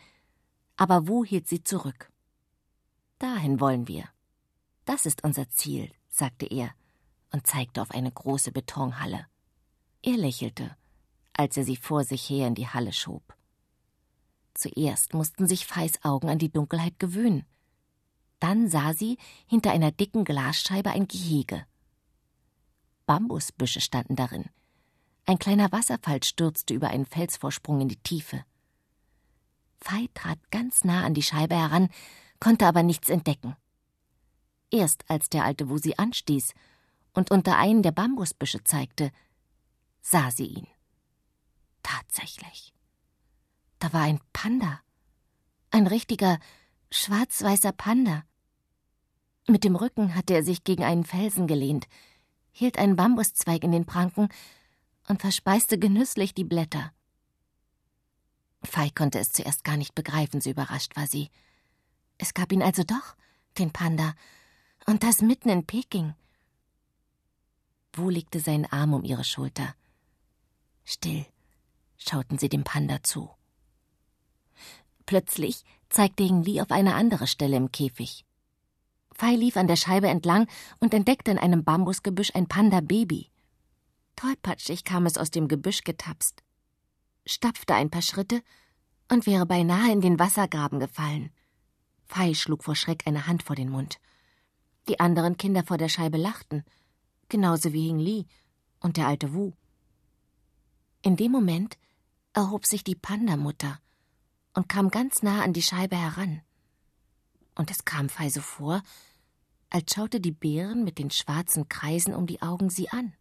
Aber 0.77 1.09
Wu 1.09 1.27
hielt 1.27 1.47
sie 1.47 1.63
zurück. 1.63 2.11
Dahin 3.19 3.61
wollen 3.61 3.87
wir. 3.87 4.09
Das 4.87 5.05
ist 5.05 5.23
unser 5.25 5.51
Ziel, 5.51 5.93
sagte 6.09 6.47
er 6.47 6.71
und 7.33 7.47
zeigte 7.47 7.83
auf 7.83 7.91
eine 7.91 8.11
große 8.11 8.51
Betonhalle. 8.51 9.27
Er 10.03 10.17
lächelte, 10.17 10.75
als 11.35 11.59
er 11.59 11.65
sie 11.65 11.77
vor 11.77 12.05
sich 12.05 12.29
her 12.31 12.49
in 12.49 12.55
die 12.55 12.69
Halle 12.69 12.95
schob. 12.95 13.37
Zuerst 14.55 15.13
mussten 15.13 15.47
sich 15.47 15.67
Feis 15.67 16.03
Augen 16.03 16.31
an 16.31 16.39
die 16.39 16.51
Dunkelheit 16.51 16.99
gewöhnen. 16.99 17.45
Dann 18.43 18.69
sah 18.69 18.93
sie 18.93 19.19
hinter 19.47 19.71
einer 19.71 19.93
dicken 19.93 20.25
Glasscheibe 20.25 20.91
ein 20.91 21.07
Gehege. 21.07 21.65
Bambusbüsche 23.07 23.81
standen 23.81 24.17
darin. 24.17 24.47
Ein 25.27 25.39
kleiner 25.39 25.71
Wasserfall 25.71 26.25
stürzte 26.25 26.75
über 26.75 26.89
einen 26.89 27.07
Felsvorsprung 27.07 27.81
in 27.83 27.89
die 27.89 28.03
Tiefe. 28.03 28.45
Fei 29.81 30.09
trat 30.15 30.41
ganz 30.51 30.83
nah 30.83 31.05
an 31.05 31.15
die 31.15 31.23
Scheibe 31.23 31.55
heran, 31.55 31.89
konnte 32.41 32.67
aber 32.67 32.83
nichts 32.83 33.11
entdecken. 33.11 33.55
Erst 34.73 35.09
als 35.09 35.29
der 35.29 35.45
alte 35.45 35.69
Wu 35.69 35.79
sie 35.79 35.97
anstieß 35.97 36.53
und 37.13 37.31
unter 37.31 37.59
einen 37.59 37.85
der 37.85 37.93
Bambusbüsche 37.93 38.65
zeigte, 38.65 39.13
sah 40.01 40.33
sie 40.33 40.47
ihn. 40.47 40.67
Tatsächlich. 41.85 42.75
Da 43.79 43.93
war 43.93 44.03
ein 44.03 44.19
Panda. 44.33 44.81
Ein 45.71 45.87
richtiger, 45.87 46.41
schwarz-weißer 46.91 47.71
Panda. 47.71 48.25
Mit 49.49 49.65
dem 49.65 49.77
Rücken 49.77 50.15
hatte 50.15 50.35
er 50.35 50.45
sich 50.45 50.65
gegen 50.65 50.85
einen 50.85 51.05
Felsen 51.05 51.47
gelehnt, 51.47 51.89
hielt 52.53 52.79
einen 52.79 52.97
Bambuszweig 52.97 53.65
in 53.65 53.73
den 53.73 53.87
Pranken 53.87 54.29
und 55.09 55.21
verspeiste 55.21 55.79
genüsslich 55.79 56.35
die 56.35 56.45
Blätter. 56.45 56.93
Fei 58.63 58.91
konnte 58.91 59.19
es 59.19 59.33
zuerst 59.33 59.65
gar 59.65 59.77
nicht 59.77 59.95
begreifen, 59.95 60.41
so 60.41 60.51
überrascht 60.51 60.95
war 60.97 61.07
sie. 61.07 61.31
Es 62.19 62.35
gab 62.35 62.53
ihn 62.53 62.63
also 62.63 62.85
doch, 62.85 63.17
den 63.59 63.73
Panda, 63.73 64.15
und 64.87 65.03
das 65.03 65.23
mitten 65.23 65.49
in 65.49 65.67
Peking. 65.67 66.15
Wu 67.95 68.09
legte 68.11 68.41
seinen 68.41 68.67
Arm 68.67 68.95
um 68.95 69.05
ihre 69.05 69.25
Schulter. 69.25 69.75
Still 70.85 71.27
schauten 71.99 72.39
sie 72.39 72.49
dem 72.49 72.65
Panda 72.65 73.03
zu. 73.03 73.31
Plötzlich 75.07 75.65
zeigte 75.89 76.23
Hing 76.23 76.43
Li 76.43 76.61
auf 76.61 76.71
eine 76.71 76.95
andere 76.95 77.27
Stelle 77.27 77.57
im 77.57 77.71
Käfig. 77.73 78.25
Fei 79.15 79.35
lief 79.35 79.57
an 79.57 79.67
der 79.67 79.77
Scheibe 79.77 80.09
entlang 80.09 80.47
und 80.81 80.95
entdeckte 80.95 81.31
in 81.31 81.39
einem 81.39 81.65
Bambusgebüsch 81.65 82.35
ein 82.35 82.49
Panda-Baby. 82.49 83.31
Tollpatschig 84.17 84.85
kam 84.85 85.07
es 85.07 85.19
aus 85.19 85.31
dem 85.31 85.49
Gebüsch 85.49 85.85
getapst, 85.85 86.43
stapfte 87.27 87.75
ein 87.75 87.91
paar 87.91 88.03
Schritte 88.03 88.43
und 89.11 89.27
wäre 89.27 89.47
beinahe 89.47 89.93
in 89.93 90.01
den 90.01 90.19
Wassergraben 90.19 90.81
gefallen. 90.81 91.31
Fei 92.05 92.35
schlug 92.35 92.65
vor 92.65 92.77
Schreck 92.77 93.07
eine 93.07 93.27
Hand 93.27 93.43
vor 93.43 93.57
den 93.57 93.71
Mund. 93.71 93.99
Die 94.89 95.01
anderen 95.01 95.37
Kinder 95.37 95.65
vor 95.65 95.79
der 95.79 95.89
Scheibe 95.89 96.19
lachten, 96.19 96.65
genauso 97.29 97.73
wie 97.73 97.87
Hing 97.87 97.99
Li 97.99 98.27
und 98.81 98.97
der 98.97 99.07
alte 99.07 99.33
Wu. 99.33 99.53
In 101.03 101.17
dem 101.17 101.33
Moment 101.33 101.79
erhob 102.33 102.67
sich 102.67 102.85
die 102.85 102.95
Pandamutter 102.95 103.79
und 104.55 104.69
kam 104.69 104.91
ganz 104.91 105.23
nah 105.23 105.43
an 105.43 105.53
die 105.53 105.63
Scheibe 105.63 105.97
heran. 105.97 106.43
Und 107.55 107.71
es 107.71 107.85
kam 107.85 108.09
Fei 108.09 108.31
so 108.31 108.41
vor, 108.41 108.83
als 109.71 109.93
schaute 109.95 110.21
die 110.21 110.33
Bären 110.33 110.85
mit 110.85 110.99
den 110.99 111.11
schwarzen 111.11 111.69
Kreisen 111.69 112.15
um 112.15 112.27
die 112.27 112.43
Augen 112.43 112.71
sie 112.71 112.91
an. 112.91 113.15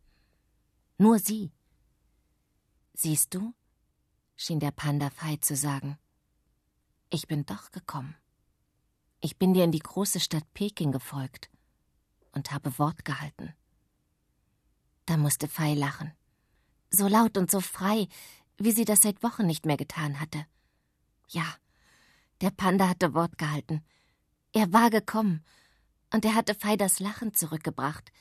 Nur 0.98 1.20
sie. 1.20 1.52
Siehst 2.94 3.34
du, 3.34 3.54
schien 4.36 4.60
der 4.60 4.72
Panda 4.72 5.10
Fei 5.10 5.38
zu 5.38 5.56
sagen, 5.56 5.98
ich 7.10 7.28
bin 7.28 7.46
doch 7.46 7.72
gekommen. 7.72 8.16
Ich 9.20 9.38
bin 9.38 9.54
dir 9.54 9.64
in 9.64 9.72
die 9.72 9.80
große 9.80 10.20
Stadt 10.20 10.46
Peking 10.54 10.92
gefolgt 10.92 11.50
und 12.32 12.52
habe 12.52 12.78
Wort 12.80 13.06
gehalten. 13.06 13.54
Da 15.06 15.18
musste 15.18 15.48
Fei 15.48 15.74
lachen, 15.74 16.14
so 16.90 17.08
laut 17.08 17.38
und 17.38 17.52
so 17.52 17.60
frei, 17.60 18.08
wie 18.58 18.72
sie 18.72 18.86
das 18.86 19.02
seit 19.02 19.24
Wochen 19.24 19.46
nicht 19.46 19.66
mehr 19.66 19.78
getan 19.78 20.20
hatte. 20.20 20.46
Ja, 21.30 21.46
der 22.42 22.52
Panda 22.52 22.88
hatte 22.90 23.14
Wort 23.14 23.38
gehalten. 23.38 23.84
Er 24.54 24.74
war 24.74 24.90
gekommen, 24.90 25.44
und 26.14 26.26
er 26.26 26.36
hatte 26.36 26.56
Fei 26.56 26.76
das 26.76 27.00
Lachen 27.00 27.34
zurückgebracht, 27.34 28.12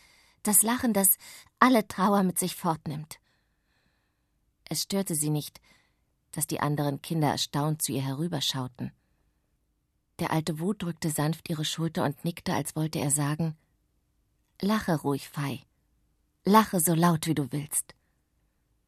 das 0.43 0.63
Lachen, 0.63 0.93
das 0.93 1.09
alle 1.59 1.87
Trauer 1.89 2.23
mit 2.23 2.39
sich 2.39 2.55
fortnimmt. 2.55 3.19
Es 4.65 4.83
störte 4.83 5.15
sie 5.15 5.31
nicht, 5.31 5.61
dass 6.33 6.47
die 6.47 6.61
anderen 6.61 7.03
Kinder 7.03 7.29
erstaunt 7.29 7.83
zu 7.83 7.93
ihr 7.93 8.03
herüberschauten. 8.03 8.93
Der 10.21 10.31
alte 10.31 10.61
Wut 10.61 10.83
drückte 10.83 11.11
sanft 11.11 11.49
ihre 11.49 11.65
Schulter 11.65 12.05
und 12.05 12.25
nickte, 12.25 12.55
als 12.55 12.77
wollte 12.77 13.01
er 13.01 13.11
sagen 13.11 13.57
Lache 14.61 14.95
ruhig, 15.01 15.29
Fei. 15.29 15.63
Lache 16.45 16.81
so 16.81 16.95
laut, 16.95 17.27
wie 17.27 17.35
du 17.35 17.51
willst. 17.51 17.95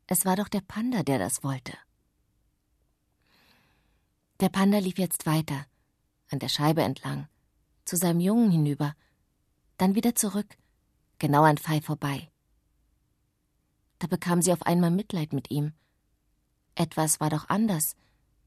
Es 0.06 0.26
war 0.26 0.36
doch 0.36 0.48
der 0.48 0.60
Panda, 0.60 1.02
der 1.02 1.18
das 1.18 1.42
wollte. 1.42 1.72
Der 4.40 4.50
Panda 4.50 4.78
lief 4.78 4.98
jetzt 4.98 5.24
weiter, 5.24 5.66
an 6.32 6.38
der 6.38 6.48
Scheibe 6.48 6.82
entlang, 6.82 7.28
zu 7.84 7.96
seinem 7.96 8.20
Jungen 8.20 8.50
hinüber. 8.50 8.94
dann 9.78 9.94
wieder 9.94 10.14
zurück, 10.14 10.56
genau 11.18 11.42
an 11.42 11.58
Fei 11.58 11.80
vorbei. 11.80 12.30
Da 13.98 14.06
bekam 14.06 14.40
sie 14.42 14.52
auf 14.52 14.62
einmal 14.62 14.90
Mitleid 14.90 15.32
mit 15.32 15.50
ihm. 15.50 15.72
Etwas 16.74 17.20
war 17.20 17.30
doch 17.30 17.48
anders 17.48 17.96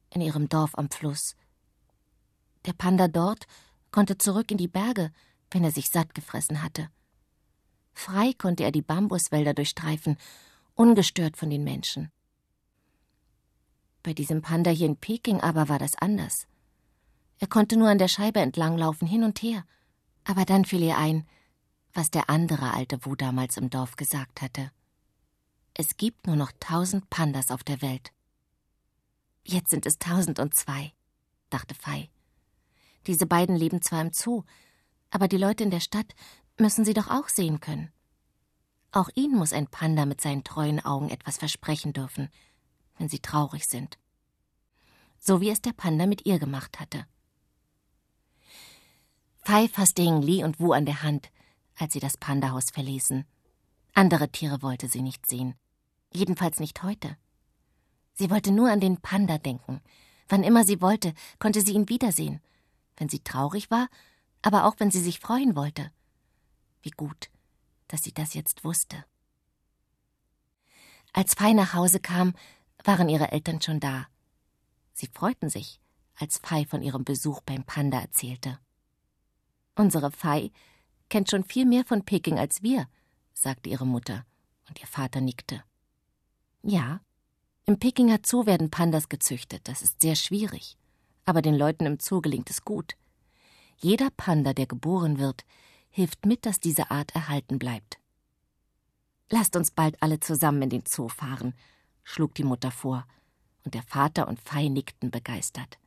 in 0.10 0.22
ihrem 0.22 0.48
Dorf 0.50 0.76
am 0.76 0.90
Fluss. 0.90 1.36
Der 2.66 2.74
Panda 2.74 3.08
dort 3.08 3.48
konnte 3.92 4.18
zurück 4.18 4.50
in 4.52 4.58
die 4.58 4.68
Berge, 4.68 5.12
wenn 5.52 5.64
er 5.64 5.72
sich 5.72 5.90
satt 5.90 6.16
gefressen 6.16 6.64
hatte. 6.64 6.90
Frei 7.94 8.34
konnte 8.34 8.64
er 8.64 8.72
die 8.72 8.82
Bambuswälder 8.82 9.54
durchstreifen, 9.54 10.18
ungestört 10.74 11.38
von 11.38 11.50
den 11.50 11.64
Menschen. 11.64 12.12
Bei 14.04 14.14
diesem 14.14 14.42
Panda 14.42 14.72
hier 14.72 14.88
in 14.88 14.98
Peking 14.98 15.42
aber 15.42 15.70
war 15.70 15.80
das 15.80 15.96
anders. 15.96 16.48
Er 17.40 17.48
konnte 17.48 17.78
nur 17.78 17.90
an 17.90 17.98
der 17.98 18.08
Scheibe 18.08 18.40
entlanglaufen, 18.40 19.08
hin 19.08 19.24
und 19.24 19.42
her. 19.42 19.66
Aber 20.24 20.46
dann 20.46 20.66
fiel 20.66 20.82
ihr 20.82 20.98
ein, 20.98 21.28
was 21.94 22.12
der 22.12 22.30
andere 22.30 22.74
alte 22.74 23.06
Wu 23.06 23.16
damals 23.16 23.58
im 23.58 23.70
Dorf 23.70 23.96
gesagt 23.96 24.42
hatte. 24.42 24.72
Es 25.74 25.98
gibt 25.98 26.28
nur 26.28 26.36
noch 26.36 26.52
tausend 26.60 27.10
Pandas 27.10 27.52
auf 27.52 27.64
der 27.64 27.82
Welt. 27.82 28.12
Jetzt 29.44 29.70
sind 29.70 29.86
es 29.86 30.00
tausend 30.00 30.40
und 30.40 30.56
zwei, 30.56 30.94
dachte 31.50 31.76
Fei. 31.76 32.10
Diese 33.08 33.26
beiden 33.26 33.56
leben 33.56 33.82
zwar 33.82 34.02
im 34.02 34.12
Zoo, 34.12 34.44
aber 35.12 35.28
die 35.28 35.38
Leute 35.38 35.64
in 35.64 35.72
der 35.72 35.80
Stadt 35.80 36.16
müssen 36.58 36.86
sie 36.86 36.94
doch 36.94 37.10
auch 37.10 37.30
sehen 37.30 37.60
können. 37.60 37.92
Auch 38.92 39.10
ihnen 39.14 39.38
muss 39.38 39.54
ein 39.54 39.68
Panda 39.68 40.06
mit 40.06 40.22
seinen 40.22 40.44
treuen 40.44 40.84
Augen 40.84 41.10
etwas 41.10 41.38
versprechen 41.38 41.94
dürfen, 41.94 42.30
wenn 42.98 43.10
sie 43.10 43.20
traurig 43.20 43.68
sind. 43.68 43.98
So 45.20 45.42
wie 45.42 45.50
es 45.50 45.62
der 45.62 45.74
Panda 45.74 46.06
mit 46.06 46.26
ihr 46.26 46.40
gemacht 46.40 46.80
hatte. 46.80 47.06
Fei 49.46 49.68
fasste 49.68 50.02
Ying 50.02 50.24
Li 50.24 50.44
und 50.44 50.60
Wu 50.60 50.74
an 50.74 50.88
der 50.88 51.04
Hand, 51.04 51.30
als 51.78 51.94
sie 51.94 52.00
das 52.00 52.18
Pandahaus 52.18 52.72
verließen. 52.72 53.26
Andere 53.94 54.30
Tiere 54.30 54.64
wollte 54.64 54.88
sie 54.88 55.04
nicht 55.04 55.28
sehen. 55.28 55.54
Jedenfalls 56.12 56.60
nicht 56.60 56.82
heute. 56.82 57.16
Sie 58.16 58.32
wollte 58.32 58.52
nur 58.52 58.72
an 58.72 58.80
den 58.80 58.98
Panda 58.98 59.38
denken. 59.38 59.82
Wann 60.30 60.44
immer 60.44 60.64
sie 60.64 60.82
wollte, 60.82 61.14
konnte 61.38 61.62
sie 61.62 61.74
ihn 61.74 61.90
wiedersehen. 61.90 62.42
Wenn 62.98 63.08
sie 63.08 63.20
traurig 63.20 63.70
war, 63.70 63.88
aber 64.42 64.66
auch 64.66 64.80
wenn 64.80 64.90
sie 64.90 65.00
sich 65.00 65.20
freuen 65.20 65.56
wollte. 65.56 65.92
Wie 66.82 66.90
gut, 66.90 67.30
dass 67.88 68.02
sie 68.02 68.14
das 68.14 68.34
jetzt 68.34 68.64
wusste. 68.64 69.06
Als 71.14 71.36
Fei 71.36 71.54
nach 71.54 71.76
Hause 71.76 72.00
kam, 72.00 72.34
waren 72.84 73.10
ihre 73.10 73.32
Eltern 73.32 73.62
schon 73.62 73.80
da. 73.80 74.08
Sie 74.94 75.08
freuten 75.08 75.52
sich, 75.52 75.80
als 76.16 76.40
Fei 76.40 76.66
von 76.66 76.82
ihrem 76.82 77.04
Besuch 77.04 77.42
beim 77.42 77.64
Panda 77.64 78.00
erzählte. 78.00 78.58
Unsere 79.76 80.12
Fei 80.12 80.52
kennt 81.10 81.30
schon 81.30 81.44
viel 81.44 81.66
mehr 81.66 81.86
von 81.86 82.04
Peking 82.04 82.40
als 82.40 82.64
wir, 82.64 82.88
sagte 83.34 83.70
ihre 83.70 83.86
Mutter, 83.86 84.26
und 84.68 84.80
ihr 84.80 84.88
Vater 84.88 85.22
nickte. 85.22 85.64
Ja, 86.64 87.02
im 87.66 87.80
Pekinger 87.80 88.20
Zoo 88.26 88.46
werden 88.46 88.72
Pandas 88.72 89.10
gezüchtet, 89.10 89.68
das 89.68 89.82
ist 89.82 90.02
sehr 90.02 90.16
schwierig, 90.16 90.78
aber 91.26 91.42
den 91.42 91.56
Leuten 91.56 91.86
im 91.86 92.00
Zoo 92.00 92.22
gelingt 92.22 92.50
es 92.50 92.64
gut. 92.64 92.94
Jeder 93.78 94.10
Panda, 94.12 94.54
der 94.54 94.68
geboren 94.68 95.20
wird, 95.20 95.46
hilft 95.90 96.26
mit, 96.26 96.46
dass 96.46 96.60
diese 96.60 96.92
Art 96.92 97.14
erhalten 97.16 97.60
bleibt. 97.60 97.98
Lasst 99.30 99.56
uns 99.56 99.72
bald 99.72 100.02
alle 100.02 100.20
zusammen 100.20 100.62
in 100.62 100.70
den 100.70 100.84
Zoo 100.88 101.10
fahren, 101.10 101.54
schlug 102.04 102.36
die 102.36 102.44
Mutter 102.44 102.72
vor, 102.72 103.06
und 103.64 103.74
der 103.74 103.84
Vater 103.84 104.28
und 104.28 104.40
Fei 104.40 104.68
nickten 104.68 105.10
begeistert. 105.10 105.80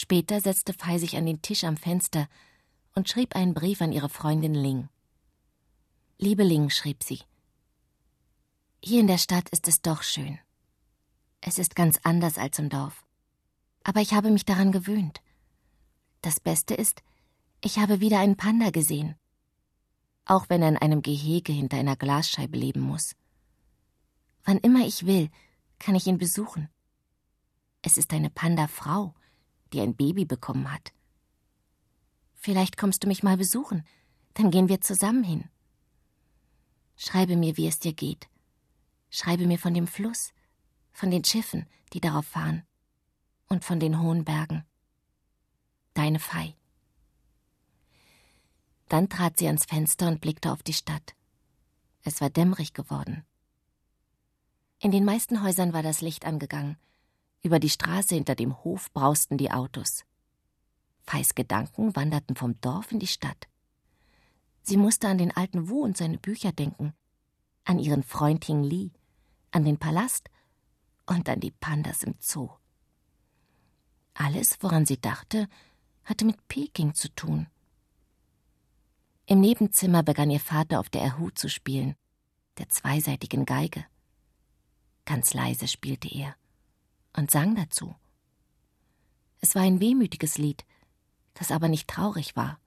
Später 0.00 0.40
setzte 0.40 0.74
Fei 0.74 0.96
sich 0.96 1.16
an 1.16 1.26
den 1.26 1.42
Tisch 1.42 1.64
am 1.64 1.76
Fenster 1.76 2.28
und 2.94 3.08
schrieb 3.08 3.34
einen 3.34 3.52
Brief 3.52 3.80
an 3.82 3.90
ihre 3.90 4.08
Freundin 4.08 4.54
Ling. 4.54 4.88
Liebe 6.18 6.44
Ling, 6.44 6.70
schrieb 6.70 7.02
sie, 7.02 7.18
hier 8.80 9.00
in 9.00 9.08
der 9.08 9.18
Stadt 9.18 9.48
ist 9.48 9.66
es 9.66 9.82
doch 9.82 10.04
schön. 10.04 10.38
Es 11.40 11.58
ist 11.58 11.74
ganz 11.74 11.98
anders 12.04 12.38
als 12.38 12.60
im 12.60 12.68
Dorf. 12.68 13.04
Aber 13.82 14.00
ich 14.00 14.14
habe 14.14 14.30
mich 14.30 14.44
daran 14.44 14.70
gewöhnt. 14.70 15.20
Das 16.22 16.38
Beste 16.38 16.74
ist, 16.74 17.02
ich 17.60 17.80
habe 17.80 17.98
wieder 17.98 18.20
einen 18.20 18.36
Panda 18.36 18.70
gesehen. 18.70 19.16
Auch 20.26 20.48
wenn 20.48 20.62
er 20.62 20.68
in 20.68 20.76
einem 20.76 21.02
Gehege 21.02 21.52
hinter 21.52 21.76
einer 21.76 21.96
Glasscheibe 21.96 22.56
leben 22.56 22.82
muss. 22.82 23.16
Wann 24.44 24.58
immer 24.58 24.86
ich 24.86 25.06
will, 25.06 25.28
kann 25.80 25.96
ich 25.96 26.06
ihn 26.06 26.18
besuchen. 26.18 26.68
Es 27.82 27.96
ist 27.96 28.12
eine 28.12 28.30
Panda-Frau, 28.30 29.12
die 29.72 29.80
ein 29.80 29.94
Baby 29.94 30.24
bekommen 30.24 30.72
hat. 30.72 30.92
Vielleicht 32.34 32.76
kommst 32.76 33.02
du 33.02 33.08
mich 33.08 33.22
mal 33.22 33.36
besuchen, 33.36 33.84
dann 34.34 34.50
gehen 34.50 34.68
wir 34.68 34.80
zusammen 34.80 35.24
hin. 35.24 35.48
Schreibe 36.96 37.36
mir, 37.36 37.56
wie 37.56 37.66
es 37.66 37.78
dir 37.78 37.92
geht. 37.92 38.28
Schreibe 39.10 39.46
mir 39.46 39.58
von 39.58 39.74
dem 39.74 39.86
Fluss, 39.86 40.32
von 40.92 41.10
den 41.10 41.24
Schiffen, 41.24 41.66
die 41.92 42.00
darauf 42.00 42.26
fahren, 42.26 42.64
und 43.48 43.64
von 43.64 43.80
den 43.80 44.00
hohen 44.00 44.24
Bergen. 44.24 44.64
Deine 45.94 46.18
Fei. 46.18 46.54
Dann 48.88 49.08
trat 49.08 49.38
sie 49.38 49.46
ans 49.46 49.64
Fenster 49.64 50.08
und 50.08 50.20
blickte 50.20 50.52
auf 50.52 50.62
die 50.62 50.72
Stadt. 50.72 51.14
Es 52.02 52.20
war 52.20 52.30
dämmerig 52.30 52.72
geworden. 52.72 53.24
In 54.80 54.92
den 54.92 55.04
meisten 55.04 55.42
Häusern 55.42 55.72
war 55.72 55.82
das 55.82 56.00
Licht 56.00 56.24
angegangen. 56.24 56.78
Über 57.42 57.60
die 57.60 57.70
Straße 57.70 58.14
hinter 58.14 58.34
dem 58.34 58.64
Hof 58.64 58.92
brausten 58.92 59.38
die 59.38 59.50
Autos. 59.50 60.04
Feis 61.02 61.34
Gedanken 61.34 61.94
wanderten 61.94 62.36
vom 62.36 62.60
Dorf 62.60 62.92
in 62.92 62.98
die 62.98 63.06
Stadt. 63.06 63.48
Sie 64.62 64.76
musste 64.76 65.08
an 65.08 65.18
den 65.18 65.34
alten 65.34 65.68
Wu 65.68 65.82
und 65.82 65.96
seine 65.96 66.18
Bücher 66.18 66.52
denken, 66.52 66.92
an 67.64 67.78
ihren 67.78 68.02
Freund 68.02 68.44
Hing 68.44 68.62
Li, 68.62 68.92
an 69.50 69.64
den 69.64 69.78
Palast 69.78 70.28
und 71.06 71.28
an 71.28 71.40
die 71.40 71.52
Pandas 71.52 72.02
im 72.02 72.14
Zoo. 72.18 72.50
Alles, 74.14 74.58
woran 74.60 74.84
sie 74.84 75.00
dachte, 75.00 75.48
hatte 76.04 76.24
mit 76.24 76.48
Peking 76.48 76.92
zu 76.92 77.08
tun. 77.14 77.46
Im 79.26 79.40
Nebenzimmer 79.40 80.02
begann 80.02 80.30
ihr 80.30 80.40
Vater 80.40 80.80
auf 80.80 80.90
der 80.90 81.02
Erhu 81.02 81.30
zu 81.30 81.48
spielen, 81.48 81.94
der 82.58 82.68
zweiseitigen 82.68 83.46
Geige. 83.46 83.86
Ganz 85.04 85.34
leise 85.34 85.68
spielte 85.68 86.08
er 86.08 86.34
und 87.18 87.32
sang 87.32 87.56
dazu. 87.56 87.96
Es 89.40 89.54
war 89.54 89.62
ein 89.62 89.80
wehmütiges 89.80 90.38
Lied, 90.38 90.64
das 91.34 91.50
aber 91.50 91.68
nicht 91.68 91.88
traurig 91.88 92.36
war. 92.36 92.58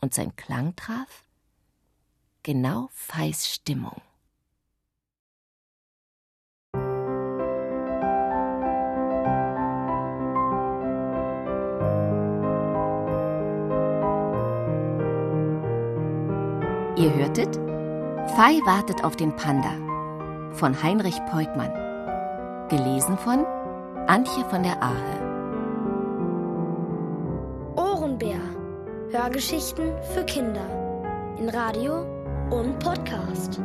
Und 0.00 0.14
sein 0.14 0.34
Klang 0.36 0.74
traf 0.76 1.24
genau 2.42 2.88
Feis 2.92 3.48
Stimmung. 3.48 4.02
Ihr 16.96 17.14
hörtet 17.14 17.54
Fei 18.34 18.60
wartet 18.66 19.04
auf 19.04 19.16
den 19.16 19.34
Panda 19.36 19.72
von 20.54 20.82
Heinrich 20.82 21.18
Peutmann. 21.26 21.87
Gelesen 22.68 23.16
von 23.16 23.46
Antje 24.08 24.44
von 24.50 24.62
der 24.62 24.82
Ahe. 24.82 25.18
Ohrenbär. 27.76 28.40
Hörgeschichten 29.10 29.92
für 30.12 30.22
Kinder. 30.24 30.66
In 31.38 31.48
Radio 31.48 32.04
und 32.50 32.78
Podcast. 32.78 33.58